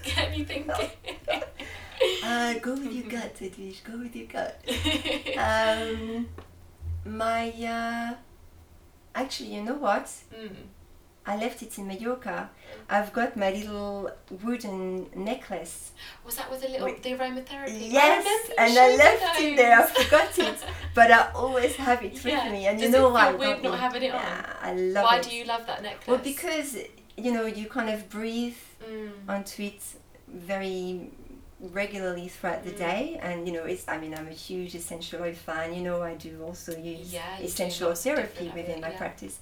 Get 0.04 0.30
me 0.30 0.44
thinking. 0.44 0.70
uh, 2.24 2.54
go 2.60 2.72
with 2.74 2.92
your 2.92 3.08
gut, 3.08 3.34
Edwige. 3.40 3.82
Go 3.84 3.98
with 3.98 4.14
your 4.14 4.26
gut. 4.26 4.60
Um, 5.36 6.28
my 7.04 7.50
uh, 7.50 8.14
actually, 9.14 9.54
you 9.54 9.62
know 9.62 9.74
what? 9.74 10.04
mm. 10.04 10.50
I 11.26 11.36
left 11.36 11.62
it 11.62 11.78
in 11.78 11.86
Mallorca. 11.86 12.48
I've 12.88 13.12
got 13.12 13.36
my 13.36 13.50
little 13.50 14.10
wooden 14.42 15.06
necklace. 15.14 15.92
Was 16.24 16.36
that 16.36 16.50
with 16.50 16.64
a 16.64 16.68
little 16.68 16.86
Wait. 16.86 17.02
the 17.02 17.10
aromatherapy? 17.10 17.92
Yes, 17.92 18.48
you 18.48 18.54
and 18.56 18.78
I 18.78 18.96
left 18.96 19.40
it 19.40 19.56
there. 19.56 19.80
I 19.80 19.86
forgot 19.86 20.38
it, 20.38 20.64
but 20.94 21.10
I 21.12 21.30
always 21.34 21.76
have 21.76 22.02
it 22.02 22.24
Yeah. 22.24 22.44
with 22.44 22.52
me. 22.52 22.66
And 22.66 22.78
Does 22.78 22.86
you 22.86 22.92
know 22.98 23.10
why? 23.10 23.32
weird 23.34 23.62
not 23.62 23.78
having 23.78 24.02
it 24.04 24.14
on? 24.14 24.20
Yeah, 24.22 24.46
I 24.62 24.72
love 24.74 25.04
Why 25.04 25.16
it. 25.16 25.24
Why 25.24 25.30
do 25.30 25.36
you 25.36 25.44
love 25.44 25.66
that 25.66 25.82
necklace? 25.82 26.08
Well, 26.08 26.18
because 26.18 26.78
you 27.24 27.32
know 27.32 27.46
you 27.46 27.66
kind 27.68 27.90
of 27.90 28.08
breathe 28.08 28.56
Mm. 28.82 29.12
onto 29.34 29.62
it 29.70 29.82
very 30.28 31.10
regularly 31.60 32.28
throughout 32.28 32.62
the 32.64 32.70
Mm. 32.72 32.78
day 32.88 33.18
and 33.22 33.46
you 33.46 33.52
know 33.56 33.64
it's 33.72 33.84
i 33.88 33.96
mean 34.02 34.14
i'm 34.18 34.28
a 34.28 34.38
huge 34.48 34.74
essential 34.74 35.18
oil 35.22 35.34
fan 35.46 35.74
you 35.74 35.82
know 35.82 35.98
i 36.02 36.14
do 36.14 36.32
also 36.42 36.72
use 36.94 37.12
Yeah, 37.12 37.38
essential 37.48 37.88
oil 37.88 37.94
therapy 37.94 38.46
within 38.54 38.76
of 38.76 38.80
my 38.86 38.90
yeah. 38.90 38.96
practice 39.02 39.36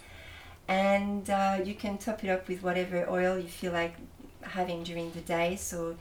and 0.67 1.31
uh, 1.31 1.59
you 1.65 1.75
can 1.75 1.97
top 1.99 2.23
it 2.25 2.31
up 2.31 2.49
with 2.49 2.63
whatever 2.63 3.09
oil 3.09 3.39
you 3.39 3.49
feel 3.49 3.73
like 3.73 3.95
having 4.43 4.83
during 4.83 5.11
the 5.13 5.21
day 5.21 5.57
so 5.57 5.97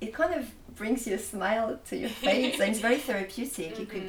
it 0.00 0.12
kind 0.14 0.34
of 0.34 0.44
brings 0.76 1.06
you 1.06 1.14
a 1.14 1.18
smile 1.18 1.78
to 1.88 1.96
your 1.96 2.08
face 2.10 2.58
and 2.60 2.70
it's 2.70 2.80
very 2.80 2.98
therapeutic 3.08 3.78
it 3.78 3.88
could 3.88 4.02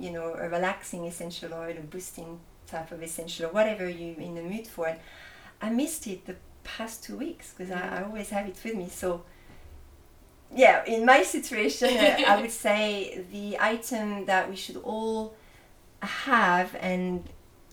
be 0.00 0.06
you 0.06 0.10
know 0.12 0.34
a 0.34 0.48
relaxing 0.48 1.04
essential 1.06 1.52
oil 1.54 1.74
a 1.78 1.80
boosting 1.94 2.38
type 2.66 2.90
of 2.92 3.02
essential 3.02 3.46
or 3.46 3.52
whatever 3.52 3.88
you're 3.88 4.20
in 4.20 4.34
the 4.34 4.42
mood 4.42 4.66
for 4.66 4.86
and 4.88 4.98
i 5.62 5.70
missed 5.70 6.06
it 6.06 6.26
the 6.26 6.36
past 6.76 6.94
two 7.04 7.16
weeks 7.24 7.46
because 7.54 7.70
I, 7.72 7.82
I 7.98 7.98
always 8.08 8.28
have 8.30 8.46
it 8.52 8.58
with 8.64 8.74
me 8.82 8.88
so 9.02 9.08
yeah 10.54 10.84
in 10.86 11.04
my 11.04 11.22
situation 11.22 11.88
uh, 11.96 12.16
i 12.32 12.40
would 12.40 12.50
say 12.66 13.24
the 13.32 13.46
item 13.74 14.24
that 14.26 14.48
we 14.48 14.56
should 14.56 14.76
all 14.92 15.34
have 16.02 16.74
and 16.80 17.24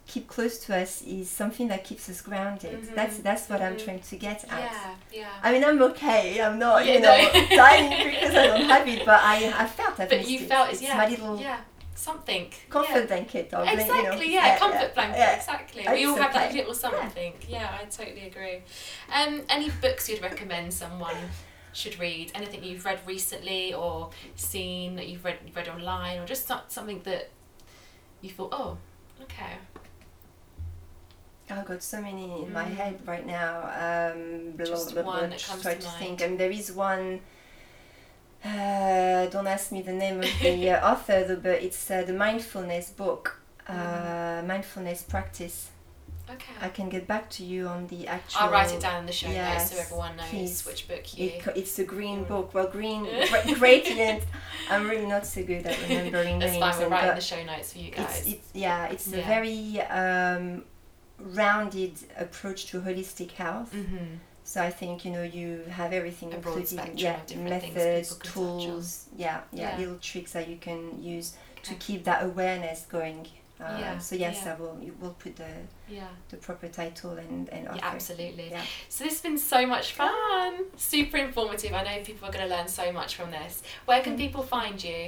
keep 0.08 0.28
close 0.28 0.56
to 0.66 0.76
us 0.82 1.02
is 1.04 1.30
something 1.30 1.68
that 1.68 1.84
keeps 1.84 2.08
us 2.10 2.22
grounded 2.22 2.80
Mhm, 2.82 2.96
that's 2.96 3.18
that's 3.20 3.50
what 3.50 3.62
i'm 3.62 3.76
mhm. 3.76 3.84
trying 3.86 4.00
to 4.12 4.16
get 4.18 4.44
at 4.58 4.60
Yeah, 4.72 4.96
yeah. 5.22 5.28
I 5.46 5.52
mean, 5.52 5.64
I'm 5.64 5.82
okay. 5.92 6.40
I'm 6.46 6.60
not, 6.60 6.86
Yeah, 6.86 6.94
you 6.96 7.00
know, 7.08 7.18
no. 7.34 7.56
dying 7.64 7.90
because 8.12 8.36
I 8.36 8.48
don't 8.48 8.70
have 8.74 8.88
it, 8.88 9.02
but 9.06 9.20
I, 9.34 9.38
I 9.64 9.66
felt 9.68 10.00
I've 10.00 10.10
but 10.10 10.28
you 10.32 10.40
it. 10.42 10.48
felt 10.52 10.70
it's 10.72 10.82
it's 10.82 10.90
yeah, 10.90 10.98
my 11.02 11.08
little 11.14 11.36
yeah, 11.48 11.60
something. 11.96 12.52
comfort 12.70 12.94
yeah. 13.02 13.06
blanket. 13.06 13.50
Or, 13.54 13.64
Exactly, 13.64 14.28
you 14.28 14.36
know, 14.36 14.42
yeah, 14.46 14.58
comfort 14.60 14.94
blanket, 14.94 15.18
yeah. 15.18 15.36
exactly. 15.36 15.86
We 15.92 16.06
all 16.06 16.16
have 16.16 16.34
that 16.34 16.54
little 16.54 16.74
something. 16.74 17.34
Yeah. 17.48 17.78
I 17.82 17.86
totally 17.86 18.28
agree. 18.28 18.62
Um, 19.14 19.42
any 19.50 19.70
books 19.82 20.08
you'd 20.10 20.22
recommend 20.22 20.74
someone? 20.74 21.16
should 21.74 22.00
read? 22.00 22.32
Anything 22.34 22.64
you've 22.64 22.86
read 22.86 23.00
recently 23.06 23.74
or 23.74 24.10
seen 24.36 24.96
that 24.96 25.10
you've 25.10 25.26
read 25.26 25.38
read 25.54 25.68
online, 25.68 26.20
or 26.20 26.26
just 26.26 26.48
so- 26.48 26.62
something 26.70 27.02
that 27.04 27.30
you 28.22 28.30
thought, 28.30 28.50
oh, 28.54 28.78
okay. 29.24 29.58
I've 31.50 31.66
got 31.66 31.84
so 31.84 32.02
many 32.02 32.44
in 32.44 32.54
my 32.54 32.64
Mm. 32.66 32.76
head 32.76 33.00
right 33.06 33.26
now. 33.26 33.60
Um, 34.14 34.58
Just 34.58 34.96
one 34.96 35.30
that 35.30 35.44
comes 35.44 35.62
try 35.62 35.76
to 35.76 35.82
to 35.82 35.86
mind. 35.88 36.00
think. 36.00 36.22
And 36.22 36.40
there 36.40 36.50
is 36.50 36.72
one. 36.72 37.20
Uh, 38.46 39.26
don't 39.32 39.48
ask 39.48 39.72
me 39.72 39.82
the 39.82 39.94
name 39.94 40.20
of 40.20 40.30
the 40.42 40.70
uh, 40.76 40.92
author, 40.92 41.24
though, 41.28 41.36
but 41.38 41.64
it's 41.64 41.90
uh, 41.90 42.04
the 42.04 42.14
mindfulness 42.14 42.90
book, 42.92 43.40
uh, 43.68 43.74
Mm. 43.74 44.48
mindfulness 44.48 45.02
practice. 45.04 45.70
Okay. 46.30 46.54
I 46.62 46.70
can 46.70 46.90
get 46.90 47.06
back 47.08 47.30
to 47.38 47.44
you 47.44 47.68
on 47.68 47.88
the 47.88 48.08
actual. 48.08 48.42
I'll 48.42 48.52
write 48.52 48.74
it 48.74 48.80
down 48.82 49.02
in 49.02 49.06
the 49.06 49.12
show 49.12 49.32
notes 49.32 49.72
so 49.72 49.80
everyone 49.80 50.16
knows 50.18 50.30
please. 50.30 50.66
which 50.66 50.88
book 50.88 51.06
you. 51.18 51.28
It, 51.28 51.48
it's 51.56 51.78
a 51.80 51.84
green 51.84 52.26
Mm. 52.26 52.28
book. 52.28 52.54
Well, 52.54 52.68
green, 52.68 53.04
gra- 53.30 53.56
gradient. 53.56 54.24
I'm 54.70 54.88
really 54.90 55.06
not 55.08 55.26
so 55.26 55.44
good 55.44 55.66
at 55.68 55.80
remembering 55.84 56.40
That's 56.42 56.52
names. 56.54 56.64
fine. 56.66 56.78
We're 56.78 56.84
and- 56.84 56.92
writing 56.92 57.10
but 57.10 57.16
the 57.16 57.22
show 57.22 57.44
notes 57.44 57.74
for 57.74 57.80
you 57.80 57.92
guys. 57.92 58.24
it's 58.28 58.48
yeah, 58.54 58.86
it's 58.94 59.08
a 59.08 59.22
very 59.22 59.82
um, 59.82 60.64
rounded 61.20 61.94
approach 62.18 62.66
to 62.72 62.82
holistic 62.82 63.32
health. 63.32 63.72
mm-hmm. 63.74 64.16
So 64.48 64.62
I 64.62 64.70
think 64.70 65.04
you 65.06 65.12
know 65.12 65.24
you 65.24 65.64
have 65.80 65.92
everything 65.92 66.32
A 66.32 66.36
included. 66.38 66.72
yeah, 67.00 67.16
of 67.20 67.26
different 67.26 67.62
things 67.62 67.76
methods, 67.76 68.10
people 68.14 68.22
can 68.22 68.32
touch 68.32 68.38
on. 68.38 68.60
tools. 68.70 69.06
Yeah, 69.18 69.42
yeah, 69.52 69.62
Yeah. 69.72 69.78
little 69.80 69.98
tricks 70.10 70.32
that 70.34 70.48
you 70.48 70.58
can 70.68 70.82
use 71.04 71.34
to 71.64 71.74
keep 71.86 72.04
that 72.10 72.24
awareness 72.24 72.86
going. 72.98 73.26
Uh, 73.60 73.78
Yeah, 73.80 73.98
So 74.00 74.16
yes, 74.16 74.42
yeah. 74.44 74.52
I 74.52 74.56
will. 74.62 74.78
You 74.86 74.94
will 75.02 75.16
put 75.24 75.34
the, 75.38 75.52
Yeah. 75.88 76.10
the 76.30 76.38
proper 76.38 76.68
title 76.68 77.14
and 77.24 77.50
and 77.56 77.68
author. 77.70 77.78
Yeah, 77.80 77.94
absolutely. 77.96 78.48
Yeah. 78.52 78.64
So 78.90 79.04
this 79.06 79.14
has 79.14 79.22
been 79.22 79.38
so 79.40 79.66
much 79.66 79.88
fun. 79.94 80.52
Super 80.78 81.18
informative. 81.28 81.72
I 81.74 81.82
know 81.88 82.04
people 82.04 82.28
are 82.28 82.34
going 82.38 82.48
to 82.50 82.56
learn 82.56 82.68
so 82.68 82.92
much 83.00 83.16
from 83.16 83.32
this. 83.32 83.64
Where 83.88 84.02
can 84.06 84.14
Mm. 84.14 84.24
people 84.26 84.44
find 84.44 84.78
you? 84.84 85.02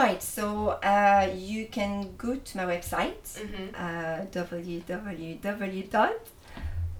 Right. 0.00 0.22
So 0.22 0.46
uh, 0.82 1.30
you 1.52 1.66
can 1.68 2.16
go 2.16 2.30
to 2.48 2.56
my 2.56 2.64
website. 2.74 3.22
Mm-hmm. 3.38 3.66
uh, 3.86 4.26
www 4.40 5.90
dot 5.90 6.14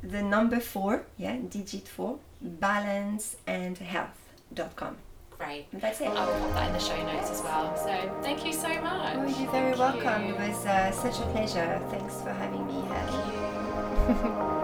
the 0.03 0.22
number 0.22 0.61
four 0.61 1.05
yeah 1.16 1.36
digit 1.51 1.88
four 1.88 2.18
balanceandhealth.com 2.44 4.97
Great. 5.38 5.66
and 5.72 5.80
that's 5.82 6.01
it 6.01 6.09
I 6.09 6.24
will 6.26 6.38
pop 6.40 6.53
that 6.55 6.66
in 6.68 6.72
the 6.72 6.78
show 6.78 6.97
notes 7.07 7.30
as 7.30 7.42
well. 7.42 7.76
So 7.76 7.90
thank 8.22 8.44
you 8.47 8.53
so 8.55 8.68
much. 8.80 9.16
oh 9.16 9.26
you're 9.26 9.51
very 9.51 9.74
Thank 9.74 10.03
welcome 10.05 10.26
you. 10.28 10.34
it 10.34 10.38
was 10.49 10.64
uh, 10.66 10.90
such 10.92 11.18
a 11.18 11.26
pleasure 11.32 11.80
thanks 11.90 12.20
for 12.22 12.30
having 12.32 12.66
me 12.66 12.72
here 12.74 13.07
Thank 14.07 14.24
you. 14.24 14.47